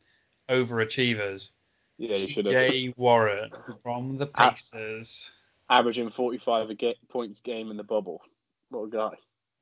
overachievers. 0.48 1.50
Yeah, 1.98 2.16
you 2.18 2.28
should 2.28 2.46
have 2.46 2.52
Jay 2.52 2.92
Warren 2.96 3.50
from 3.82 4.16
the 4.18 4.28
Ah. 4.34 4.50
Pacers. 4.50 5.32
averaging 5.70 6.10
forty-five 6.10 6.68
a 6.70 6.74
ga- 6.74 6.98
points 7.08 7.40
game 7.40 7.70
in 7.70 7.76
the 7.76 7.82
bubble. 7.84 8.20
What 8.70 8.84
a 8.84 8.90
guy! 8.90 9.16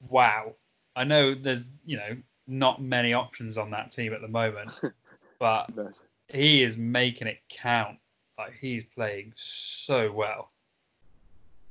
Wow. 0.08 0.54
I 0.96 1.04
know 1.04 1.34
there's, 1.34 1.70
you 1.86 1.96
know, 1.96 2.16
not 2.46 2.82
many 2.82 3.12
options 3.12 3.58
on 3.58 3.70
that 3.70 3.90
team 3.90 4.12
at 4.12 4.20
the 4.20 4.28
moment, 4.28 4.80
but 5.38 5.74
No. 5.76 5.90
he 6.28 6.62
is 6.62 6.76
making 6.76 7.28
it 7.28 7.38
count. 7.48 7.98
Like 8.38 8.54
he's 8.54 8.84
playing 8.84 9.32
so 9.36 10.10
well. 10.10 10.48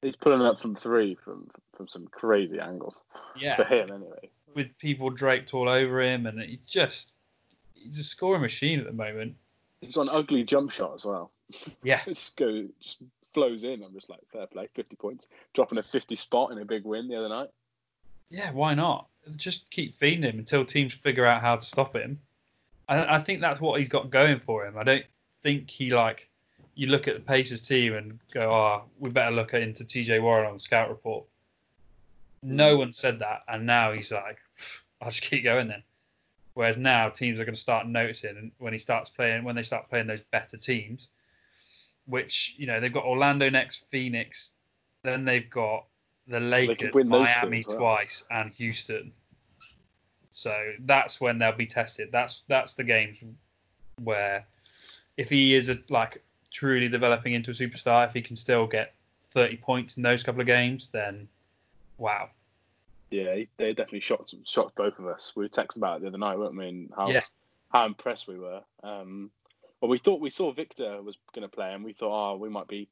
He's 0.01 0.15
pulling 0.15 0.41
up 0.41 0.59
from 0.59 0.75
three 0.75 1.15
from 1.15 1.47
from 1.75 1.87
some 1.87 2.07
crazy 2.07 2.59
angles 2.59 3.01
Yeah, 3.35 3.55
for 3.55 3.63
him 3.65 3.91
anyway. 3.91 4.29
With 4.55 4.77
people 4.77 5.09
draped 5.09 5.53
all 5.53 5.67
over 5.69 6.01
him 6.01 6.25
and 6.27 6.39
he 6.41 6.59
just 6.65 7.15
he's 7.73 7.99
a 7.99 8.03
scoring 8.03 8.41
machine 8.41 8.79
at 8.79 8.85
the 8.85 8.93
moment. 8.93 9.35
He's 9.81 9.95
got 9.95 10.07
an 10.09 10.15
ugly 10.15 10.43
jump 10.43 10.71
shot 10.71 10.93
as 10.93 11.05
well. 11.05 11.31
Yeah. 11.83 11.99
Just 12.05 12.35
go 12.37 12.67
just 12.79 12.99
flows 13.33 13.63
in. 13.63 13.83
I'm 13.83 13.93
just 13.93 14.09
like 14.09 14.19
fair 14.31 14.45
play, 14.47 14.67
fifty 14.73 14.95
points, 14.95 15.27
dropping 15.53 15.79
a 15.79 15.83
fifty 15.83 16.15
spot 16.15 16.51
in 16.51 16.59
a 16.59 16.65
big 16.65 16.85
win 16.85 17.07
the 17.09 17.17
other 17.17 17.29
night. 17.29 17.49
Yeah, 18.29 18.51
why 18.51 18.73
not? 18.73 19.07
Just 19.35 19.69
keep 19.69 19.93
feeding 19.93 20.23
him 20.23 20.39
until 20.39 20.65
teams 20.65 20.93
figure 20.93 21.25
out 21.25 21.41
how 21.41 21.55
to 21.55 21.61
stop 21.61 21.95
him. 21.95 22.19
I, 22.87 23.15
I 23.15 23.19
think 23.19 23.41
that's 23.41 23.61
what 23.61 23.79
he's 23.79 23.89
got 23.89 24.09
going 24.09 24.39
for 24.39 24.65
him. 24.65 24.77
I 24.77 24.83
don't 24.83 25.05
think 25.41 25.69
he 25.69 25.91
like 25.91 26.29
you 26.75 26.87
look 26.87 27.07
at 27.07 27.15
the 27.15 27.21
Pacers 27.21 27.67
team 27.67 27.93
and 27.93 28.19
go, 28.33 28.51
"Oh, 28.51 28.83
we 28.99 29.09
better 29.09 29.31
look 29.31 29.53
into 29.53 29.83
TJ 29.83 30.21
Warren 30.21 30.47
on 30.47 30.53
the 30.53 30.59
scout 30.59 30.89
report." 30.89 31.25
No 32.43 32.75
mm. 32.75 32.79
one 32.79 32.91
said 32.91 33.19
that, 33.19 33.43
and 33.47 33.65
now 33.65 33.91
he's 33.91 34.11
like, 34.11 34.39
"I'll 35.01 35.09
just 35.09 35.23
keep 35.23 35.43
going 35.43 35.67
then." 35.67 35.83
Whereas 36.53 36.77
now 36.77 37.09
teams 37.09 37.39
are 37.39 37.45
going 37.45 37.55
to 37.55 37.61
start 37.61 37.87
noticing 37.87 38.51
when 38.57 38.73
he 38.73 38.79
starts 38.79 39.09
playing 39.09 39.43
when 39.43 39.55
they 39.55 39.61
start 39.63 39.89
playing 39.89 40.07
those 40.07 40.23
better 40.31 40.57
teams, 40.57 41.09
which 42.05 42.55
you 42.57 42.67
know 42.67 42.79
they've 42.79 42.91
got 42.91 43.05
Orlando 43.05 43.49
next, 43.49 43.89
Phoenix, 43.89 44.53
then 45.03 45.25
they've 45.25 45.49
got 45.49 45.85
the 46.31 46.39
Lakers, 46.39 46.93
Miami 47.05 47.63
twice, 47.63 48.25
and 48.31 48.51
Houston. 48.53 49.11
So 50.31 50.71
that's 50.79 51.19
when 51.21 51.37
they'll 51.37 51.51
be 51.51 51.65
tested. 51.65 52.09
That's 52.11 52.43
that's 52.47 52.73
the 52.73 52.83
games 52.83 53.23
where 54.03 54.45
if 55.17 55.29
he 55.29 55.53
is 55.53 55.69
a, 55.69 55.77
like 55.89 56.23
truly 56.49 56.87
developing 56.87 57.33
into 57.33 57.51
a 57.51 57.53
superstar, 57.53 58.05
if 58.05 58.13
he 58.13 58.21
can 58.21 58.35
still 58.35 58.65
get 58.65 58.95
thirty 59.29 59.57
points 59.57 59.97
in 59.97 60.03
those 60.03 60.23
couple 60.23 60.41
of 60.41 60.47
games, 60.47 60.89
then 60.89 61.27
wow. 61.97 62.29
Yeah, 63.11 63.43
they 63.57 63.73
definitely 63.73 63.99
shocked 63.99 64.33
shocked 64.45 64.75
both 64.75 64.97
of 64.99 65.05
us. 65.05 65.33
We 65.35 65.43
were 65.43 65.49
texting 65.49 65.77
about 65.77 65.97
it 65.97 66.01
the 66.03 66.07
other 66.07 66.17
night, 66.17 66.39
weren't 66.39 66.55
we? 66.55 66.69
And 66.69 66.93
how 66.95 67.09
Yeah. 67.09 67.21
how 67.69 67.85
impressed 67.85 68.27
we 68.27 68.39
were. 68.39 68.61
Um, 68.83 69.31
well, 69.81 69.89
we 69.89 69.97
thought 69.97 70.21
we 70.21 70.29
saw 70.29 70.51
Victor 70.51 71.01
was 71.01 71.17
going 71.33 71.47
to 71.47 71.53
play, 71.53 71.73
and 71.73 71.83
we 71.83 71.91
thought, 71.93 72.33
oh, 72.33 72.37
we 72.37 72.49
might 72.49 72.67
be 72.67 72.87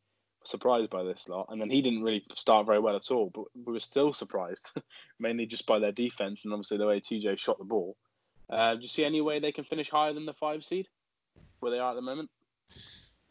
surprised 0.49 0.89
by 0.89 1.03
this 1.03 1.29
lot. 1.29 1.47
And 1.49 1.61
then 1.61 1.69
he 1.69 1.81
didn't 1.81 2.03
really 2.03 2.23
start 2.35 2.65
very 2.65 2.79
well 2.79 2.95
at 2.95 3.11
all, 3.11 3.31
but 3.33 3.45
we 3.65 3.73
were 3.73 3.79
still 3.79 4.13
surprised, 4.13 4.71
mainly 5.19 5.45
just 5.45 5.65
by 5.65 5.79
their 5.79 5.91
defense 5.91 6.43
and 6.43 6.53
obviously 6.53 6.77
the 6.77 6.87
way 6.87 6.99
TJ 6.99 7.37
shot 7.37 7.57
the 7.57 7.65
ball. 7.65 7.95
Uh, 8.49 8.75
do 8.75 8.81
you 8.81 8.87
see 8.87 9.05
any 9.05 9.21
way 9.21 9.39
they 9.39 9.51
can 9.51 9.63
finish 9.63 9.89
higher 9.89 10.13
than 10.13 10.25
the 10.25 10.33
five 10.33 10.63
seed, 10.63 10.87
where 11.59 11.71
they 11.71 11.79
are 11.79 11.91
at 11.91 11.95
the 11.95 12.01
moment? 12.01 12.29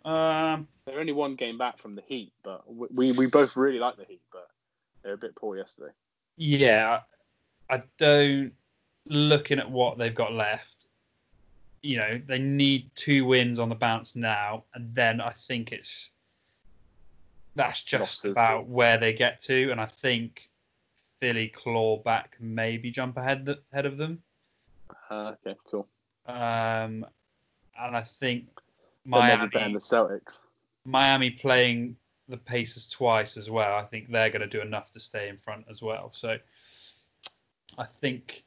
Um, 0.04 0.68
They're 0.86 1.00
only 1.00 1.12
one 1.12 1.34
game 1.34 1.58
back 1.58 1.78
from 1.78 1.96
the 1.96 2.02
Heat, 2.06 2.32
but 2.44 2.62
we 2.72 2.86
we, 2.92 3.12
we 3.12 3.26
both 3.26 3.56
really 3.56 3.80
like 3.80 3.96
the 3.96 4.04
Heat, 4.04 4.22
but 4.32 4.48
they're 5.02 5.14
a 5.14 5.18
bit 5.18 5.34
poor 5.34 5.56
yesterday. 5.56 5.92
yeah, 6.36 7.00
I 7.68 7.82
don't. 7.98 8.52
Looking 9.06 9.58
at 9.58 9.70
what 9.70 9.96
they've 9.98 10.14
got 10.14 10.34
left, 10.34 10.86
you 11.82 11.96
know, 11.96 12.20
they 12.26 12.38
need 12.38 12.90
two 12.94 13.24
wins 13.24 13.58
on 13.58 13.68
the 13.70 13.74
bounce 13.74 14.14
now, 14.14 14.64
and 14.74 14.94
then 14.94 15.20
I 15.20 15.30
think 15.30 15.72
it's 15.72 16.12
that's 17.58 17.82
just 17.82 18.24
about 18.24 18.68
where 18.68 18.98
they 18.98 19.12
get 19.12 19.40
to, 19.40 19.70
and 19.72 19.80
I 19.80 19.86
think 19.86 20.48
Philly 21.18 21.48
claw 21.48 22.00
back, 22.00 22.36
maybe 22.38 22.90
jump 22.92 23.16
ahead 23.16 23.48
ahead 23.72 23.84
of 23.84 23.96
them. 23.96 24.22
Uh, 25.10 25.34
okay, 25.44 25.56
cool. 25.68 25.88
Um, 26.26 27.04
and 27.80 27.96
I 27.96 28.02
think 28.02 28.46
Miami, 29.04 29.48
behind 29.48 29.74
the 29.74 29.80
Celtics. 29.80 30.46
Miami 30.84 31.30
playing 31.30 31.96
the 32.28 32.36
Pacers 32.36 32.88
twice 32.88 33.36
as 33.36 33.50
well. 33.50 33.74
I 33.74 33.82
think 33.82 34.10
they're 34.10 34.30
going 34.30 34.42
to 34.42 34.46
do 34.46 34.60
enough 34.60 34.92
to 34.92 35.00
stay 35.00 35.28
in 35.28 35.36
front 35.36 35.64
as 35.68 35.82
well. 35.82 36.12
So 36.12 36.36
I 37.76 37.84
think 37.84 38.44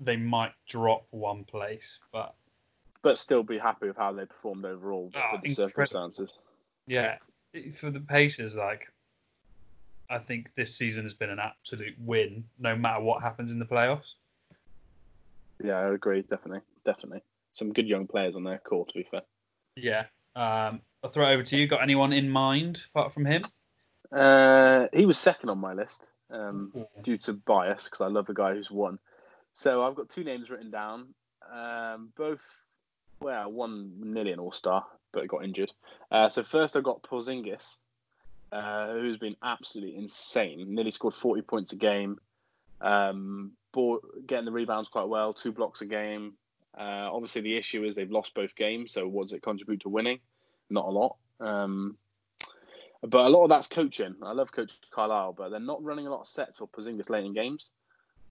they 0.00 0.16
might 0.16 0.52
drop 0.66 1.06
one 1.10 1.44
place, 1.44 2.00
but 2.12 2.34
but 3.02 3.18
still 3.18 3.42
be 3.42 3.58
happy 3.58 3.88
with 3.88 3.98
how 3.98 4.12
they 4.12 4.24
performed 4.24 4.64
overall 4.64 5.10
Ah, 5.14 5.32
with 5.32 5.42
the 5.42 5.48
incredible. 5.50 5.68
circumstances. 5.68 6.38
yeah, 6.86 7.18
for 7.72 7.90
the 7.90 8.00
Pacers, 8.00 8.56
like 8.56 8.88
I 10.10 10.18
think 10.18 10.54
this 10.54 10.76
season 10.76 11.04
has 11.04 11.14
been 11.14 11.30
an 11.30 11.38
absolute 11.38 11.94
win, 11.98 12.44
no 12.58 12.76
matter 12.76 13.00
what 13.02 13.22
happens 13.22 13.52
in 13.52 13.58
the 13.58 13.64
playoffs. 13.64 14.14
Yeah, 15.62 15.78
I 15.78 15.94
agree. 15.94 16.22
Definitely, 16.22 16.60
definitely. 16.84 17.22
Some 17.52 17.72
good 17.72 17.86
young 17.86 18.06
players 18.06 18.34
on 18.34 18.44
their 18.44 18.58
court. 18.58 18.88
To 18.88 18.94
be 18.94 19.06
fair, 19.10 19.22
Yeah. 19.76 20.04
Um, 20.36 20.80
I'll 21.02 21.10
throw 21.10 21.28
it 21.28 21.34
over 21.34 21.42
to 21.44 21.56
you. 21.56 21.66
Got 21.68 21.82
anyone 21.82 22.12
in 22.12 22.28
mind 22.28 22.84
apart 22.90 23.12
from 23.12 23.24
him? 23.24 23.42
uh, 24.10 24.86
he 24.92 25.06
was 25.06 25.16
second 25.18 25.48
on 25.48 25.58
my 25.58 25.74
list 25.74 26.08
um, 26.30 26.72
due 27.02 27.18
to 27.18 27.34
bias 27.34 27.84
because 27.84 28.00
I 28.00 28.08
love 28.08 28.26
the 28.26 28.34
guy 28.34 28.54
who's 28.54 28.70
won. 28.70 28.98
So 29.52 29.84
I've 29.84 29.94
got 29.94 30.08
two 30.08 30.24
names 30.24 30.50
written 30.50 30.70
down. 30.70 31.14
Um, 31.52 32.10
both, 32.16 32.64
well, 33.20 33.50
one 33.52 33.92
nearly 34.00 34.32
an 34.32 34.40
All 34.40 34.50
Star, 34.52 34.84
but 35.14 35.28
got 35.28 35.44
injured. 35.44 35.72
Uh, 36.10 36.28
so 36.28 36.42
first 36.42 36.76
I've 36.76 36.84
got 36.84 37.02
Porzingis, 37.02 37.76
uh, 38.52 38.92
who's 38.92 39.16
been 39.16 39.36
absolutely 39.42 39.96
insane. 39.96 40.74
Nearly 40.74 40.90
scored 40.90 41.14
forty 41.14 41.42
points 41.42 41.72
a 41.72 41.76
game. 41.76 42.18
Um, 42.80 43.52
getting 44.26 44.44
the 44.44 44.52
rebounds 44.52 44.88
quite 44.88 45.08
well, 45.08 45.32
two 45.32 45.52
blocks 45.52 45.80
a 45.80 45.86
game. 45.86 46.34
Uh, 46.76 47.08
obviously, 47.12 47.42
the 47.42 47.56
issue 47.56 47.84
is 47.84 47.94
they've 47.94 48.10
lost 48.10 48.34
both 48.34 48.54
games. 48.56 48.92
So, 48.92 49.06
what 49.06 49.24
does 49.24 49.32
it 49.32 49.42
contribute 49.42 49.80
to 49.82 49.88
winning? 49.88 50.18
Not 50.70 50.86
a 50.86 50.90
lot. 50.90 51.16
Um, 51.40 51.96
but 53.02 53.26
a 53.26 53.28
lot 53.28 53.44
of 53.44 53.50
that's 53.50 53.66
coaching. 53.66 54.16
I 54.22 54.32
love 54.32 54.50
Coach 54.50 54.72
Carlisle, 54.90 55.34
but 55.34 55.50
they're 55.50 55.60
not 55.60 55.82
running 55.82 56.06
a 56.06 56.10
lot 56.10 56.22
of 56.22 56.26
sets 56.26 56.58
for 56.58 56.68
Porzingis 56.68 57.10
late 57.10 57.24
in 57.24 57.34
games. 57.34 57.70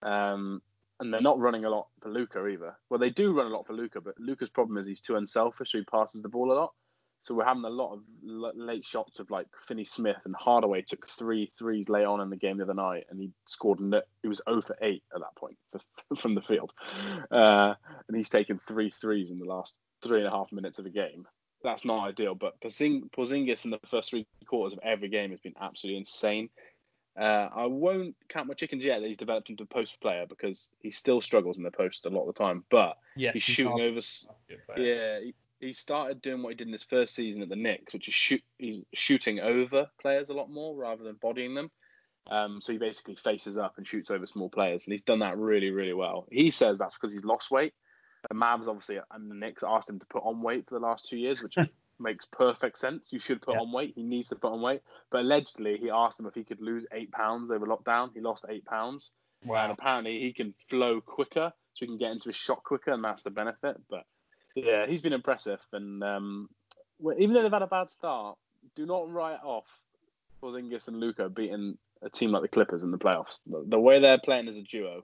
Um, 0.01 0.61
and 1.03 1.13
they're 1.13 1.21
not 1.21 1.39
running 1.39 1.65
a 1.65 1.69
lot 1.69 1.87
for 2.01 2.09
Luka 2.09 2.47
either. 2.47 2.77
Well, 2.89 2.99
they 2.99 3.09
do 3.09 3.33
run 3.33 3.47
a 3.47 3.49
lot 3.49 3.67
for 3.67 3.73
Luka, 3.73 3.99
but 3.99 4.15
Luka's 4.19 4.49
problem 4.49 4.77
is 4.77 4.87
he's 4.87 5.01
too 5.01 5.17
unselfish, 5.17 5.71
so 5.71 5.77
he 5.77 5.83
passes 5.83 6.21
the 6.21 6.29
ball 6.29 6.51
a 6.51 6.55
lot. 6.55 6.71
So 7.23 7.33
we're 7.33 7.45
having 7.45 7.63
a 7.63 7.69
lot 7.69 7.93
of 7.93 8.01
late 8.23 8.85
shots 8.85 9.19
of 9.19 9.29
like 9.29 9.47
Finney 9.65 9.85
Smith 9.85 10.17
and 10.25 10.35
Hardaway 10.35 10.81
took 10.81 11.07
three 11.09 11.51
threes 11.57 11.87
late 11.87 12.05
on 12.05 12.19
in 12.19 12.29
the 12.29 12.37
game 12.37 12.57
the 12.57 12.63
other 12.63 12.73
night, 12.73 13.05
and 13.09 13.19
he 13.19 13.31
scored. 13.47 13.79
He 14.21 14.27
was 14.27 14.41
0 14.49 14.61
for 14.61 14.77
8 14.81 15.03
at 15.13 15.21
that 15.21 15.35
point 15.37 15.57
from 16.17 16.35
the 16.35 16.41
field, 16.41 16.73
uh, 17.31 17.73
and 18.07 18.17
he's 18.17 18.29
taken 18.29 18.57
three 18.57 18.89
threes 18.89 19.31
in 19.31 19.39
the 19.39 19.45
last 19.45 19.79
three 20.01 20.19
and 20.19 20.27
a 20.27 20.31
half 20.31 20.51
minutes 20.51 20.79
of 20.79 20.85
a 20.85 20.89
game. 20.89 21.25
That's 21.63 21.85
not 21.85 22.09
ideal, 22.09 22.35
but 22.35 22.59
Porzingis 22.59 23.63
in 23.63 23.71
the 23.71 23.79
first 23.85 24.09
three 24.09 24.27
quarters 24.45 24.73
of 24.73 24.79
every 24.83 25.07
game 25.07 25.31
has 25.31 25.39
been 25.39 25.53
absolutely 25.61 25.99
insane. 25.99 26.49
Uh, 27.19 27.47
I 27.55 27.65
won't 27.65 28.15
count 28.27 28.47
my 28.47 28.55
chickens 28.55 28.83
yet 28.83 29.01
that 29.01 29.07
he's 29.07 29.17
developed 29.17 29.49
into 29.49 29.63
a 29.63 29.67
post 29.67 30.01
player 30.01 30.25
because 30.27 30.69
he 30.79 30.89
still 30.89 31.21
struggles 31.21 31.57
in 31.57 31.63
the 31.63 31.71
post 31.71 32.05
a 32.05 32.09
lot 32.09 32.27
of 32.27 32.33
the 32.33 32.43
time. 32.43 32.63
But 32.71 32.97
yes, 33.15 33.33
he's, 33.33 33.45
he's 33.45 33.55
shooting 33.55 33.81
over. 33.81 33.99
Yeah, 34.77 35.19
he, 35.19 35.35
he, 35.59 35.73
started 35.73 36.21
doing 36.21 36.41
what 36.41 36.49
he 36.49 36.55
did 36.55 36.67
in 36.67 36.73
his 36.73 36.83
first 36.83 37.13
season 37.13 37.43
at 37.43 37.49
the 37.49 37.55
Knicks, 37.55 37.93
which 37.93 38.07
is 38.07 38.15
shoot, 38.15 38.41
he's 38.57 38.83
shooting 38.93 39.39
over 39.39 39.87
players 40.01 40.29
a 40.29 40.33
lot 40.33 40.49
more 40.49 40.75
rather 40.75 41.03
than 41.03 41.15
bodying 41.21 41.53
them. 41.53 41.69
Um, 42.31 42.61
so 42.61 42.71
he 42.71 42.79
basically 42.79 43.15
faces 43.15 43.57
up 43.57 43.77
and 43.77 43.85
shoots 43.85 44.09
over 44.09 44.25
small 44.25 44.49
players, 44.49 44.87
and 44.87 44.93
he's 44.93 45.01
done 45.01 45.19
that 45.19 45.37
really, 45.37 45.69
really 45.69 45.93
well. 45.93 46.25
He 46.31 46.49
says 46.49 46.79
that's 46.79 46.95
because 46.95 47.13
he's 47.13 47.25
lost 47.25 47.51
weight. 47.51 47.73
The 48.29 48.35
Mavs 48.35 48.67
obviously 48.67 48.97
and 49.11 49.29
the 49.29 49.35
Knicks 49.35 49.63
asked 49.67 49.89
him 49.89 49.99
to 49.99 50.05
put 50.05 50.23
on 50.23 50.41
weight 50.41 50.67
for 50.67 50.79
the 50.79 50.85
last 50.85 51.07
two 51.07 51.17
years, 51.17 51.43
which 51.43 51.57
makes 51.99 52.25
perfect 52.25 52.77
sense. 52.77 53.11
You 53.11 53.19
should 53.19 53.41
put 53.41 53.55
yeah. 53.55 53.61
on 53.61 53.71
weight. 53.71 53.93
He 53.95 54.03
needs 54.03 54.29
to 54.29 54.35
put 54.35 54.51
on 54.51 54.61
weight. 54.61 54.81
But 55.11 55.21
allegedly, 55.21 55.77
he 55.77 55.89
asked 55.89 56.19
him 56.19 56.25
if 56.25 56.35
he 56.35 56.43
could 56.43 56.61
lose 56.61 56.85
eight 56.91 57.11
pounds 57.11 57.51
over 57.51 57.65
lockdown. 57.65 58.09
He 58.13 58.21
lost 58.21 58.45
eight 58.49 58.65
pounds. 58.65 59.11
Wow. 59.45 59.63
And 59.63 59.71
apparently, 59.71 60.19
he 60.19 60.33
can 60.33 60.53
flow 60.69 61.01
quicker, 61.01 61.51
so 61.73 61.79
he 61.79 61.87
can 61.87 61.97
get 61.97 62.11
into 62.11 62.29
his 62.29 62.35
shot 62.35 62.63
quicker, 62.63 62.91
and 62.91 63.03
that's 63.03 63.23
the 63.23 63.29
benefit. 63.29 63.77
But 63.89 64.05
yeah, 64.55 64.85
he's 64.87 65.01
been 65.01 65.13
impressive. 65.13 65.59
And 65.71 66.03
um, 66.03 66.49
even 67.17 67.33
though 67.33 67.43
they've 67.43 67.51
had 67.51 67.61
a 67.61 67.67
bad 67.67 67.89
start, 67.89 68.37
do 68.75 68.85
not 68.85 69.11
write 69.11 69.39
off 69.43 69.65
Porzingis 70.41 70.87
and 70.87 70.99
Luka 70.99 71.29
beating 71.29 71.77
a 72.01 72.09
team 72.09 72.31
like 72.31 72.41
the 72.41 72.47
Clippers 72.47 72.83
in 72.83 72.91
the 72.91 72.97
playoffs. 72.97 73.39
The, 73.47 73.63
the 73.67 73.79
way 73.79 73.99
they're 73.99 74.19
playing 74.19 74.47
as 74.47 74.57
a 74.57 74.61
duo 74.61 75.03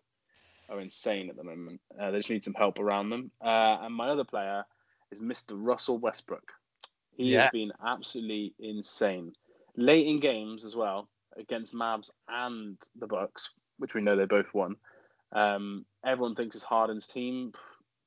are 0.70 0.80
insane 0.80 1.30
at 1.30 1.36
the 1.36 1.44
moment. 1.44 1.82
Uh, 2.00 2.12
they 2.12 2.20
just 2.20 2.30
need 2.30 2.44
some 2.44 2.54
help 2.54 2.80
around 2.80 3.10
them. 3.10 3.32
Uh, 3.42 3.78
and 3.82 3.94
my 3.94 4.10
other 4.10 4.24
player 4.24 4.66
is 5.12 5.20
Mr. 5.20 5.52
Russell 5.54 5.98
Westbrook. 5.98 6.54
He 7.20 7.34
yeah. 7.34 7.42
has 7.42 7.52
been 7.52 7.74
absolutely 7.86 8.54
insane. 8.60 9.34
Late 9.76 10.08
in 10.08 10.22
games 10.22 10.64
as 10.64 10.74
well 10.74 11.10
against 11.38 11.74
Mavs 11.74 12.10
and 12.30 12.78
the 12.98 13.08
Bucks, 13.08 13.50
which 13.78 13.94
we 13.94 14.00
know 14.00 14.16
they 14.16 14.24
both 14.24 14.54
won. 14.54 14.78
Um, 15.34 15.86
everyone 16.06 16.36
thinks 16.36 16.56
it's 16.56 16.64
Harden's 16.64 17.08
team. 17.08 17.52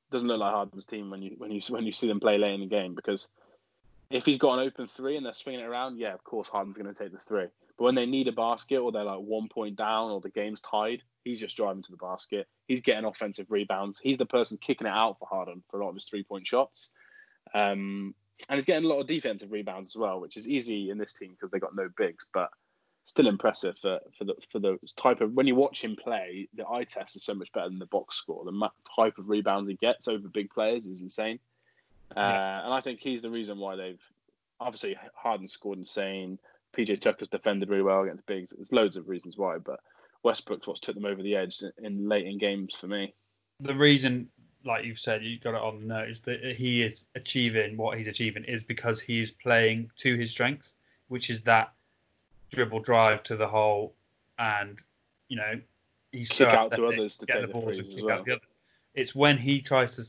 Doesn't 0.09 0.27
look 0.27 0.39
like 0.39 0.51
Harden's 0.51 0.85
team 0.85 1.11
when 1.11 1.21
you 1.21 1.35
when 1.37 1.51
you 1.51 1.61
when 1.69 1.85
you 1.85 1.93
see 1.93 2.07
them 2.07 2.19
play 2.19 2.39
late 2.39 2.55
in 2.55 2.61
the 2.61 2.65
game 2.65 2.95
because 2.95 3.29
if 4.09 4.25
he's 4.25 4.39
got 4.39 4.57
an 4.57 4.65
open 4.65 4.87
three 4.87 5.15
and 5.15 5.23
they're 5.23 5.33
swinging 5.33 5.61
it 5.61 5.67
around, 5.67 5.99
yeah, 5.99 6.15
of 6.15 6.23
course 6.23 6.47
Harden's 6.47 6.77
going 6.77 6.91
to 6.91 7.03
take 7.03 7.11
the 7.11 7.19
three. 7.19 7.45
But 7.77 7.83
when 7.83 7.95
they 7.95 8.07
need 8.07 8.27
a 8.27 8.31
basket 8.31 8.79
or 8.79 8.91
they're 8.91 9.03
like 9.03 9.19
one 9.19 9.47
point 9.47 9.75
down 9.75 10.09
or 10.09 10.21
the 10.21 10.29
game's 10.29 10.61
tied, 10.61 11.03
he's 11.23 11.39
just 11.39 11.55
driving 11.55 11.83
to 11.83 11.91
the 11.91 11.97
basket. 11.97 12.47
He's 12.67 12.81
getting 12.81 13.05
offensive 13.05 13.51
rebounds. 13.51 13.99
He's 13.99 14.17
the 14.17 14.25
person 14.25 14.57
kicking 14.57 14.87
it 14.87 14.93
out 14.93 15.19
for 15.19 15.27
Harden 15.27 15.61
for 15.69 15.79
a 15.79 15.83
lot 15.83 15.89
of 15.89 15.95
his 15.95 16.05
three 16.05 16.23
point 16.23 16.47
shots. 16.47 16.89
Um, 17.53 18.15
and 18.49 18.57
he's 18.57 18.65
getting 18.65 18.85
a 18.85 18.87
lot 18.87 18.99
of 18.99 19.07
defensive 19.07 19.51
rebounds 19.51 19.91
as 19.91 19.95
well, 19.95 20.19
which 20.19 20.37
is 20.37 20.47
easy 20.47 20.89
in 20.89 20.97
this 20.97 21.13
team 21.13 21.31
because 21.31 21.51
they 21.51 21.59
got 21.59 21.75
no 21.75 21.89
bigs, 21.97 22.25
but 22.33 22.49
still 23.05 23.27
impressive 23.27 23.77
for, 23.77 23.99
for 24.17 24.23
the 24.25 24.35
for 24.49 24.59
the 24.59 24.77
type 24.95 25.21
of 25.21 25.33
when 25.33 25.47
you 25.47 25.55
watch 25.55 25.83
him 25.83 25.95
play, 25.95 26.47
the 26.53 26.67
eye 26.67 26.83
test 26.83 27.15
is 27.15 27.23
so 27.23 27.33
much 27.33 27.51
better 27.51 27.69
than 27.69 27.79
the 27.79 27.85
box 27.87 28.15
score. 28.15 28.43
The 28.45 28.69
type 28.95 29.17
of 29.17 29.29
rebounds 29.29 29.69
he 29.69 29.75
gets 29.75 30.07
over 30.07 30.27
big 30.27 30.49
players 30.49 30.85
is 30.85 31.01
insane, 31.01 31.39
uh, 32.15 32.19
yeah. 32.19 32.65
and 32.65 32.73
I 32.73 32.81
think 32.81 32.99
he's 32.99 33.21
the 33.21 33.29
reason 33.29 33.57
why 33.57 33.75
they've 33.75 34.01
obviously 34.59 34.97
Harden 35.15 35.47
scored 35.47 35.79
insane. 35.79 36.39
PJ 36.75 37.01
Tucker's 37.01 37.27
defended 37.27 37.69
really 37.69 37.83
well 37.83 38.01
against 38.01 38.25
bigs. 38.25 38.51
There's 38.55 38.71
loads 38.71 38.97
of 38.97 39.07
reasons 39.07 39.37
why, 39.37 39.59
but 39.59 39.79
Westbrook's 40.23 40.65
what's 40.65 40.79
took 40.79 40.95
them 40.95 41.05
over 41.05 41.21
the 41.21 41.35
edge 41.35 41.61
in, 41.61 41.85
in 41.85 42.09
late 42.09 42.25
in 42.25 42.37
games 42.37 42.75
for 42.75 42.87
me. 42.87 43.13
The 43.59 43.75
reason 43.75 44.29
like 44.65 44.85
you've 44.85 44.99
said, 44.99 45.23
you've 45.23 45.41
got 45.41 45.55
it 45.55 45.61
on 45.61 45.79
the 45.79 45.85
notes 45.85 46.19
that 46.21 46.43
he 46.43 46.81
is 46.81 47.05
achieving 47.15 47.77
what 47.77 47.97
he's 47.97 48.07
achieving 48.07 48.43
is 48.45 48.63
because 48.63 49.01
he's 49.01 49.31
playing 49.31 49.91
to 49.97 50.15
his 50.15 50.31
strengths, 50.31 50.75
which 51.07 51.29
is 51.29 51.41
that 51.43 51.73
dribble 52.51 52.79
drive 52.79 53.23
to 53.23 53.35
the 53.35 53.47
hole, 53.47 53.93
and 54.39 54.79
you 55.27 55.37
know 55.37 55.59
he's 56.11 56.29
kick 56.29 56.49
so 56.49 56.57
out 56.57 56.71
to 56.71 56.85
others 56.85 57.17
to 57.17 57.25
get 57.25 57.41
the 57.41 57.47
balls 57.47 57.77
and 57.77 57.87
kick 57.89 58.05
well. 58.05 58.19
out 58.19 58.25
the 58.25 58.33
other. 58.33 58.45
It's 58.93 59.15
when 59.15 59.37
he 59.37 59.59
tries 59.59 59.95
to 59.97 60.03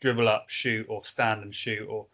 dribble 0.00 0.28
up, 0.28 0.48
shoot, 0.48 0.86
or 0.88 1.02
stand 1.04 1.42
and 1.42 1.54
shoot, 1.54 1.86
or 1.88 2.06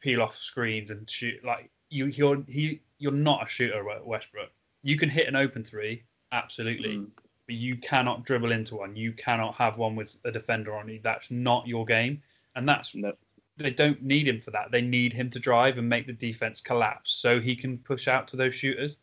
peel 0.00 0.22
off 0.22 0.34
screens 0.34 0.90
and 0.90 1.08
shoot. 1.08 1.42
Like 1.44 1.70
you, 1.88 2.06
you're 2.06 2.42
he, 2.48 2.80
you're 2.98 3.12
not 3.12 3.44
a 3.44 3.46
shooter, 3.46 3.82
Westbrook. 4.04 4.50
You 4.82 4.96
can 4.96 5.08
hit 5.08 5.28
an 5.28 5.36
open 5.36 5.64
three, 5.64 6.02
absolutely. 6.32 6.96
Mm 6.96 7.06
but 7.46 7.54
you 7.54 7.76
cannot 7.76 8.24
dribble 8.24 8.52
into 8.52 8.76
one. 8.76 8.96
You 8.96 9.12
cannot 9.12 9.54
have 9.54 9.78
one 9.78 9.94
with 9.96 10.16
a 10.24 10.30
defender 10.30 10.76
on 10.76 10.88
you. 10.88 11.00
That's 11.02 11.30
not 11.30 11.66
your 11.66 11.84
game, 11.84 12.20
and 12.56 12.68
that's 12.68 12.94
no. 12.94 13.12
they 13.56 13.70
don't 13.70 14.02
need 14.02 14.28
him 14.28 14.40
for 14.40 14.50
that. 14.50 14.70
They 14.70 14.82
need 14.82 15.12
him 15.12 15.30
to 15.30 15.38
drive 15.38 15.78
and 15.78 15.88
make 15.88 16.06
the 16.06 16.12
defense 16.12 16.60
collapse 16.60 17.12
so 17.12 17.40
he 17.40 17.54
can 17.54 17.78
push 17.78 18.08
out 18.08 18.26
to 18.28 18.36
those 18.36 18.54
shooters. 18.54 18.98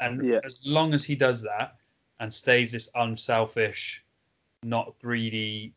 And 0.00 0.24
yeah. 0.24 0.40
as 0.44 0.60
long 0.64 0.94
as 0.94 1.04
he 1.04 1.14
does 1.14 1.42
that 1.42 1.76
and 2.20 2.32
stays 2.32 2.72
this 2.72 2.88
unselfish, 2.94 4.04
not 4.62 4.94
greedy 5.00 5.72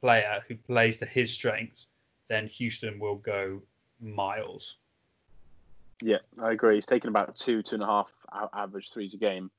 player 0.00 0.40
who 0.46 0.56
plays 0.56 0.98
to 0.98 1.06
his 1.06 1.32
strengths, 1.32 1.88
then 2.28 2.46
Houston 2.46 2.98
will 2.98 3.16
go 3.16 3.60
miles. 4.00 4.76
Yeah, 6.00 6.18
I 6.40 6.52
agree. 6.52 6.76
He's 6.76 6.86
taking 6.86 7.08
about 7.08 7.34
two, 7.34 7.62
two 7.62 7.74
and 7.76 7.82
a 7.82 7.86
half 7.86 8.12
average 8.52 8.92
threes 8.92 9.14
a 9.14 9.16
game 9.16 9.50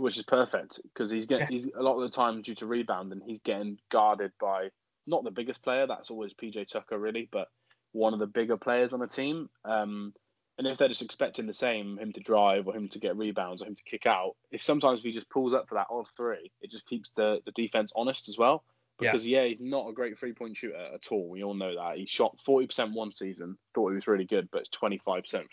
which 0.00 0.16
is 0.16 0.22
perfect 0.24 0.80
because 0.82 1.10
he's 1.10 1.26
getting 1.26 1.46
yeah. 1.46 1.52
he's 1.52 1.68
a 1.76 1.82
lot 1.82 1.96
of 1.96 2.02
the 2.02 2.14
time 2.14 2.42
due 2.42 2.54
to 2.56 2.66
rebound 2.66 3.12
and 3.12 3.22
he's 3.24 3.38
getting 3.40 3.78
guarded 3.90 4.32
by 4.40 4.70
not 5.06 5.24
the 5.24 5.30
biggest 5.30 5.62
player. 5.62 5.86
That's 5.86 6.10
always 6.10 6.34
PJ 6.34 6.68
Tucker 6.68 6.98
really, 6.98 7.28
but 7.30 7.48
one 7.92 8.12
of 8.12 8.20
the 8.20 8.26
bigger 8.26 8.56
players 8.56 8.92
on 8.92 9.00
the 9.00 9.06
team. 9.06 9.48
Um, 9.64 10.14
and 10.58 10.66
if 10.66 10.76
they're 10.76 10.88
just 10.88 11.02
expecting 11.02 11.46
the 11.46 11.54
same, 11.54 11.98
him 11.98 12.12
to 12.12 12.20
drive 12.20 12.66
or 12.66 12.76
him 12.76 12.88
to 12.90 12.98
get 12.98 13.16
rebounds 13.16 13.62
or 13.62 13.66
him 13.66 13.74
to 13.74 13.82
kick 13.84 14.06
out, 14.06 14.36
if 14.50 14.62
sometimes 14.62 14.98
if 14.98 15.04
he 15.04 15.12
just 15.12 15.30
pulls 15.30 15.54
up 15.54 15.68
for 15.68 15.74
that 15.76 15.86
on 15.88 16.04
three, 16.16 16.52
it 16.60 16.70
just 16.70 16.86
keeps 16.86 17.10
the, 17.16 17.40
the 17.46 17.52
defense 17.52 17.92
honest 17.96 18.28
as 18.28 18.36
well. 18.36 18.62
Because 18.98 19.26
yeah. 19.26 19.40
yeah, 19.40 19.48
he's 19.48 19.62
not 19.62 19.88
a 19.88 19.94
great 19.94 20.18
three 20.18 20.34
point 20.34 20.58
shooter 20.58 20.76
at 20.76 21.10
all. 21.10 21.30
We 21.30 21.42
all 21.42 21.54
know 21.54 21.74
that. 21.74 21.96
He 21.96 22.04
shot 22.04 22.36
forty 22.44 22.66
percent 22.66 22.92
one 22.92 23.12
season, 23.12 23.56
thought 23.74 23.88
he 23.88 23.94
was 23.94 24.06
really 24.06 24.26
good, 24.26 24.50
but 24.52 24.60
it's 24.60 24.68
twenty 24.68 24.98
five 24.98 25.22
percent 25.22 25.46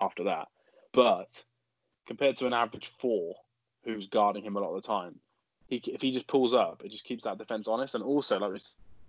after 0.00 0.24
that. 0.24 0.48
But 0.94 1.44
compared 2.06 2.36
to 2.36 2.46
an 2.46 2.54
average 2.54 2.86
four 2.86 3.34
who's 3.86 4.08
guarding 4.08 4.42
him 4.42 4.56
a 4.56 4.60
lot 4.60 4.74
of 4.74 4.82
the 4.82 4.86
time. 4.86 5.14
He, 5.68 5.76
if 5.86 6.02
he 6.02 6.12
just 6.12 6.26
pulls 6.26 6.52
up, 6.52 6.82
it 6.84 6.90
just 6.90 7.04
keeps 7.04 7.24
that 7.24 7.38
defense 7.38 7.66
honest. 7.66 7.94
And 7.94 8.04
also, 8.04 8.38
like 8.38 8.52
we 8.52 8.60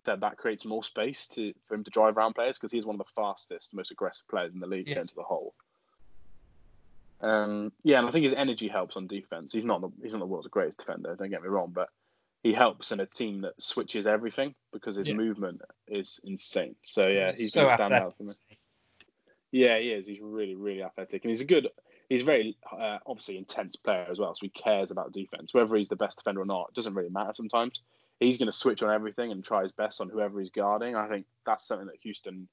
said, 0.06 0.22
that 0.22 0.38
creates 0.38 0.66
more 0.66 0.84
space 0.84 1.28
to 1.28 1.54
for 1.68 1.76
him 1.76 1.84
to 1.84 1.92
drive 1.92 2.18
around 2.18 2.34
players 2.34 2.58
because 2.58 2.72
he's 2.72 2.86
one 2.86 3.00
of 3.00 3.06
the 3.06 3.12
fastest, 3.16 3.74
most 3.74 3.92
aggressive 3.92 4.28
players 4.28 4.54
in 4.54 4.60
the 4.60 4.68
league 4.68 4.88
yes. 4.88 5.02
into 5.02 5.16
the 5.16 5.24
hole. 5.24 5.54
Um, 7.20 7.72
yeah, 7.84 7.98
and 7.98 8.08
I 8.08 8.12
think 8.12 8.24
his 8.24 8.34
energy 8.34 8.68
helps 8.68 8.96
on 8.96 9.08
defense. 9.08 9.52
He's 9.52 9.66
not 9.66 9.82
the, 9.82 9.90
he's 10.02 10.14
not 10.14 10.20
the 10.20 10.26
world's 10.26 10.48
greatest 10.48 10.78
defender. 10.78 11.16
Don't 11.16 11.30
get 11.30 11.42
me 11.42 11.50
wrong, 11.50 11.72
but 11.74 11.90
he 12.44 12.54
helps 12.54 12.92
in 12.92 13.00
a 13.00 13.06
team 13.06 13.42
that 13.42 13.54
switches 13.60 14.06
everything 14.06 14.54
because 14.72 14.96
his 14.96 15.08
yeah. 15.08 15.16
movement 15.16 15.62
is 15.88 16.20
insane. 16.24 16.76
So 16.84 17.08
yeah, 17.08 17.32
he's, 17.36 17.54
so 17.54 17.62
going 17.62 17.70
to 17.70 17.76
stand 17.76 17.94
athletic. 17.94 18.08
out 18.08 18.18
for 18.18 18.24
me. 18.24 18.58
Yeah, 19.52 19.80
he 19.80 19.90
is. 19.90 20.06
He's 20.06 20.20
really, 20.22 20.56
really 20.56 20.84
athletic, 20.84 21.24
and 21.24 21.32
he's 21.32 21.42
a 21.42 21.46
good 21.46 21.68
he's 22.10 22.24
very 22.24 22.58
uh, 22.72 23.00
obviously 23.06 23.38
intense 23.38 23.76
player 23.76 24.08
as 24.10 24.20
well, 24.20 24.34
so 24.34 24.40
he 24.42 24.50
cares 24.50 24.92
about 24.92 25.12
defense. 25.12 25.54
Whether 25.54 25.76
he's 25.76 25.90
the 25.90 25.96
best 25.96 26.18
defender 26.18 26.42
or 26.42 26.46
not, 26.46 26.68
it 26.70 26.76
doesn't 26.76 26.94
really 26.94 27.10
matter 27.10 27.34
sometimes. 27.34 27.82
He's 28.20 28.38
going 28.38 28.48
to 28.48 28.58
switch 28.58 28.82
on 28.82 28.94
everything 28.94 29.32
and 29.32 29.44
try 29.44 29.62
his 29.64 29.72
best 29.72 30.02
on 30.02 30.10
whoever 30.10 30.40
he's 30.40 30.50
guarding. 30.50 30.96
I 30.96 31.08
think 31.08 31.26
that's 31.46 31.64
something 31.64 31.88
that 31.88 31.98
Houston 32.02 32.48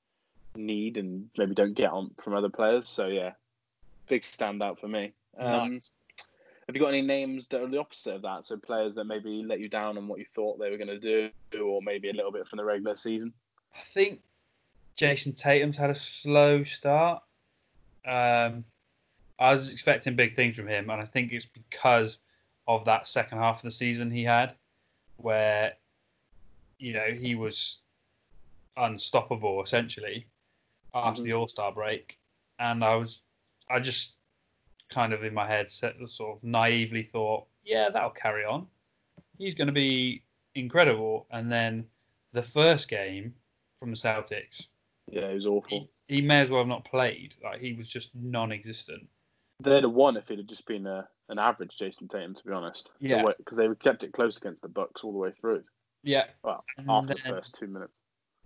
need 0.57 0.99
and 0.99 1.31
maybe 1.39 1.55
don't 1.55 1.75
get 1.75 1.91
on 1.91 2.11
from 2.19 2.35
other 2.35 2.51
players. 2.51 2.89
So 2.89 3.07
yeah, 3.07 3.33
big 4.09 4.23
standout 4.23 4.79
for 4.79 4.89
me. 4.89 5.13
Um, 5.39 5.75
nice. 5.75 5.93
Have 6.67 6.75
you 6.75 6.81
got 6.81 6.89
any 6.89 7.03
names 7.03 7.49
that 7.49 7.63
are 7.63 7.69
the 7.69 7.79
opposite 7.79 8.15
of 8.15 8.23
that? 8.23 8.45
So 8.45 8.57
players 8.57 8.95
that 8.95 9.05
maybe 9.05 9.43
let 9.45 9.61
you 9.61 9.69
down 9.69 9.99
on 9.99 10.09
what 10.09 10.19
you 10.19 10.25
thought 10.35 10.59
they 10.59 10.71
were 10.71 10.79
going 10.79 10.89
to 10.89 10.99
do, 10.99 11.31
or 11.63 11.83
maybe 11.83 12.09
a 12.09 12.15
little 12.15 12.33
bit 12.33 12.47
from 12.49 12.57
the 12.57 12.65
regular 12.65 12.97
season? 12.97 13.33
I 13.75 13.81
think 13.81 14.21
Jayson 14.97 15.35
Tatum's 15.35 15.77
had 15.77 15.91
a 15.91 15.95
slow 15.95 16.63
start. 16.63 17.23
Um, 18.07 18.65
I 19.39 19.53
was 19.53 19.73
expecting 19.73 20.15
big 20.15 20.35
things 20.35 20.57
from 20.57 20.69
him, 20.69 20.91
and 20.91 21.01
I 21.01 21.05
think 21.05 21.33
it's 21.33 21.47
because 21.47 22.19
of 22.67 22.85
that 22.85 23.07
second 23.09 23.39
half 23.39 23.57
of 23.57 23.63
the 23.63 23.71
season 23.71 24.11
he 24.11 24.25
had, 24.25 24.55
where 25.17 25.75
you 26.79 26.93
know 26.93 27.07
he 27.19 27.35
was 27.35 27.81
unstoppable 28.77 29.63
essentially 29.63 30.27
after 30.95 31.21
mm-hmm. 31.21 31.25
the 31.25 31.33
All 31.35 31.49
Star 31.49 31.73
break, 31.73 32.19
and 32.59 32.85
I 32.85 32.95
was, 32.95 33.23
I 33.69 33.81
just 33.81 34.17
kind 34.89 35.13
of 35.13 35.25
in 35.25 35.35
my 35.35 35.47
head 35.47 35.71
set 35.71 35.99
the 35.99 36.07
sort 36.07 36.37
of 36.37 36.45
naively 36.45 37.03
thought, 37.03 37.47
yeah, 37.65 37.89
that'll 37.89 38.11
carry 38.11 38.45
on. 38.45 38.67
He's 39.39 39.55
going 39.55 39.67
to 39.67 39.73
be 39.73 40.23
incredible, 40.55 41.27
and 41.33 41.51
then 41.51 41.87
the 42.33 42.43
first 42.43 42.89
game 42.89 43.35
from 43.81 43.91
the 43.91 43.97
Celtics, 43.97 44.69
Yeah, 45.11 45.29
he 45.29 45.35
was 45.35 45.47
awful. 45.47 45.89
He, 46.07 46.17
he 46.17 46.23
may 46.23 46.41
as 46.41 46.51
well 46.51 46.61
have 46.61 46.69
not 46.69 46.85
played. 46.85 47.35
Like 47.43 47.61
he 47.61 47.73
was 47.73 47.89
just 47.89 48.15
non-existent. 48.15 49.07
They'd 49.61 49.83
have 49.85 49.93
won 49.93 50.17
if 50.17 50.31
it 50.31 50.39
had 50.39 50.49
just 50.49 50.67
been 50.67 50.87
a, 50.87 51.09
an 51.29 51.39
average 51.39 51.77
Jayson 51.79 52.09
Tatum, 52.09 52.35
to 52.35 52.45
be 52.45 52.53
honest. 52.53 52.91
Yeah. 53.01 53.25
Because 53.39 53.57
they 53.57 53.69
kept 53.77 54.05
it 54.05 54.13
close 54.13 54.37
against 54.37 54.63
the 54.63 54.69
Bucks 54.69 55.05
all 55.05 55.13
the 55.13 55.19
way 55.19 55.31
through. 55.31 55.63
Yeah, 56.03 56.25
Well, 56.43 56.65
And 56.77 56.91
after 56.91 57.15
the 57.15 57.21
first 57.21 57.55
two 57.55 57.67
minutes. 57.67 57.99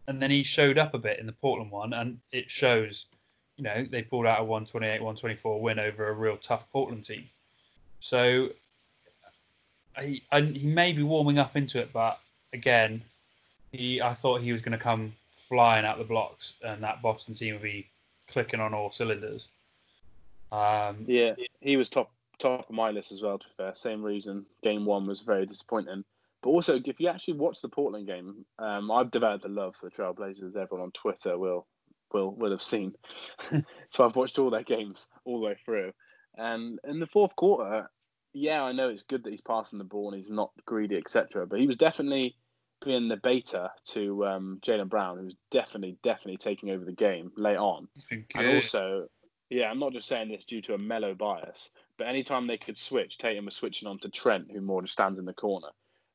and 0.07 0.23
then 0.23 0.31
he 0.31 0.43
showed 0.45 0.79
up 0.79 0.95
a 0.95 0.99
bit 0.99 1.19
in 1.19 1.27
the 1.27 1.33
Portland 1.33 1.71
one, 1.73 1.93
and 1.93 2.19
it 2.33 2.51
shows. 2.51 3.07
You 3.57 3.65
know, 3.65 3.85
they 3.91 4.03
pulled 4.03 4.27
out 4.27 4.39
a 4.39 4.45
128, 4.45 5.01
124 5.01 5.61
win 5.61 5.81
over 5.81 6.09
a 6.09 6.13
real 6.13 6.37
tough 6.37 6.71
Portland 6.71 7.05
team. 7.05 7.29
So 7.99 8.51
he 10.01 10.23
I, 10.31 10.43
he 10.43 10.69
may 10.69 10.93
be 10.93 11.03
warming 11.03 11.41
up 11.41 11.57
into 11.57 11.81
it, 11.81 11.93
but 11.93 12.21
again, 12.53 13.03
he 13.73 14.01
I 14.01 14.15
thought 14.15 14.41
he 14.43 14.53
was 14.53 14.63
going 14.63 14.79
to 14.79 14.83
come 14.83 15.13
flying 15.31 15.85
out 15.85 15.99
the 15.99 16.05
blocks, 16.05 16.55
and 16.63 16.81
that 16.85 17.03
Boston 17.03 17.35
team 17.35 17.55
would 17.55 17.63
be 17.63 17.89
clicking 18.29 18.61
on 18.61 18.75
all 18.75 18.93
cylinders. 18.93 19.49
Um, 20.53 21.05
Yeah, 21.07 21.35
he 21.61 21.77
was 21.77 21.89
top 21.89 22.11
top 22.39 22.69
of 22.69 22.75
my 22.75 22.91
list 22.91 23.13
as 23.13 23.23
well. 23.23 23.39
To 23.39 23.47
be 23.47 23.53
fair, 23.57 23.75
same 23.75 24.03
reason. 24.03 24.47
Game 24.63 24.85
one 24.85 25.07
was 25.07 25.21
very 25.23 25.47
disappointing. 25.47 26.05
But 26.43 26.51
also, 26.51 26.81
if 26.85 27.01
you 27.01 27.09
actually 27.09 27.35
watch 27.35 27.61
the 27.61 27.69
Portland 27.69 28.07
game, 28.07 28.45
um, 28.59 28.91
I've 28.91 29.11
developed 29.11 29.45
a 29.45 29.49
love 29.49 29.75
for 29.75 29.89
the 29.89 29.95
Trailblazers. 29.95 30.57
Everyone 30.57 30.87
on 30.87 30.93
Twitter 30.93 31.37
will 31.37 31.67
will 32.13 32.35
will 32.35 32.51
have 32.51 32.63
seen. 32.63 32.95
so 33.91 34.05
I've 34.05 34.17
watched 34.17 34.39
all 34.39 34.51
their 34.51 34.63
games 34.63 35.09
all 35.25 35.41
the 35.41 35.47
way 35.47 35.57
through. 35.65 35.93
And 36.37 36.79
in 36.85 37.01
the 37.01 37.07
fourth 37.07 37.35
quarter, 37.35 37.91
yeah, 38.33 38.63
I 38.63 38.73
know 38.73 38.89
it's 38.89 39.03
good 39.03 39.25
that 39.25 39.31
he's 39.31 39.41
passing 39.41 39.79
the 39.79 39.85
ball 39.85 40.09
and 40.09 40.17
he's 40.17 40.31
not 40.31 40.53
greedy, 40.65 40.97
etc. 40.97 41.47
But 41.47 41.59
he 41.61 41.67
was 41.67 41.77
definitely 41.77 42.37
being 42.85 43.09
the 43.09 43.17
beta 43.17 43.71
to 43.89 44.25
um, 44.25 44.61
Jaylen 44.65 44.89
Brown, 44.89 45.19
who 45.19 45.25
was 45.25 45.37
definitely 45.51 45.99
definitely 46.05 46.37
taking 46.37 46.71
over 46.71 46.85
the 46.85 46.93
game 46.93 47.33
late 47.37 47.57
on. 47.57 47.89
he's. 48.09 48.23
And 48.37 48.57
also, 48.57 49.09
yeah, 49.51 49.71
I'm 49.71 49.79
not 49.79 49.93
just 49.93 50.09
saying 50.09 50.29
this 50.29 50.45
due 50.45 50.61
to 50.63 50.75
a 50.75 50.79
Melo 50.79 51.15
bias, 51.15 51.71
but 51.97 52.07
anytime 52.07 52.47
they 52.47 52.59
could 52.59 52.77
switch, 52.77 53.19
Tatum 53.19 53.47
was 53.47 53.55
switching 53.55 53.89
on 53.89 53.99
to 54.01 54.09
Trent, 54.09 54.51
who 54.53 54.61
more 54.61 54.83
just 54.83 54.93
stands 54.95 55.19
in 55.19 55.25
the 55.25 55.33
corner. 55.33 55.69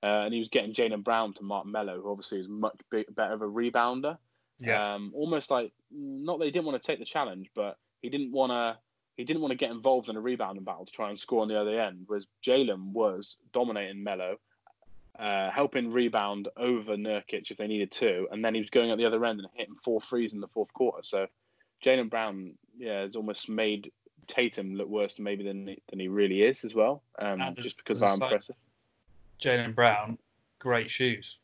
Uh, 0.04 0.26
and 0.26 0.34
he 0.34 0.40
was 0.40 0.50
getting 0.50 0.74
Jaylen 0.74 1.04
Brown 1.04 1.34
to 1.34 1.44
Mark 1.44 1.66
Melo, 1.66 2.02
who 2.02 2.12
obviously 2.12 2.40
is 2.40 2.48
much 2.48 2.78
big, 2.92 3.06
better 3.16 3.34
of 3.34 3.42
a 3.42 3.48
rebounder. 3.48 4.18
yeah, 4.60 4.94
Um, 4.94 5.12
almost 5.16 5.50
like 5.50 5.72
not 5.92 6.40
that 6.40 6.46
he 6.46 6.52
didn't 6.52 6.66
want 6.66 6.82
to 6.82 6.86
take 6.86 7.00
the 7.00 7.06
challenge, 7.06 7.50
but 7.56 7.78
he 8.02 8.10
didn't 8.10 8.32
want 8.32 8.52
to. 8.52 8.78
He 9.16 9.24
didn't 9.24 9.44
want 9.44 9.52
to 9.52 9.58
get 9.58 9.70
involved 9.70 10.10
in 10.10 10.16
a 10.16 10.22
rebounding 10.22 10.64
battle 10.64 10.88
to 10.88 10.92
try 10.92 11.10
and 11.10 11.20
score 11.20 11.44
on 11.44 11.48
the 11.48 11.60
other 11.60 11.80
end. 11.80 12.06
Whereas 12.08 12.26
Jaylen 12.44 12.94
was 12.94 13.38
dominating 13.52 14.04
Melo, 14.04 14.38
uh, 15.20 15.52
helping 15.52 15.92
rebound 15.92 16.48
over 16.58 16.96
Nurkic 16.98 17.52
if 17.52 17.58
they 17.58 17.68
needed 17.68 17.92
to, 17.92 18.28
and 18.32 18.44
then 18.44 18.56
he 18.56 18.60
was 18.60 18.72
going 18.72 18.90
at 18.90 18.98
the 18.98 19.06
other 19.06 19.24
end 19.24 19.40
and 19.40 19.48
hitting 19.54 19.76
four 19.76 20.02
threes 20.02 20.34
in 20.34 20.40
the 20.42 20.48
fourth 20.48 20.74
quarter. 20.74 21.04
So 21.04 21.28
Jaylen 21.84 22.10
Brown, 22.10 22.54
yeah, 22.78 23.02
has 23.02 23.16
almost 23.16 23.50
made 23.50 23.92
Tatum 24.28 24.76
look 24.76 24.88
worse 24.88 25.20
maybe 25.20 25.44
than 25.44 25.68
he, 25.68 25.82
than 25.90 26.00
he 26.00 26.08
really 26.08 26.42
is 26.44 26.64
as 26.64 26.74
well, 26.74 27.04
um, 27.20 27.42
just 27.56 27.78
because 27.78 28.02
as 28.02 28.10
a 28.10 28.14
of 28.14 28.20
how 28.20 28.26
impressive. 28.28 28.56
Jaylen 29.40 29.76
Brown, 29.76 30.18
great 30.60 30.90
shoes. 30.90 31.40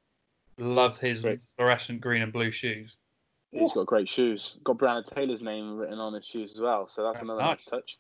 Love 0.58 1.00
his 1.00 1.22
Great. 1.22 1.42
fluorescent 1.42 2.02
green 2.02 2.22
and 2.22 2.34
blue 2.34 2.52
shoes. 2.52 2.98
He's 3.52 3.74
got 3.74 3.88
great 3.88 4.10
shoes. 4.10 4.58
Got 4.64 4.78
Breonna 4.78 5.06
Taylor's 5.06 5.42
name 5.42 5.78
written 5.78 6.00
on 6.00 6.14
his 6.14 6.26
shoes 6.26 6.54
as 6.54 6.62
well, 6.62 6.88
so 6.88 7.04
that's 7.04 7.22
another 7.22 7.42
nice. 7.42 7.50
nice 7.50 7.66
touch. 7.66 7.98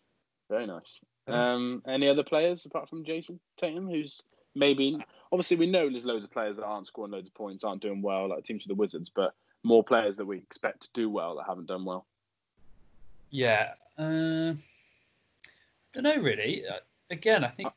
Very 0.49 0.67
nice. 0.67 0.99
Um, 1.27 1.81
any 1.87 2.07
other 2.07 2.23
players 2.23 2.65
apart 2.65 2.89
from 2.89 3.03
Jayson 3.05 3.39
Tatum, 3.57 3.87
who's 3.87 4.21
maybe 4.55 4.97
obviously 5.31 5.57
we 5.57 5.67
know 5.67 5.89
there's 5.89 6.05
loads 6.05 6.25
of 6.25 6.31
players 6.31 6.57
that 6.57 6.65
aren't 6.65 6.87
scoring 6.87 7.11
loads 7.11 7.27
of 7.27 7.33
points, 7.33 7.63
aren't 7.63 7.81
doing 7.81 8.01
well, 8.01 8.29
like 8.29 8.43
teams 8.43 8.63
of 8.63 8.69
the 8.69 8.75
Wizards, 8.75 9.09
but 9.09 9.33
more 9.63 9.83
players 9.83 10.17
that 10.17 10.25
we 10.25 10.37
expect 10.37 10.81
to 10.81 10.89
do 10.93 11.09
well 11.09 11.35
that 11.35 11.45
haven't 11.47 11.67
done 11.67 11.85
well. 11.85 12.05
Yeah. 13.29 13.73
Uh, 13.97 14.53
don't 15.93 16.03
know 16.03 16.17
really. 16.17 16.65
Uh, 16.67 16.79
again, 17.09 17.43
I 17.43 17.47
think. 17.47 17.71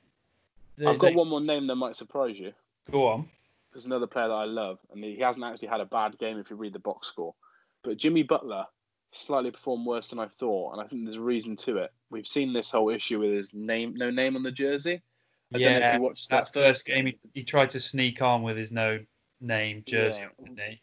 they- 0.77 0.87
I've 0.87 0.99
got 0.99 1.09
they- 1.11 1.17
one 1.17 1.29
more 1.29 1.41
name 1.41 1.67
that 1.67 1.77
might 1.77 1.97
surprise 1.97 2.39
you. 2.39 2.53
Go 2.91 3.07
on. 3.09 3.29
There's 3.73 3.87
another 3.87 4.07
player 4.07 4.29
that 4.29 4.35
I 4.35 4.45
love, 4.45 4.79
and 4.91 5.03
he 5.03 5.19
hasn't 5.19 5.45
actually 5.45 5.69
had 5.69 5.81
a 5.81 5.87
bad 5.87 6.19
game 6.19 6.39
if 6.39 6.51
you 6.51 6.57
read 6.57 6.75
the 6.75 6.79
box 6.79 7.09
score. 7.09 7.35
But 7.83 7.97
Jimmy 7.97 8.23
Butler 8.23 8.67
slightly 9.13 9.51
performed 9.51 9.87
worse 9.87 10.09
than 10.09 10.19
I 10.19 10.27
thought, 10.27 10.73
and 10.73 10.81
I 10.83 10.87
think 10.87 11.05
there's 11.05 11.17
a 11.17 11.23
reason 11.23 11.57
to 11.57 11.79
it. 11.79 11.93
We've 12.11 12.27
seen 12.27 12.53
this 12.53 12.71
whole 12.71 12.91
issue 12.91 13.19
with 13.21 13.33
his 13.33 13.55
name, 13.55 13.95
no 13.95 14.11
name 14.11 14.37
on 14.37 14.43
the 14.43 14.53
jersey. 14.53 15.01
I 15.55 15.59
don't 15.59 15.73
know 15.73 15.77
if 15.79 15.83
yeah, 15.83 15.97
you 15.97 16.03
watched 16.03 16.29
that 16.31 16.47
that, 16.47 16.53
first 16.53 16.85
game, 16.85 17.07
he, 17.07 17.19
he 17.35 17.45
tried 17.45 17.71
to 17.71 17.81
sneak 17.81 18.23
on 18.23 18.43
with 18.43 18.57
his 18.59 18.73
no 18.73 18.99
name 19.41 19.83
jersey, 19.87 20.21
Yeah. 20.57 20.75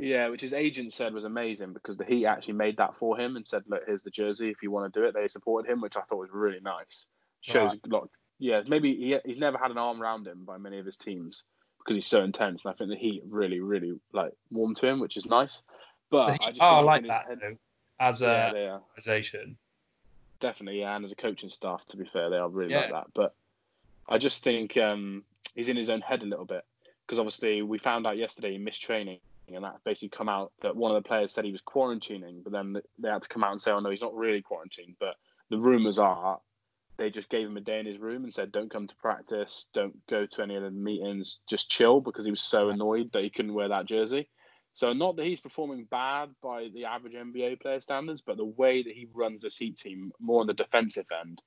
On, 0.00 0.04
didn't 0.04 0.08
he? 0.08 0.14
Yeah, 0.14 0.28
which 0.28 0.40
his 0.40 0.52
agent 0.52 0.92
said 0.92 1.12
was 1.14 1.24
amazing 1.24 1.72
because 1.72 1.96
the 1.96 2.04
Heat 2.04 2.26
actually 2.26 2.54
made 2.54 2.76
that 2.78 2.96
for 2.96 3.18
him 3.18 3.36
and 3.36 3.46
said, 3.46 3.62
"Look, 3.68 3.82
here's 3.86 4.02
the 4.02 4.10
jersey. 4.10 4.50
If 4.50 4.62
you 4.62 4.70
want 4.70 4.92
to 4.92 5.00
do 5.00 5.06
it." 5.06 5.14
They 5.14 5.28
supported 5.28 5.70
him, 5.70 5.80
which 5.80 5.96
I 5.96 6.02
thought 6.02 6.18
was 6.18 6.30
really 6.32 6.60
nice. 6.60 7.06
Shows 7.42 7.74
a 7.74 7.88
lot. 7.88 8.10
Yeah, 8.38 8.62
maybe 8.66 8.94
he, 8.94 9.18
he's 9.24 9.38
never 9.38 9.58
had 9.58 9.70
an 9.70 9.78
arm 9.78 10.00
around 10.02 10.26
him 10.26 10.44
by 10.44 10.56
many 10.58 10.78
of 10.78 10.86
his 10.86 10.96
teams 10.96 11.44
because 11.78 11.96
he's 11.96 12.06
so 12.06 12.22
intense, 12.22 12.64
and 12.64 12.72
I 12.72 12.76
think 12.76 12.90
the 12.90 12.96
Heat 12.96 13.22
really, 13.26 13.60
really 13.60 13.98
like 14.12 14.32
warm 14.50 14.74
to 14.76 14.86
him, 14.86 15.00
which 15.00 15.16
is 15.16 15.26
nice. 15.26 15.62
But 16.10 16.40
I 16.42 16.48
are 16.60 16.82
think 16.82 16.86
like 16.86 17.06
that 17.06 17.26
head- 17.28 17.40
though, 17.40 17.56
as 18.00 18.20
Yeah, 18.22 18.52
a 18.52 18.80
organization. 18.80 19.56
definitely, 20.40 20.80
yeah, 20.80 20.96
and 20.96 21.04
as 21.04 21.12
a 21.12 21.16
coaching 21.16 21.50
staff, 21.50 21.86
to 21.88 21.96
be 21.96 22.04
fair, 22.06 22.30
they 22.30 22.36
are 22.38 22.48
really 22.48 22.74
like 22.74 22.90
that. 22.90 23.06
But 23.14 23.34
I 24.08 24.18
just 24.18 24.42
think 24.42 24.76
um, 24.76 25.24
he's 25.54 25.68
in 25.68 25.76
his 25.76 25.88
own 25.90 26.00
head 26.00 26.22
a 26.22 26.26
little 26.26 26.44
bit 26.46 26.64
because 27.06 27.18
obviously 27.18 27.62
we 27.62 27.78
found 27.78 28.06
out 28.06 28.16
yesterday 28.16 28.52
he 28.52 28.58
missed 28.58 28.82
training, 28.82 29.20
and 29.54 29.64
that 29.64 29.82
basically 29.84 30.10
come 30.10 30.28
out 30.28 30.52
that 30.62 30.76
one 30.76 30.94
of 30.94 31.02
the 31.02 31.08
players 31.08 31.32
said 31.32 31.44
he 31.44 31.52
was 31.52 31.62
quarantining, 31.62 32.42
but 32.42 32.52
then 32.52 32.76
they 32.98 33.08
had 33.08 33.22
to 33.22 33.28
come 33.28 33.44
out 33.44 33.52
and 33.52 33.62
say, 33.62 33.70
"Oh 33.70 33.80
no, 33.80 33.90
he's 33.90 34.02
not 34.02 34.14
really 34.14 34.42
quarantined." 34.42 34.96
But 34.98 35.16
the 35.48 35.58
rumors 35.58 35.98
are 35.98 36.40
they 36.96 37.10
just 37.10 37.30
gave 37.30 37.46
him 37.46 37.56
a 37.56 37.62
day 37.62 37.80
in 37.80 37.86
his 37.86 37.98
room 37.98 38.24
and 38.24 38.32
said, 38.32 38.52
"Don't 38.52 38.70
come 38.70 38.86
to 38.86 38.96
practice, 38.96 39.68
don't 39.72 40.06
go 40.06 40.26
to 40.26 40.42
any 40.42 40.56
of 40.56 40.62
the 40.62 40.70
meetings, 40.70 41.38
just 41.48 41.70
chill," 41.70 42.00
because 42.00 42.24
he 42.24 42.30
was 42.30 42.42
so 42.42 42.68
annoyed 42.68 43.10
that 43.12 43.22
he 43.22 43.30
couldn't 43.30 43.54
wear 43.54 43.68
that 43.68 43.86
jersey. 43.86 44.28
So 44.74 44.92
not 44.92 45.16
that 45.16 45.24
he's 45.24 45.40
performing 45.40 45.84
bad 45.84 46.30
by 46.42 46.68
the 46.72 46.84
average 46.84 47.14
NBA 47.14 47.60
player 47.60 47.80
standards, 47.80 48.20
but 48.20 48.36
the 48.36 48.44
way 48.44 48.82
that 48.82 48.94
he 48.94 49.08
runs 49.12 49.42
this 49.42 49.56
Heat 49.56 49.76
team, 49.76 50.12
more 50.20 50.40
on 50.40 50.46
the 50.46 50.54
defensive 50.54 51.06
end, 51.20 51.42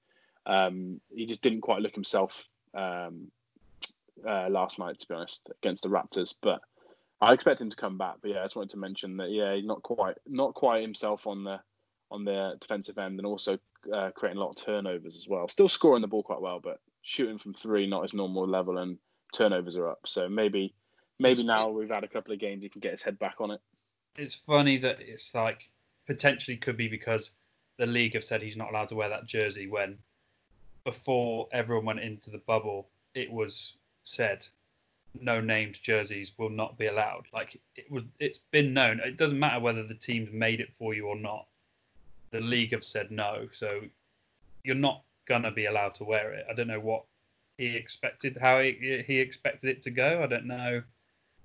um, 0.46 1.00
he 1.14 1.26
just 1.26 1.42
didn't 1.42 1.62
quite 1.62 1.82
look 1.82 1.96
himself 1.96 2.48
um, 2.74 3.32
uh, 4.28 4.50
last 4.50 4.78
night, 4.78 5.00
to 5.00 5.08
be 5.08 5.16
honest, 5.16 5.50
against 5.62 5.84
the 5.84 5.90
Raptors. 5.90 6.34
But 6.42 6.62
I 7.24 7.34
expect 7.34 7.62
him 7.62 7.70
to 7.70 7.76
come 7.76 7.98
back. 7.98 8.16
But 8.22 8.32
yeah, 8.32 8.42
I 8.42 8.46
just 8.46 8.56
wanted 8.56 8.72
to 8.72 8.78
mention 8.78 9.18
that 9.18 9.32
yeah, 9.32 9.56
he's 9.56 9.66
not 9.66 9.82
quite 9.84 10.18
not 10.28 10.54
quite 10.54 10.82
himself 10.82 11.28
on 11.28 11.44
the 11.44 11.60
on 12.12 12.26
the 12.26 12.58
defensive 12.60 12.98
end, 12.98 13.20
and 13.20 13.26
also 13.26 13.58
uh, 13.92 14.12
creating 14.12 14.38
a 14.38 14.42
lot 14.42 14.52
of 14.52 14.64
turnovers 14.64 15.16
as 15.16 15.28
well. 15.28 15.48
Still 15.48 15.70
scoring 15.70 16.02
the 16.02 16.08
ball 16.08 16.24
quite 16.24 16.42
well, 16.42 16.60
but 16.60 16.80
shooting 17.02 17.38
from 17.38 17.54
three 17.54 17.88
not 17.88 18.04
his 18.04 18.14
normal 18.14 18.48
level, 18.48 18.78
and 18.78 18.98
turnovers 19.34 19.76
are 19.78 19.90
up. 19.90 20.02
So 20.06 20.30
maybe 20.30 20.74
maybe 21.20 21.44
now 21.44 21.70
we've 21.70 21.90
had 21.90 22.04
a 22.04 22.08
couple 22.08 22.34
of 22.34 22.40
games, 22.40 22.64
he 22.64 22.70
can 22.70 22.82
get 22.82 22.92
his 22.92 23.02
head 23.02 23.18
back 23.20 23.36
on 23.40 23.52
it. 23.52 23.62
It's 24.16 24.36
funny 24.36 24.78
that 24.78 25.00
it's 25.00 25.34
like 25.34 25.70
potentially 26.06 26.58
could 26.58 26.78
be 26.78 26.88
because 26.88 27.32
the 27.78 27.86
league 27.86 28.14
have 28.14 28.24
said 28.24 28.42
he's 28.42 28.58
not 28.58 28.70
allowed 28.70 28.90
to 28.90 28.96
wear 28.96 29.10
that 29.10 29.26
jersey 29.26 29.68
when 29.68 29.98
before 30.84 31.48
everyone 31.52 31.86
went 31.86 32.00
into 32.02 32.30
the 32.30 32.40
bubble, 32.40 32.88
it 33.16 33.32
was 33.32 33.78
said 34.04 34.46
no 35.20 35.40
named 35.40 35.82
jerseys 35.82 36.34
will 36.38 36.50
not 36.50 36.78
be 36.78 36.88
allowed. 36.88 37.28
Like 37.34 37.60
it 37.76 37.90
was, 37.90 38.04
it's 38.20 38.40
been 38.52 38.74
known. 38.74 39.00
It 39.00 39.18
doesn't 39.18 39.40
matter 39.40 39.60
whether 39.60 39.84
the 39.84 39.96
team's 39.96 40.32
made 40.32 40.60
it 40.60 40.74
for 40.74 40.94
you 40.94 41.06
or 41.06 41.16
not. 41.16 41.48
The 42.32 42.42
league 42.42 42.72
have 42.72 42.84
said 42.84 43.12
no, 43.12 43.48
so 43.52 43.82
you're 44.64 44.76
not 44.76 45.04
gonna 45.26 45.52
be 45.52 45.66
allowed 45.66 45.94
to 45.96 46.04
wear 46.04 46.34
it. 46.34 46.46
I 46.50 46.54
don't 46.54 46.68
know 46.68 46.80
what 46.80 47.04
he 47.58 47.76
expected, 47.76 48.38
how 48.40 48.60
he, 48.60 49.04
he 49.06 49.20
expected 49.20 49.70
it 49.70 49.82
to 49.84 49.92
go. 49.92 50.24
I 50.24 50.28
don't 50.28 50.48
know. 50.48 50.82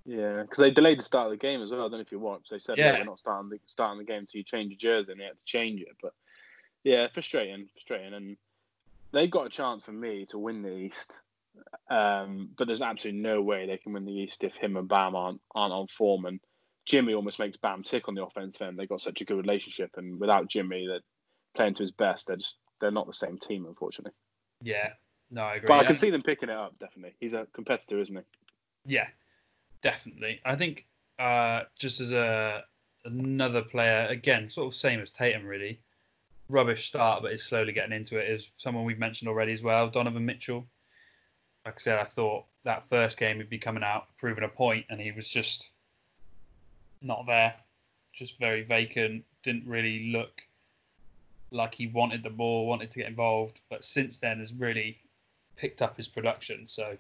Yeah, 0.06 0.42
because 0.42 0.58
they 0.58 0.70
delayed 0.70 0.98
the 0.98 1.04
start 1.04 1.26
of 1.26 1.32
the 1.32 1.36
game 1.36 1.62
as 1.62 1.70
well. 1.70 1.80
I 1.80 1.84
don't 1.84 1.92
know 1.92 1.98
if 2.00 2.10
you 2.10 2.18
watched. 2.18 2.50
They 2.50 2.58
said, 2.58 2.78
Yeah. 2.78 2.92
"Yeah, 2.92 2.98
we're 3.00 3.04
not 3.04 3.18
starting 3.18 3.50
the 3.50 3.60
starting 3.66 3.98
the 3.98 4.04
game 4.04 4.20
until 4.20 4.38
you 4.38 4.44
change 4.44 4.70
your 4.70 4.78
jersey," 4.78 5.12
and 5.12 5.20
they 5.20 5.26
had 5.26 5.36
to 5.36 5.44
change 5.44 5.82
it. 5.82 5.94
But 6.00 6.14
yeah, 6.84 7.08
frustrating, 7.12 7.68
frustrating. 7.74 8.14
And 8.14 8.38
they've 9.12 9.30
got 9.30 9.46
a 9.46 9.50
chance 9.50 9.84
for 9.84 9.92
me 9.92 10.24
to 10.30 10.38
win 10.38 10.62
the 10.62 10.74
East, 10.74 11.20
um, 11.90 12.50
but 12.56 12.66
there's 12.66 12.82
absolutely 12.82 13.20
no 13.20 13.42
way 13.42 13.66
they 13.66 13.78
can 13.78 13.92
win 13.92 14.04
the 14.04 14.12
East 14.12 14.44
if 14.44 14.56
him 14.56 14.76
and 14.76 14.88
Bam 14.88 15.14
aren't 15.14 15.40
aren't 15.54 15.72
on 15.72 15.86
form. 15.88 16.26
And 16.26 16.40
Jimmy 16.86 17.14
almost 17.14 17.38
makes 17.38 17.56
Bam 17.56 17.82
tick 17.82 18.08
on 18.08 18.14
the 18.14 18.24
offensive 18.24 18.62
end. 18.62 18.78
They've 18.78 18.88
got 18.88 19.00
such 19.00 19.20
a 19.20 19.24
good 19.24 19.36
relationship, 19.36 19.90
and 19.96 20.18
without 20.18 20.48
Jimmy, 20.48 20.86
they're 20.86 21.00
playing 21.56 21.74
to 21.74 21.82
his 21.82 21.92
best. 21.92 22.26
They're 22.26 22.36
just 22.36 22.56
they're 22.80 22.90
not 22.90 23.06
the 23.06 23.14
same 23.14 23.38
team, 23.38 23.66
unfortunately. 23.66 24.12
Yeah, 24.62 24.90
no, 25.30 25.42
I 25.42 25.56
agree. 25.56 25.68
But 25.68 25.80
I 25.80 25.84
can 25.84 25.96
see 25.96 26.10
them 26.10 26.22
picking 26.22 26.48
it 26.48 26.56
up. 26.56 26.78
Definitely, 26.78 27.14
he's 27.20 27.32
a 27.32 27.46
competitor, 27.52 28.00
isn't 28.00 28.16
he? 28.16 28.94
Yeah, 28.94 29.08
definitely. 29.82 30.40
I 30.44 30.56
think 30.56 30.86
uh, 31.18 31.62
just 31.78 32.00
as 32.00 32.12
a 32.12 32.64
another 33.04 33.62
player, 33.62 34.06
again, 34.08 34.48
sort 34.48 34.66
of 34.66 34.74
same 34.74 35.00
as 35.00 35.10
Tatum, 35.10 35.44
really. 35.44 35.80
Rubbish 36.50 36.86
start, 36.86 37.22
but 37.22 37.32
is 37.32 37.44
slowly 37.44 37.72
getting 37.72 37.92
into 37.94 38.18
it. 38.18 38.30
Is 38.30 38.50
someone 38.56 38.84
we've 38.84 38.98
mentioned 38.98 39.28
already 39.28 39.52
as 39.52 39.62
well, 39.62 39.90
Donovan 39.90 40.24
Mitchell. 40.24 40.66
Like 41.68 41.76
I 41.76 41.80
said, 41.80 41.98
I 41.98 42.04
thought 42.04 42.46
that 42.64 42.82
first 42.82 43.18
game 43.18 43.36
he'd 43.36 43.50
be 43.50 43.58
coming 43.58 43.82
out, 43.82 44.06
proving 44.16 44.44
a 44.44 44.48
point, 44.48 44.86
and 44.88 44.98
he 44.98 45.12
was 45.12 45.28
just 45.28 45.72
not 47.02 47.26
there. 47.26 47.54
just 48.14 48.38
very 48.38 48.62
vacant. 48.62 49.22
Didn't 49.42 49.66
really 49.66 50.10
look 50.10 50.40
like 51.50 51.74
he 51.74 51.88
wanted 51.88 52.22
the 52.22 52.30
ball, 52.30 52.66
wanted 52.66 52.88
to 52.92 53.00
get 53.00 53.06
involved. 53.06 53.60
But 53.68 53.84
since 53.84 54.16
then, 54.16 54.38
has 54.38 54.54
really 54.54 54.98
picked 55.56 55.82
up 55.82 55.94
his 55.94 56.08
production. 56.08 56.66
So 56.66 56.96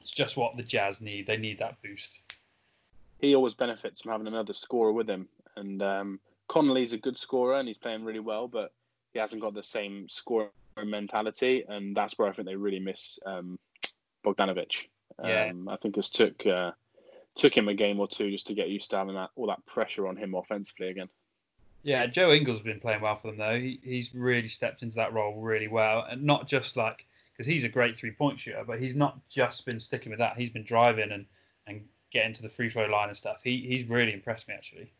it's 0.00 0.10
just 0.10 0.36
what 0.36 0.56
the 0.56 0.64
Jazz 0.64 1.00
need. 1.00 1.28
They 1.28 1.36
need 1.36 1.60
that 1.60 1.80
boost. 1.80 2.20
He 3.20 3.36
always 3.36 3.54
benefits 3.54 4.00
from 4.00 4.10
having 4.10 4.26
another 4.26 4.54
scorer 4.54 4.92
with 4.92 5.08
him, 5.08 5.28
and 5.54 5.80
um, 5.84 6.20
Conley's 6.48 6.94
a 6.94 6.98
good 6.98 7.16
scorer 7.16 7.60
and 7.60 7.68
he's 7.68 7.78
playing 7.78 8.04
really 8.04 8.18
well, 8.18 8.48
but 8.48 8.72
he 9.12 9.20
hasn't 9.20 9.40
got 9.40 9.54
the 9.54 9.62
same 9.62 10.08
scoring 10.08 10.50
mentality, 10.84 11.64
and 11.68 11.96
that's 11.96 12.18
where 12.18 12.28
I 12.28 12.32
think 12.32 12.48
they 12.48 12.56
really 12.56 12.80
miss 12.80 13.20
um, 13.24 13.56
Bogdanovic. 14.34 14.86
Yeah. 15.24 15.48
Um, 15.50 15.68
I 15.68 15.76
think 15.76 15.96
it's 15.96 16.10
took 16.10 16.46
uh, 16.46 16.72
took 17.34 17.56
him 17.56 17.68
a 17.68 17.74
game 17.74 18.00
or 18.00 18.08
two 18.08 18.30
just 18.30 18.46
to 18.48 18.54
get 18.54 18.68
used 18.68 18.90
to 18.90 18.96
having 18.98 19.14
that 19.14 19.30
all 19.36 19.46
that 19.48 19.64
pressure 19.66 20.06
on 20.06 20.16
him 20.16 20.34
offensively 20.34 20.88
again. 20.88 21.08
Yeah, 21.82 22.06
Joe 22.06 22.32
Ingles 22.32 22.58
has 22.58 22.64
been 22.64 22.80
playing 22.80 23.00
well 23.00 23.14
for 23.16 23.28
them 23.28 23.36
though. 23.36 23.58
He, 23.58 23.80
he's 23.82 24.14
really 24.14 24.48
stepped 24.48 24.82
into 24.82 24.96
that 24.96 25.12
role 25.12 25.40
really 25.40 25.68
well, 25.68 26.04
and 26.10 26.22
not 26.22 26.46
just 26.46 26.76
like 26.76 27.06
because 27.32 27.46
he's 27.46 27.64
a 27.64 27.68
great 27.68 27.96
three 27.96 28.10
point 28.10 28.38
shooter, 28.38 28.64
but 28.66 28.80
he's 28.80 28.94
not 28.94 29.18
just 29.28 29.64
been 29.64 29.80
sticking 29.80 30.10
with 30.10 30.18
that. 30.18 30.36
He's 30.36 30.50
been 30.50 30.64
driving 30.64 31.12
and 31.12 31.24
and 31.66 31.84
getting 32.10 32.32
to 32.34 32.42
the 32.42 32.48
free 32.48 32.68
throw 32.68 32.86
line 32.86 33.08
and 33.08 33.16
stuff. 33.16 33.42
He 33.42 33.58
he's 33.66 33.88
really 33.88 34.12
impressed 34.12 34.48
me 34.48 34.54
actually. 34.54 34.92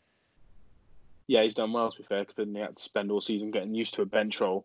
Yeah, 1.26 1.42
he's 1.42 1.54
done 1.54 1.72
well 1.72 1.92
to 1.92 1.98
be 1.98 2.04
fair, 2.04 2.24
because 2.24 2.48
he 2.48 2.58
had 2.58 2.76
to 2.76 2.82
spend 2.82 3.10
all 3.10 3.20
season 3.20 3.50
getting 3.50 3.74
used 3.74 3.94
to 3.94 4.02
a 4.02 4.06
bench 4.06 4.40
role 4.40 4.64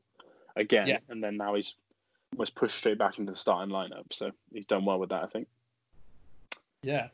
again, 0.55 0.88
Yeah. 0.88 0.97
and 1.09 1.22
then 1.24 1.36
now 1.38 1.55
he's 1.55 1.76
was 2.38 2.49
pushed 2.49 2.77
straight 2.77 2.97
back 2.97 3.19
into 3.19 3.31
the 3.31 3.38
starting 3.38 3.73
lineup. 3.73 4.11
So 4.11 4.31
he's 4.51 4.65
done 4.65 4.86
well 4.86 4.99
with 4.99 5.09
that, 5.09 5.23
I 5.23 5.27
think. 5.27 5.47
Yeah. 6.81 7.07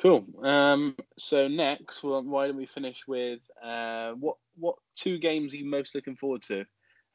Cool. 0.00 0.24
Um, 0.42 0.96
so 1.18 1.46
next, 1.48 2.02
well, 2.02 2.22
why 2.22 2.46
don't 2.46 2.56
we 2.56 2.66
finish 2.66 3.06
with 3.06 3.40
uh, 3.62 4.12
what 4.12 4.36
what 4.56 4.76
two 4.96 5.18
games 5.18 5.54
are 5.54 5.56
you 5.56 5.66
most 5.66 5.94
looking 5.94 6.16
forward 6.16 6.42
to 6.42 6.64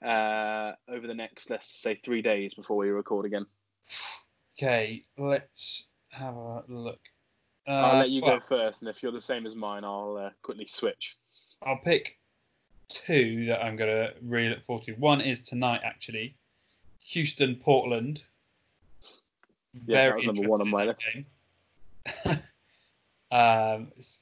uh, 0.06 0.74
over 0.88 1.08
the 1.08 1.14
next, 1.14 1.50
let's 1.50 1.70
say, 1.82 1.96
three 1.96 2.22
days 2.22 2.54
before 2.54 2.78
we 2.78 2.90
record 2.90 3.26
again? 3.26 3.46
Okay, 4.58 5.04
let's 5.18 5.92
have 6.12 6.36
a 6.36 6.64
look. 6.68 7.00
Uh, 7.68 7.72
I'll 7.72 8.00
let 8.00 8.10
you 8.10 8.22
well, 8.22 8.36
go 8.36 8.40
first, 8.40 8.82
and 8.82 8.90
if 8.90 9.04
you're 9.04 9.12
the 9.12 9.22
same 9.22 9.46
as 9.46 9.56
mine, 9.56 9.84
I'll 9.84 10.18
uh, 10.18 10.30
quickly 10.42 10.66
switch. 10.68 11.18
I'll 11.62 11.78
pick 11.78 12.18
two 12.88 13.46
that 13.48 13.64
I'm 13.64 13.76
going 13.76 13.90
to 13.90 14.14
really 14.22 14.50
look 14.50 14.64
forward 14.64 14.84
to. 14.86 14.94
One 14.94 15.22
is 15.22 15.44
tonight, 15.44 15.82
actually. 15.84 16.36
Houston, 17.10 17.56
Portland. 17.56 18.24
Yeah, 19.86 20.10
that 20.10 20.16
was 20.18 20.26
number 20.26 20.48
one 20.48 20.62
on 20.62 20.70
my 20.70 20.84
interested 20.84 21.16
in 21.16 21.26
that 22.26 22.28
game. 22.28 22.40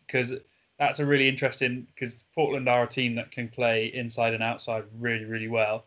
Because 0.07 0.33
that's 0.79 0.99
a 0.99 1.05
really 1.05 1.27
interesting. 1.27 1.88
Because 1.93 2.25
Portland 2.35 2.67
are 2.67 2.83
a 2.83 2.88
team 2.88 3.15
that 3.15 3.31
can 3.31 3.47
play 3.49 3.88
inside 3.93 4.33
and 4.33 4.43
outside 4.43 4.83
really, 4.99 5.25
really 5.25 5.47
well, 5.47 5.85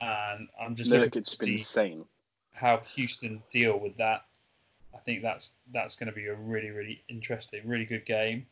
and 0.00 0.48
I'm 0.60 0.74
just 0.74 0.90
looking 0.90 1.22
Nurkic's 1.22 1.30
to 1.30 1.36
see 1.36 1.52
insane. 1.54 2.04
how 2.52 2.78
Houston 2.94 3.42
deal 3.50 3.78
with 3.78 3.96
that. 3.98 4.24
I 4.94 4.98
think 4.98 5.22
that's 5.22 5.54
that's 5.72 5.96
going 5.96 6.08
to 6.08 6.14
be 6.14 6.26
a 6.26 6.34
really, 6.34 6.70
really 6.70 7.02
interesting, 7.08 7.60
really 7.66 7.84
good 7.84 8.04
game. 8.06 8.46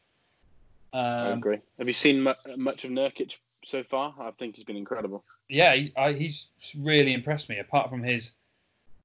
I 0.92 1.30
Um, 1.30 1.38
agree. 1.38 1.58
Have 1.78 1.88
you 1.88 1.94
seen 1.94 2.22
much 2.22 2.84
of 2.84 2.90
Nurkic 2.90 3.36
so 3.68 3.82
far? 3.82 4.14
I 4.20 4.30
think 4.32 4.56
he's 4.56 4.64
been 4.64 4.76
incredible. 4.76 5.24
yeah, 5.48 5.74
he, 5.74 5.92
I, 5.96 6.12
he's 6.12 6.48
really 6.78 7.12
impressed 7.14 7.48
me. 7.48 7.58
Apart 7.58 7.90
from 7.90 8.02
his 8.02 8.34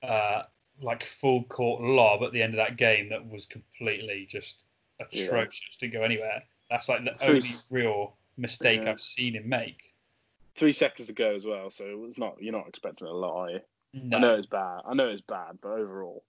uh, 0.01 0.43
like 0.81 1.03
full 1.03 1.43
court 1.43 1.81
lob 1.81 2.23
at 2.23 2.31
the 2.31 2.41
end 2.41 2.53
of 2.53 2.57
that 2.57 2.77
game, 2.77 3.09
that 3.09 3.27
was 3.29 3.45
completely 3.45 4.25
just 4.29 4.65
Yeah. 5.11 5.25
atrocious. 5.25 5.77
Didn't 5.77 5.93
go 5.93 6.03
anywhere. 6.03 6.43
That's 6.69 6.89
like 6.89 7.05
the 7.05 7.13
Three 7.13 7.35
only 7.35 7.49
real 7.71 8.17
mistake 8.37 8.81
Yeah. 8.83 8.91
I've 8.91 8.99
seen 8.99 9.35
him 9.35 9.47
make. 9.47 9.93
Three 10.55 10.71
seconds 10.71 11.07
to 11.07 11.13
go 11.13 11.33
as 11.35 11.45
well, 11.45 11.69
so 11.69 12.05
it's 12.07 12.17
not 12.17 12.41
you're 12.41 12.51
not 12.53 12.67
expecting 12.67 13.07
a 13.07 13.11
lot, 13.11 13.35
are 13.35 13.49
you? 13.51 13.59
No, 13.93 14.17
I 14.17 14.21
know 14.21 14.35
it's 14.35 14.47
bad. 14.47 14.81
I 14.87 14.93
know 14.93 15.09
it's 15.09 15.21
bad, 15.21 15.59
but 15.61 15.69
overall, 15.69 16.23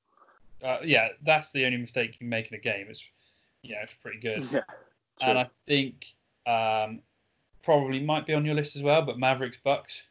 uh, 0.62 0.78
yeah, 0.84 1.08
that's 1.22 1.50
the 1.52 1.64
only 1.64 1.78
mistake 1.78 2.16
you 2.20 2.26
make 2.26 2.48
in 2.48 2.54
a 2.54 2.60
game. 2.60 2.86
It's 2.88 3.06
you 3.62 3.74
know 3.74 3.80
it's 3.82 3.94
pretty 3.94 4.18
good. 4.18 4.44
yeah. 4.52 4.60
and. 5.22 5.38
I 5.38 5.44
think 5.66 6.06
um, 6.46 7.00
probably 7.64 8.00
might 8.00 8.26
be 8.26 8.34
on 8.34 8.44
your 8.44 8.54
list 8.54 8.76
as 8.76 8.82
well. 8.82 9.02
But 9.02 9.18
Mavericks 9.18 9.58
Bucks 9.58 10.04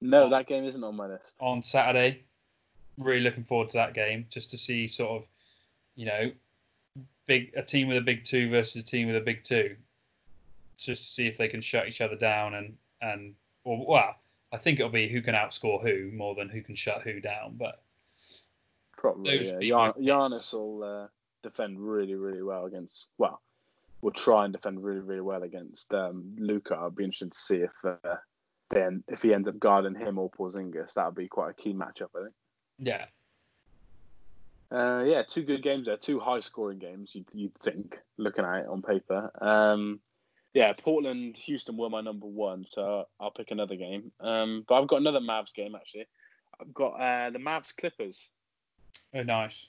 no, 0.00 0.30
that 0.30 0.46
game 0.46 0.64
isn't 0.64 0.82
on 0.82 0.96
my 0.96 1.06
list. 1.06 1.36
on 1.40 1.62
Saturday. 1.62 2.22
Really 2.98 3.20
looking 3.20 3.44
forward 3.44 3.68
to 3.70 3.76
that 3.76 3.94
game, 3.94 4.26
just 4.30 4.50
to 4.50 4.58
see 4.58 4.86
sort 4.86 5.22
of, 5.22 5.28
you 5.94 6.06
know, 6.06 6.30
big 7.26 7.52
a 7.56 7.62
team 7.62 7.88
with 7.88 7.96
a 7.96 8.02
big 8.02 8.24
two 8.24 8.48
versus 8.48 8.82
a 8.82 8.84
team 8.84 9.06
with 9.06 9.16
a 9.16 9.20
big 9.20 9.42
two, 9.42 9.76
just 10.76 11.04
to 11.04 11.10
see 11.10 11.26
if 11.26 11.36
they 11.36 11.48
can 11.48 11.60
shut 11.60 11.86
each 11.86 12.00
other 12.00 12.16
down 12.16 12.54
and 12.54 12.76
and 13.02 13.34
or 13.64 13.84
well, 13.86 14.16
I 14.52 14.56
think 14.56 14.80
it'll 14.80 14.90
be 14.90 15.08
who 15.08 15.22
can 15.22 15.34
outscore 15.34 15.82
who 15.82 16.10
more 16.16 16.34
than 16.34 16.48
who 16.48 16.62
can 16.62 16.74
shut 16.74 17.02
who 17.02 17.20
down. 17.20 17.56
But 17.58 17.82
Probably, 18.96 19.46
yeah. 19.46 19.60
Gian- 19.60 20.04
Giannis 20.04 20.52
will 20.52 20.82
uh, 20.82 21.06
defend 21.42 21.78
really, 21.78 22.14
really 22.14 22.42
well 22.42 22.66
against. 22.66 23.08
Well, 23.16 23.40
will 24.02 24.12
try 24.12 24.44
and 24.44 24.52
defend 24.52 24.82
really, 24.82 25.00
really 25.00 25.20
well 25.20 25.42
against 25.42 25.92
um, 25.94 26.34
Luka. 26.38 26.76
I'd 26.76 26.96
be 26.96 27.04
interested 27.04 27.32
to 27.32 27.38
see 27.38 27.56
if 27.56 27.74
uh, 27.84 28.16
then 28.70 29.02
if 29.08 29.22
he 29.22 29.34
ends 29.34 29.48
up 29.48 29.58
guarding 29.58 29.94
him 29.94 30.18
or 30.18 30.30
Porzingis. 30.30 30.94
That 30.94 31.06
would 31.06 31.14
be 31.16 31.28
quite 31.28 31.50
a 31.50 31.54
key 31.54 31.74
matchup, 31.74 32.08
I 32.16 32.22
think. 32.22 32.34
yeah, 32.78 33.06
Uh, 34.70 35.02
yeah, 35.04 35.22
two 35.22 35.42
good 35.42 35.62
games 35.62 35.86
there, 35.86 35.96
two 35.96 36.20
high-scoring 36.20 36.78
games. 36.78 37.14
You'd, 37.14 37.26
you'd 37.32 37.54
think, 37.56 37.98
looking 38.16 38.44
at 38.44 38.60
it 38.60 38.68
on 38.68 38.82
paper. 38.82 39.30
Um, 39.40 40.00
yeah, 40.54 40.72
Portland, 40.72 41.36
Houston 41.36 41.76
were 41.76 41.90
my 41.90 42.00
number 42.00 42.26
one, 42.26 42.64
so 42.68 43.06
I'll 43.18 43.30
pick 43.30 43.50
another 43.50 43.76
game. 43.76 44.12
Um, 44.20 44.64
but 44.66 44.80
I've 44.80 44.88
got 44.88 45.00
another 45.00 45.20
Mavs 45.20 45.52
game 45.54 45.74
actually. 45.74 46.06
I've 46.60 46.72
got 46.74 46.92
uh, 47.00 47.30
the 47.30 47.38
Mavs 47.38 47.74
Clippers. 47.76 48.30
oh 49.14 49.22
nice. 49.22 49.68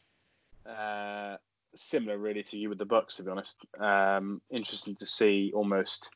Uh, 0.65 1.37
similar 1.75 2.17
really 2.17 2.43
to 2.43 2.57
you 2.57 2.69
with 2.69 2.77
the 2.77 2.85
Bucks, 2.85 3.15
to 3.15 3.23
be 3.23 3.31
honest. 3.31 3.57
Um, 3.79 4.41
interesting 4.49 4.95
to 4.97 5.05
see 5.05 5.51
almost 5.55 6.11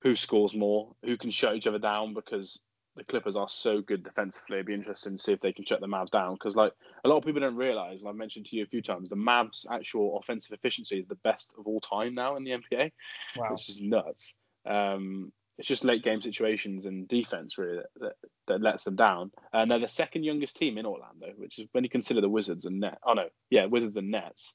who 0.00 0.14
scores 0.16 0.54
more, 0.54 0.94
who 1.04 1.16
can 1.16 1.30
shut 1.30 1.56
each 1.56 1.66
other 1.66 1.78
down 1.78 2.14
because 2.14 2.60
the 2.96 3.04
Clippers 3.04 3.36
are 3.36 3.48
so 3.48 3.80
good 3.80 4.04
defensively. 4.04 4.56
It'd 4.56 4.66
be 4.66 4.74
interesting 4.74 5.16
to 5.16 5.22
see 5.22 5.32
if 5.32 5.40
they 5.40 5.52
can 5.52 5.64
shut 5.64 5.80
the 5.80 5.86
Mavs 5.86 6.10
down 6.10 6.34
because, 6.34 6.54
like, 6.54 6.72
a 7.04 7.08
lot 7.08 7.16
of 7.16 7.24
people 7.24 7.40
don't 7.40 7.56
realize, 7.56 8.00
and 8.00 8.08
I've 8.08 8.14
mentioned 8.16 8.46
to 8.46 8.56
you 8.56 8.62
a 8.62 8.66
few 8.66 8.82
times, 8.82 9.10
the 9.10 9.16
Mavs' 9.16 9.66
actual 9.70 10.18
offensive 10.18 10.52
efficiency 10.52 10.98
is 11.00 11.08
the 11.08 11.16
best 11.16 11.54
of 11.58 11.66
all 11.66 11.80
time 11.80 12.14
now 12.14 12.36
in 12.36 12.44
the 12.44 12.52
NBA, 12.52 12.92
Wow. 13.36 13.52
which 13.52 13.68
is 13.68 13.80
nuts. 13.80 14.34
Um, 14.66 15.32
it's 15.58 15.68
just 15.68 15.84
late 15.84 16.02
game 16.02 16.20
situations 16.20 16.86
and 16.86 17.06
defense 17.06 17.58
really 17.58 17.76
that, 17.76 17.86
that, 18.00 18.12
that 18.48 18.60
lets 18.60 18.84
them 18.84 18.96
down. 18.96 19.30
And 19.52 19.70
they're 19.70 19.78
the 19.78 19.88
second 19.88 20.24
youngest 20.24 20.56
team 20.56 20.78
in 20.78 20.86
Orlando, 20.86 21.28
which 21.36 21.58
is 21.58 21.68
when 21.72 21.84
you 21.84 21.90
consider 21.90 22.20
the 22.20 22.28
Wizards 22.28 22.64
and 22.64 22.80
Net. 22.80 22.98
Oh 23.06 23.12
no, 23.12 23.28
yeah, 23.50 23.66
Wizards 23.66 23.96
and 23.96 24.10
Nets 24.10 24.54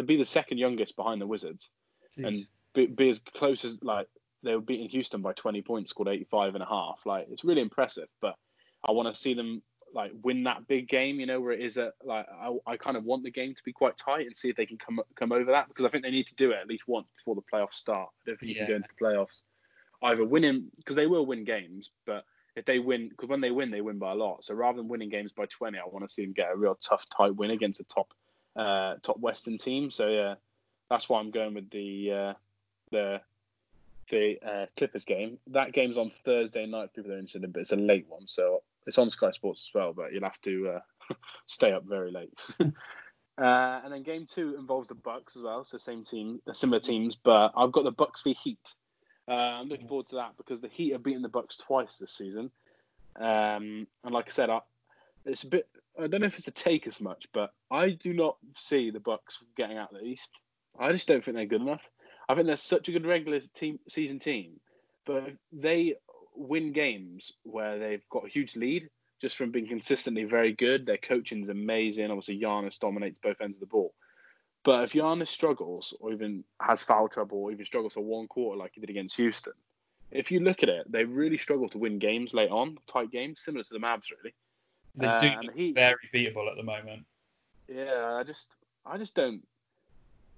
to 0.00 0.06
be 0.06 0.16
the 0.16 0.24
second 0.24 0.58
youngest 0.58 0.96
behind 0.96 1.20
the 1.20 1.26
Wizards 1.26 1.70
and 2.16 2.36
be, 2.74 2.86
be 2.86 3.10
as 3.10 3.20
close 3.36 3.64
as 3.64 3.78
like 3.82 4.08
they 4.42 4.54
were 4.54 4.60
beating 4.60 4.88
Houston 4.88 5.20
by 5.20 5.32
20 5.34 5.62
points, 5.62 5.90
scored 5.90 6.08
85 6.08 6.54
and 6.54 6.62
a 6.62 6.66
half. 6.66 7.00
Like 7.04 7.26
it's 7.30 7.44
really 7.44 7.60
impressive, 7.60 8.08
but 8.20 8.34
I 8.86 8.92
want 8.92 9.14
to 9.14 9.20
see 9.20 9.34
them 9.34 9.62
like 9.92 10.12
win 10.22 10.44
that 10.44 10.66
big 10.68 10.88
game, 10.88 11.20
you 11.20 11.26
know, 11.26 11.40
where 11.40 11.52
it 11.52 11.60
is 11.60 11.76
a 11.76 11.92
like 12.04 12.26
I, 12.30 12.56
I 12.66 12.76
kind 12.76 12.96
of 12.96 13.04
want 13.04 13.24
the 13.24 13.30
game 13.30 13.54
to 13.54 13.62
be 13.64 13.72
quite 13.72 13.96
tight 13.96 14.26
and 14.26 14.36
see 14.36 14.48
if 14.48 14.56
they 14.56 14.66
can 14.66 14.78
come 14.78 15.00
come 15.16 15.32
over 15.32 15.50
that 15.50 15.68
because 15.68 15.84
I 15.84 15.88
think 15.88 16.04
they 16.04 16.10
need 16.10 16.26
to 16.28 16.34
do 16.36 16.52
it 16.52 16.58
at 16.60 16.68
least 16.68 16.84
once 16.86 17.08
before 17.18 17.34
the 17.34 17.42
playoffs 17.52 17.74
start. 17.74 18.08
I 18.22 18.30
don't 18.30 18.40
think 18.40 18.50
you 18.50 18.56
Yeah. 18.56 18.66
can 18.66 18.68
go 18.68 18.76
into 18.76 18.88
the 18.98 19.04
playoffs 19.04 19.42
either 20.02 20.24
winning 20.24 20.70
because 20.76 20.96
they 20.96 21.06
will 21.06 21.26
win 21.26 21.44
games, 21.44 21.90
but 22.06 22.24
if 22.56 22.64
they 22.64 22.78
win, 22.78 23.08
because 23.08 23.28
when 23.28 23.40
they 23.40 23.50
win, 23.50 23.70
they 23.70 23.80
win 23.80 23.98
by 23.98 24.12
a 24.12 24.14
lot. 24.14 24.44
So 24.44 24.54
rather 24.54 24.78
than 24.78 24.88
winning 24.88 25.08
games 25.10 25.32
by 25.32 25.46
20, 25.46 25.78
I 25.78 25.82
want 25.86 26.08
to 26.08 26.12
see 26.12 26.24
them 26.24 26.32
get 26.32 26.50
a 26.52 26.56
real 26.56 26.76
tough, 26.76 27.04
tight 27.14 27.36
win 27.36 27.50
against 27.50 27.80
a 27.80 27.84
top 27.84 28.12
uh, 28.56 28.96
top 29.02 29.18
Western 29.18 29.58
team. 29.58 29.90
So 29.90 30.08
yeah, 30.08 30.34
that's 30.88 31.08
why 31.08 31.20
I'm 31.20 31.30
going 31.30 31.54
with 31.54 31.70
the 31.70 32.12
uh, 32.12 32.34
the 32.90 33.20
the 34.10 34.38
uh, 34.44 34.66
Clippers 34.76 35.04
game. 35.04 35.38
That 35.46 35.72
game's 35.72 35.96
on 35.96 36.10
Thursday 36.10 36.66
night. 36.66 36.94
People 36.94 37.12
are 37.12 37.18
interested 37.18 37.44
in, 37.44 37.52
but 37.52 37.60
it's 37.60 37.72
a 37.72 37.76
late 37.76 38.06
one, 38.08 38.26
so 38.26 38.62
it's 38.86 38.98
on 38.98 39.08
Sky 39.10 39.30
Sports 39.30 39.68
as 39.68 39.74
well. 39.74 39.92
But 39.92 40.12
you'll 40.12 40.24
have 40.24 40.40
to 40.42 40.68
uh, 40.68 41.14
stay 41.46 41.72
up 41.72 41.84
very 41.84 42.10
late. 42.10 42.38
uh, 42.60 43.80
and 43.84 43.92
then 43.92 44.02
game 44.02 44.26
two 44.26 44.56
involves 44.58 44.88
the 44.88 44.94
Bucks 44.94 45.36
as 45.36 45.42
well, 45.42 45.64
so 45.64 45.78
same 45.78 46.04
team, 46.04 46.40
uh, 46.48 46.52
similar 46.52 46.80
teams. 46.80 47.14
But 47.14 47.52
I've 47.56 47.72
got 47.72 47.84
the 47.84 47.92
Bucks 47.92 48.22
v 48.22 48.34
Heat. 48.34 48.74
Uh, 49.28 49.60
I'm 49.60 49.68
looking 49.68 49.86
forward 49.86 50.08
to 50.08 50.16
that 50.16 50.36
because 50.36 50.60
the 50.60 50.68
Heat 50.68 50.92
have 50.92 51.04
beaten 51.04 51.22
the 51.22 51.28
Bucks 51.28 51.56
twice 51.56 51.96
this 51.96 52.12
season. 52.12 52.50
Um, 53.16 53.86
and 54.04 54.12
like 54.12 54.26
I 54.26 54.30
said, 54.30 54.50
I, 54.50 54.60
it's 55.24 55.44
a 55.44 55.48
bit. 55.48 55.68
I 56.00 56.06
don't 56.06 56.20
know 56.20 56.26
if 56.26 56.38
it's 56.38 56.48
a 56.48 56.52
take 56.52 56.86
as 56.86 57.00
much, 57.00 57.26
but 57.32 57.52
I 57.70 57.90
do 57.90 58.14
not 58.14 58.36
see 58.56 58.90
the 58.90 59.00
Bucks 59.00 59.38
getting 59.56 59.76
out 59.76 59.92
of 59.92 60.00
the 60.00 60.06
East. 60.06 60.30
I 60.78 60.92
just 60.92 61.06
don't 61.06 61.22
think 61.22 61.36
they're 61.36 61.46
good 61.46 61.60
enough. 61.60 61.82
I 62.28 62.34
think 62.34 62.46
they're 62.46 62.56
such 62.56 62.88
a 62.88 62.92
good 62.92 63.06
regular 63.06 63.40
team, 63.54 63.78
season 63.88 64.18
team, 64.18 64.60
but 65.04 65.24
they 65.52 65.96
win 66.34 66.72
games 66.72 67.32
where 67.42 67.78
they've 67.78 68.08
got 68.08 68.24
a 68.24 68.30
huge 68.30 68.56
lead 68.56 68.88
just 69.20 69.36
from 69.36 69.50
being 69.50 69.66
consistently 69.66 70.24
very 70.24 70.52
good. 70.52 70.86
Their 70.86 70.96
coaching 70.96 71.42
is 71.42 71.48
amazing. 71.50 72.10
Obviously, 72.10 72.40
Giannis 72.40 72.78
dominates 72.78 73.18
both 73.22 73.40
ends 73.40 73.56
of 73.56 73.60
the 73.60 73.66
ball. 73.66 73.92
But 74.62 74.84
if 74.84 74.92
Giannis 74.92 75.28
struggles 75.28 75.94
or 76.00 76.12
even 76.12 76.44
has 76.60 76.82
foul 76.82 77.08
trouble 77.08 77.38
or 77.38 77.52
even 77.52 77.64
struggles 77.64 77.94
for 77.94 78.00
one 78.00 78.28
quarter 78.28 78.58
like 78.58 78.72
he 78.74 78.80
did 78.80 78.90
against 78.90 79.16
Houston, 79.16 79.52
if 80.10 80.30
you 80.30 80.40
look 80.40 80.62
at 80.62 80.68
it, 80.68 80.90
they 80.90 81.04
really 81.04 81.38
struggle 81.38 81.68
to 81.68 81.78
win 81.78 81.98
games 81.98 82.34
late 82.34 82.50
on, 82.50 82.78
tight 82.86 83.10
games, 83.10 83.40
similar 83.40 83.64
to 83.64 83.72
the 83.72 83.78
Mavs, 83.78 84.10
really. 84.10 84.34
They 84.96 85.06
Uh, 85.06 85.18
do 85.18 85.26
and 85.28 85.44
look 85.46 85.54
he- 85.56 85.72
very 85.72 86.08
beatable 86.12 86.50
at 86.50 86.56
the 86.56 86.62
moment. 86.62 87.04
Yeah, 87.68 88.16
I 88.18 88.22
just, 88.24 88.56
I 88.84 88.98
just 88.98 89.14
don't. 89.14 89.46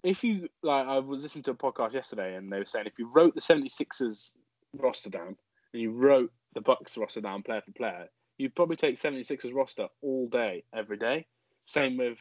If 0.02 0.22
you 0.24 0.48
like, 0.62 0.86
I 0.86 0.98
was 0.98 1.22
listening 1.22 1.44
to 1.44 1.52
a 1.52 1.54
podcast 1.54 1.92
yesterday, 1.92 2.34
and 2.36 2.52
they 2.52 2.58
were 2.58 2.64
saying 2.64 2.86
if 2.86 2.98
you 2.98 3.06
wrote 3.06 3.34
the 3.34 3.40
76ers 3.40 4.36
roster 4.74 5.10
down 5.10 5.36
and 5.72 5.82
you 5.82 5.90
wrote 5.92 6.32
the 6.54 6.60
Bucks 6.60 6.98
roster 6.98 7.20
down 7.20 7.42
player 7.42 7.60
for 7.62 7.70
player, 7.72 8.08
you'd 8.38 8.54
probably 8.54 8.76
take 8.76 8.96
76ers 8.96 9.54
roster 9.54 9.88
all 10.02 10.28
day, 10.28 10.64
every 10.74 10.96
day. 10.96 11.24
Same 11.66 11.96
with 11.96 12.18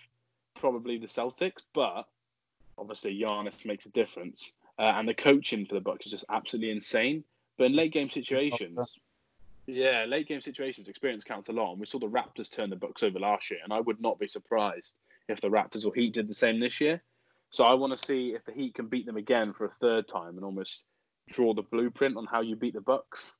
probably 0.54 0.98
the 1.00 1.08
Celtics, 1.08 1.64
but 1.74 2.08
obviously 2.78 3.18
Giannis 3.20 3.66
makes 3.66 3.86
a 3.88 3.90
difference, 3.90 4.54
uh, 4.78 4.94
and 4.96 5.08
the 5.08 5.14
coaching 5.14 5.66
for 5.66 5.74
the 5.74 5.82
Bucks 5.82 6.06
is 6.06 6.12
just 6.12 6.26
absolutely 6.30 6.72
insane. 6.72 7.24
But 7.58 7.66
in 7.66 7.74
late 7.76 7.92
game 7.94 8.10
situations, 8.10 8.98
yeah, 9.68 10.06
late 10.08 10.28
game 10.28 10.42
situations, 10.42 10.88
experience 10.88 11.24
counts 11.24 11.50
a 11.50 11.54
lot. 11.54 11.72
And 11.72 11.80
we 11.80 11.86
saw 11.86 12.00
the 12.00 12.08
Raptors 12.08 12.52
turn 12.52 12.70
the 12.70 12.76
Bucks 12.76 13.04
over 13.04 13.20
last 13.20 13.50
year, 13.50 13.60
and 13.64 13.72
I 13.72 13.80
would 13.80 14.02
not 14.02 14.20
be 14.20 14.28
surprised 14.28 14.96
if 15.30 15.42
the 15.42 15.50
Raptors 15.50 15.86
or 15.86 15.94
Heat 15.94 16.14
did 16.14 16.28
the 16.28 16.34
same 16.34 16.60
this 16.60 16.82
year. 16.82 17.02
So 17.52 17.66
I 17.66 17.74
want 17.74 17.98
to 17.98 18.06
see 18.06 18.30
if 18.30 18.46
the 18.46 18.54
Heat 18.54 18.76
can 18.76 18.88
beat 18.88 19.06
them 19.06 19.18
again 19.18 19.54
for 19.54 19.66
a 19.66 19.72
third 19.72 20.08
time 20.08 20.36
and 20.38 20.46
almost 20.46 20.86
draw 21.30 21.54
the 21.54 21.64
blueprint 21.64 22.18
on 22.18 22.26
how 22.26 22.42
you 22.42 22.56
beat 22.56 22.74
the 22.74 22.82
Bucks. 22.82 23.36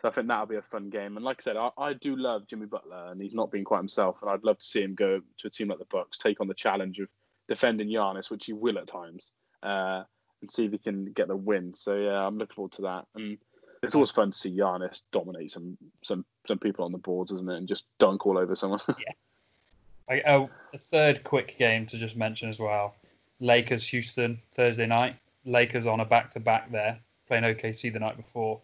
So 0.00 0.08
I 0.08 0.10
think 0.10 0.28
that'll 0.28 0.46
be 0.46 0.56
a 0.56 0.62
fun 0.62 0.90
game. 0.90 1.16
And 1.16 1.24
like 1.24 1.38
I 1.40 1.42
said, 1.42 1.56
I, 1.56 1.70
I 1.78 1.92
do 1.94 2.16
love 2.16 2.46
Jimmy 2.46 2.66
Butler, 2.66 3.10
and 3.10 3.20
he's 3.20 3.34
not 3.34 3.50
been 3.50 3.64
quite 3.64 3.78
himself. 3.78 4.18
And 4.22 4.30
I'd 4.30 4.44
love 4.44 4.58
to 4.58 4.64
see 4.64 4.82
him 4.82 4.94
go 4.94 5.20
to 5.38 5.46
a 5.46 5.50
team 5.50 5.68
like 5.68 5.78
the 5.78 5.86
Bucks, 5.90 6.18
take 6.18 6.40
on 6.40 6.48
the 6.48 6.54
challenge 6.54 6.98
of 6.98 7.08
defending 7.48 7.88
Giannis, 7.88 8.30
which 8.30 8.46
he 8.46 8.52
will 8.52 8.78
at 8.78 8.86
times, 8.86 9.32
uh, 9.62 10.02
and 10.42 10.50
see 10.50 10.66
if 10.66 10.72
he 10.72 10.78
can 10.78 11.06
get 11.12 11.28
the 11.28 11.36
win. 11.36 11.74
So 11.74 11.96
yeah, 11.96 12.26
I'm 12.26 12.38
looking 12.38 12.54
forward 12.54 12.72
to 12.72 12.82
that. 12.82 13.06
And 13.14 13.38
it's 13.82 13.94
always 13.94 14.10
fun 14.10 14.32
to 14.32 14.38
see 14.38 14.56
Giannis 14.56 15.02
dominate 15.12 15.50
some 15.50 15.76
some 16.02 16.24
some 16.46 16.58
people 16.58 16.84
on 16.84 16.92
the 16.92 16.98
boards, 16.98 17.30
isn't 17.32 17.48
it? 17.48 17.56
And 17.56 17.68
just 17.68 17.84
dunk 17.98 18.26
all 18.26 18.38
over 18.38 18.54
someone. 18.54 18.80
I, 20.08 20.22
oh, 20.28 20.48
a 20.72 20.78
third 20.78 21.24
quick 21.24 21.56
game 21.58 21.84
to 21.86 21.96
just 21.96 22.16
mention 22.16 22.48
as 22.48 22.60
well. 22.60 22.94
Lakers 23.40 23.86
Houston 23.88 24.40
Thursday 24.52 24.86
night. 24.86 25.16
Lakers 25.44 25.86
on 25.86 26.00
a 26.00 26.04
back 26.04 26.30
to 26.32 26.40
back 26.40 26.70
there, 26.70 26.98
playing 27.28 27.44
OKC 27.44 27.92
the 27.92 27.98
night 27.98 28.16
before. 28.16 28.60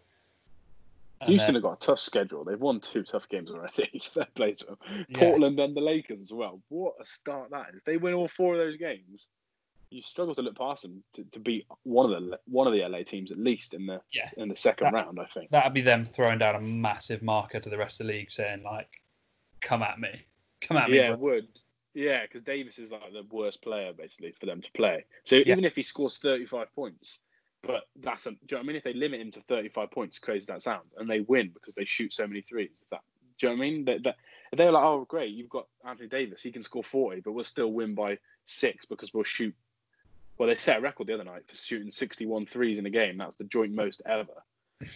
And 1.21 1.31
Houston 1.31 1.55
then- 1.55 1.63
have 1.63 1.63
got 1.63 1.83
a 1.83 1.87
tough 1.87 2.01
schedule. 2.01 2.45
They've 2.45 2.61
won 2.61 2.81
two 2.81 3.03
tough 3.03 3.29
games 3.29 3.51
already. 3.51 4.03
Fair 4.13 4.27
play 4.35 4.55
to 4.55 4.67
them. 4.67 4.79
yeah, 5.09 5.19
Portland 5.19 5.61
and 5.61 5.77
the 5.77 5.81
Lakers 5.81 6.21
as 6.21 6.33
well. 6.33 6.61
What 6.69 6.95
a 7.01 7.05
start 7.05 7.51
that 7.51 7.71
is. 7.71 7.77
If 7.77 7.85
they 7.85 7.97
win 7.97 8.15
all 8.15 8.29
four 8.29 8.55
of 8.55 8.59
those 8.59 8.77
games, 8.77 9.29
you 9.93 10.03
struggle 10.03 10.35
to 10.35 10.43
look 10.43 10.57
past 10.57 10.83
them 10.83 11.03
to, 11.15 11.25
to 11.33 11.39
beat 11.41 11.67
one 11.85 12.13
of 12.13 12.23
the 12.23 12.39
one 12.47 12.67
of 12.67 12.73
the 12.73 12.81
LA 12.87 13.03
teams 13.03 13.31
at 13.31 13.39
least 13.39 13.75
in 13.75 13.87
the 13.87 14.01
Yeah. 14.13 14.29
in 14.37 14.49
the 14.49 14.57
second 14.57 14.87
That- 14.87 14.95
round. 14.95 15.21
I 15.21 15.27
think. 15.27 15.51
that'd 15.51 15.75
be 15.75 15.81
them 15.83 16.05
throwing 16.05 16.39
down 16.39 16.57
a 16.57 16.61
massive 16.61 17.23
marker 17.23 17.61
to 17.61 17.69
the 17.71 17.79
rest 17.79 18.01
of 18.01 18.07
the 18.07 18.13
league, 18.13 18.31
saying 18.31 18.63
like, 18.63 18.89
"Come 19.61 19.83
at 19.83 19.99
me, 19.99 20.11
come 20.61 20.77
at 20.77 20.89
me." 20.91 20.97
Yeah, 20.97 21.09
bro." 21.09 21.15
it 21.15 21.21
would. 21.21 21.49
Yeah, 21.95 22.23
because 22.23 22.43
Davis 22.43 22.79
is 22.79 22.91
like 22.91 23.13
the 23.13 23.25
worst 23.31 23.63
player 23.63 23.93
basically 23.93 24.33
for 24.33 24.47
them 24.47 24.63
to 24.63 24.73
play. 24.73 25.05
So 25.25 25.37
Yeah. 25.37 25.53
even 25.53 25.65
if 25.65 25.77
he 25.77 25.83
scores 25.83 26.17
35 26.19 26.73
points, 26.75 27.19
but 27.63 27.85
that's 27.97 28.25
a, 28.27 28.31
do 28.31 28.37
you 28.41 28.47
know 28.53 28.59
what 28.59 28.65
I 28.65 28.67
mean? 28.69 28.77
If 28.77 28.85
they 28.85 28.95
limit 28.95 29.21
him 29.21 29.31
to 29.33 29.41
35 29.43 29.91
points, 29.91 30.19
crazy 30.19 30.47
that 30.47 30.63
sounds, 30.63 30.95
and 30.97 31.09
they 31.09 31.21
win 31.21 31.51
because 31.51 31.75
they 31.75 31.85
shoot 31.85 32.13
so 32.15 32.27
many 32.27 32.41
threes. 32.41 32.81
That, 32.91 33.03
do 33.39 33.47
you 33.47 33.53
know 33.53 33.59
what 33.59 33.65
I 33.67 33.71
mean? 33.71 33.85
That, 33.85 34.03
that, 34.05 34.17
they're 34.57 34.73
like, 34.73 34.83
oh, 34.85 35.05
great, 35.07 35.33
you've 35.35 35.49
got 35.51 35.67
Anthony 35.87 36.09
Davis. 36.09 36.43
He 36.43 36.51
can 36.51 36.63
score 36.63 36.83
40, 36.83 37.21
but 37.21 37.33
we'll 37.33 37.45
still 37.45 37.73
win 37.73 37.95
by 37.95 38.19
six 38.47 38.87
because 38.87 39.13
we'll 39.13 39.23
shoot. 39.25 39.55
Well, 40.39 40.49
they 40.49 40.57
set 40.57 40.79
a 40.79 40.81
record 40.81 41.07
the 41.07 41.15
other 41.15 41.25
night 41.25 41.43
for 41.47 41.55
shooting 41.55 41.91
61 41.91 42.47
threes 42.47 42.79
in 42.79 42.87
a 42.87 42.91
game. 42.91 43.19
That's 43.19 43.37
the 43.37 43.45
joint 43.45 43.73
most 43.73 44.03
ever. 44.07 44.43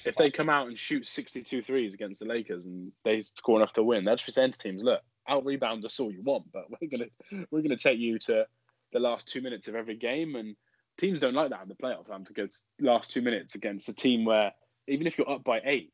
If 0.04 0.16
they 0.16 0.30
come 0.30 0.48
out 0.48 0.66
and 0.66 0.76
shoot 0.76 1.06
62 1.06 1.62
threes 1.62 1.94
against 1.94 2.20
the 2.20 2.26
Lakers 2.26 2.66
and 2.66 2.90
they 3.04 3.20
score 3.20 3.58
enough 3.58 3.72
to 3.74 3.84
win, 3.84 4.04
they'll 4.04 4.16
just 4.16 4.26
be 4.26 4.32
saying 4.32 4.52
to 4.52 4.58
teams, 4.58 4.82
look, 4.82 5.00
out 5.28 5.44
rebound 5.44 5.84
us 5.84 6.00
all 6.00 6.12
you 6.12 6.22
want, 6.22 6.44
but 6.52 6.64
we're 6.80 6.88
gonna 6.88 7.46
we're 7.50 7.62
gonna 7.62 7.76
take 7.76 7.98
you 7.98 8.18
to 8.20 8.46
the 8.92 8.98
last 8.98 9.26
two 9.26 9.40
minutes 9.40 9.68
of 9.68 9.74
every 9.74 9.96
game, 9.96 10.36
and 10.36 10.56
teams 10.98 11.20
don't 11.20 11.34
like 11.34 11.50
that 11.50 11.62
in 11.62 11.68
the 11.68 11.74
playoffs. 11.74 12.10
Having 12.10 12.26
to 12.26 12.32
go 12.32 12.46
to 12.46 12.56
last 12.80 13.10
two 13.10 13.22
minutes 13.22 13.54
against 13.54 13.88
a 13.88 13.94
team 13.94 14.24
where 14.24 14.52
even 14.88 15.06
if 15.06 15.18
you're 15.18 15.30
up 15.30 15.44
by 15.44 15.60
eight, 15.64 15.92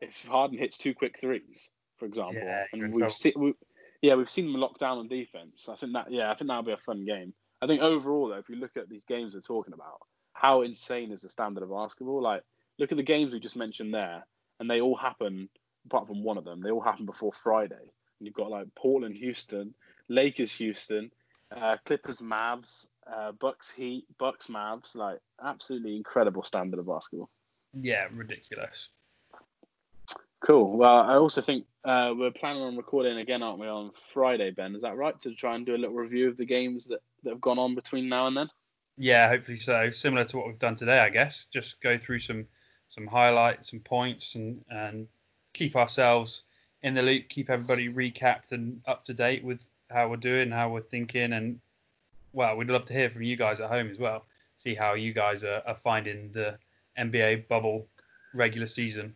if 0.00 0.26
Harden 0.26 0.58
hits 0.58 0.78
two 0.78 0.94
quick 0.94 1.18
threes, 1.18 1.70
for 1.96 2.06
example, 2.06 2.42
Yeah, 2.42 2.64
and 2.72 2.92
we've 2.92 3.12
seen, 3.12 3.32
we, 3.36 3.54
yeah, 4.02 4.14
we've 4.14 4.30
seen 4.30 4.50
them 4.50 4.60
lock 4.60 4.78
down 4.78 4.98
on 4.98 5.08
defense. 5.08 5.68
I 5.68 5.76
think 5.76 5.92
that 5.92 6.10
yeah, 6.10 6.30
I 6.30 6.34
think 6.34 6.48
that'll 6.48 6.62
be 6.62 6.72
a 6.72 6.76
fun 6.76 7.04
game. 7.04 7.32
I 7.64 7.66
think 7.66 7.80
overall 7.80 8.28
though, 8.28 8.36
if 8.36 8.50
you 8.50 8.56
look 8.56 8.76
at 8.76 8.90
these 8.90 9.04
games 9.04 9.34
we're 9.34 9.40
talking 9.40 9.72
about, 9.72 10.00
how 10.34 10.60
insane 10.62 11.12
is 11.12 11.22
the 11.22 11.30
standard 11.30 11.62
of 11.62 11.70
basketball? 11.70 12.20
Like, 12.20 12.42
look 12.78 12.92
at 12.92 12.98
the 12.98 13.02
games 13.02 13.32
we 13.32 13.40
just 13.40 13.56
mentioned 13.56 13.94
there, 13.94 14.26
and 14.60 14.68
they 14.68 14.82
all 14.82 14.96
happen 14.96 15.48
apart 15.86 16.06
from 16.06 16.22
one 16.22 16.36
of 16.36 16.44
them. 16.44 16.60
They 16.60 16.70
all 16.70 16.82
happen 16.82 17.06
before 17.06 17.32
Friday. 17.32 17.74
And 17.80 18.26
you've 18.26 18.34
got 18.34 18.50
like 18.50 18.66
Portland, 18.74 19.16
Houston, 19.16 19.72
Lakers, 20.08 20.52
Houston, 20.52 21.10
uh, 21.56 21.78
Clippers, 21.86 22.20
Mavs, 22.20 22.86
uh, 23.10 23.32
Bucks, 23.32 23.70
Heat, 23.70 24.04
Bucks, 24.18 24.48
Mavs. 24.48 24.94
Like 24.94 25.20
absolutely 25.42 25.96
incredible 25.96 26.42
standard 26.42 26.78
of 26.78 26.86
basketball. 26.86 27.30
yeah, 27.72 28.08
ridiculous. 28.12 28.90
Cool. 30.46 30.76
Well, 30.76 30.98
I 30.98 31.14
also 31.14 31.40
think 31.40 31.64
uh, 31.86 32.12
we're 32.14 32.30
planning 32.30 32.62
on 32.62 32.76
recording 32.76 33.16
again, 33.16 33.42
aren't 33.42 33.58
we, 33.58 33.66
on 33.66 33.92
Friday, 34.12 34.50
Ben? 34.50 34.74
Is 34.74 34.82
that 34.82 34.96
right? 34.96 35.18
To 35.20 35.34
try 35.34 35.54
and 35.54 35.64
do 35.64 35.74
a 35.74 35.78
little 35.78 35.94
review 35.94 36.28
of 36.28 36.36
the 36.36 36.44
games 36.44 36.86
that, 36.88 37.00
that 37.24 37.30
have 37.30 37.40
gone 37.40 37.58
on 37.58 37.74
between 37.74 38.08
now 38.08 38.26
and 38.26 38.36
then. 38.36 38.48
Yeah, 38.96 39.28
hopefully 39.28 39.56
so. 39.56 39.90
Similar 39.90 40.24
to 40.24 40.36
what 40.36 40.46
we've 40.46 40.58
done 40.58 40.76
today, 40.76 41.00
I 41.00 41.08
guess. 41.08 41.46
Just 41.46 41.82
go 41.82 41.98
through 41.98 42.20
some 42.20 42.46
some 42.88 43.06
highlights, 43.06 43.70
some 43.70 43.80
points, 43.80 44.36
and 44.36 44.64
and 44.70 45.08
keep 45.52 45.76
ourselves 45.76 46.44
in 46.82 46.94
the 46.94 47.02
loop. 47.02 47.28
Keep 47.28 47.50
everybody 47.50 47.88
recapped 47.88 48.52
and 48.52 48.80
up 48.86 49.04
to 49.04 49.14
date 49.14 49.42
with 49.42 49.66
how 49.90 50.08
we're 50.08 50.16
doing, 50.16 50.50
how 50.50 50.70
we're 50.70 50.80
thinking, 50.80 51.32
and 51.32 51.58
well, 52.32 52.56
we'd 52.56 52.68
love 52.68 52.84
to 52.86 52.92
hear 52.92 53.10
from 53.10 53.22
you 53.22 53.36
guys 53.36 53.60
at 53.60 53.70
home 53.70 53.90
as 53.90 53.98
well. 53.98 54.26
See 54.58 54.74
how 54.74 54.94
you 54.94 55.12
guys 55.12 55.42
are, 55.44 55.62
are 55.66 55.76
finding 55.76 56.30
the 56.32 56.58
NBA 56.98 57.48
bubble 57.48 57.86
regular 58.34 58.66
season. 58.66 59.14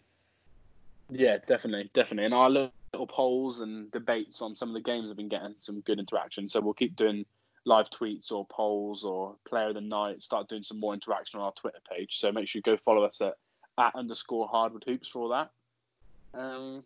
Yeah, 1.10 1.38
definitely, 1.46 1.90
definitely. 1.94 2.26
And 2.26 2.34
our 2.34 2.50
little 2.50 3.06
polls 3.08 3.60
and 3.60 3.90
debates 3.90 4.42
on 4.42 4.56
some 4.56 4.68
of 4.68 4.74
the 4.74 4.80
games 4.80 5.08
have 5.08 5.16
been 5.16 5.28
getting 5.28 5.54
some 5.58 5.80
good 5.80 5.98
interaction. 5.98 6.48
So 6.48 6.60
we'll 6.60 6.74
keep 6.74 6.96
doing 6.96 7.24
live 7.64 7.90
tweets 7.90 8.32
or 8.32 8.46
polls 8.46 9.04
or 9.04 9.34
player 9.46 9.68
of 9.68 9.74
the 9.74 9.80
night. 9.80 10.22
Start 10.22 10.48
doing 10.48 10.62
some 10.62 10.80
more 10.80 10.94
interaction 10.94 11.40
on 11.40 11.46
our 11.46 11.52
Twitter 11.52 11.80
page. 11.90 12.18
So 12.18 12.32
make 12.32 12.48
sure 12.48 12.58
you 12.58 12.62
go 12.62 12.76
follow 12.84 13.04
us 13.04 13.20
at 13.20 13.34
at 13.78 13.94
underscore 13.94 14.48
hardwood 14.48 14.84
hoops 14.86 15.08
for 15.08 15.22
all 15.22 15.28
that. 15.28 15.50
Um, 16.34 16.82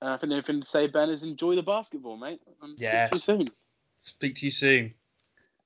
and 0.00 0.10
I 0.10 0.16
think 0.16 0.28
the 0.28 0.34
only 0.34 0.42
thing 0.42 0.60
to 0.60 0.66
say, 0.66 0.86
Ben, 0.86 1.08
is 1.08 1.22
enjoy 1.22 1.56
the 1.56 1.62
basketball, 1.62 2.16
mate. 2.16 2.40
And 2.62 2.78
speak 2.78 3.04
to 3.04 3.10
you 3.14 3.18
soon. 3.18 3.48
Speak 4.02 4.36
to 4.36 4.44
you 4.44 4.50
soon. 4.50 4.94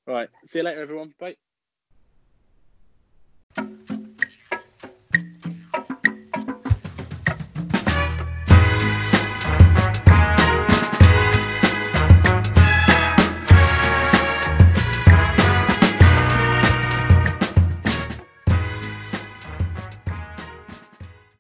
Right. 0.06 0.28
See 0.46 0.60
you 0.60 0.64
later, 0.64 0.80
everyone. 0.80 1.12
Bye. 1.18 1.36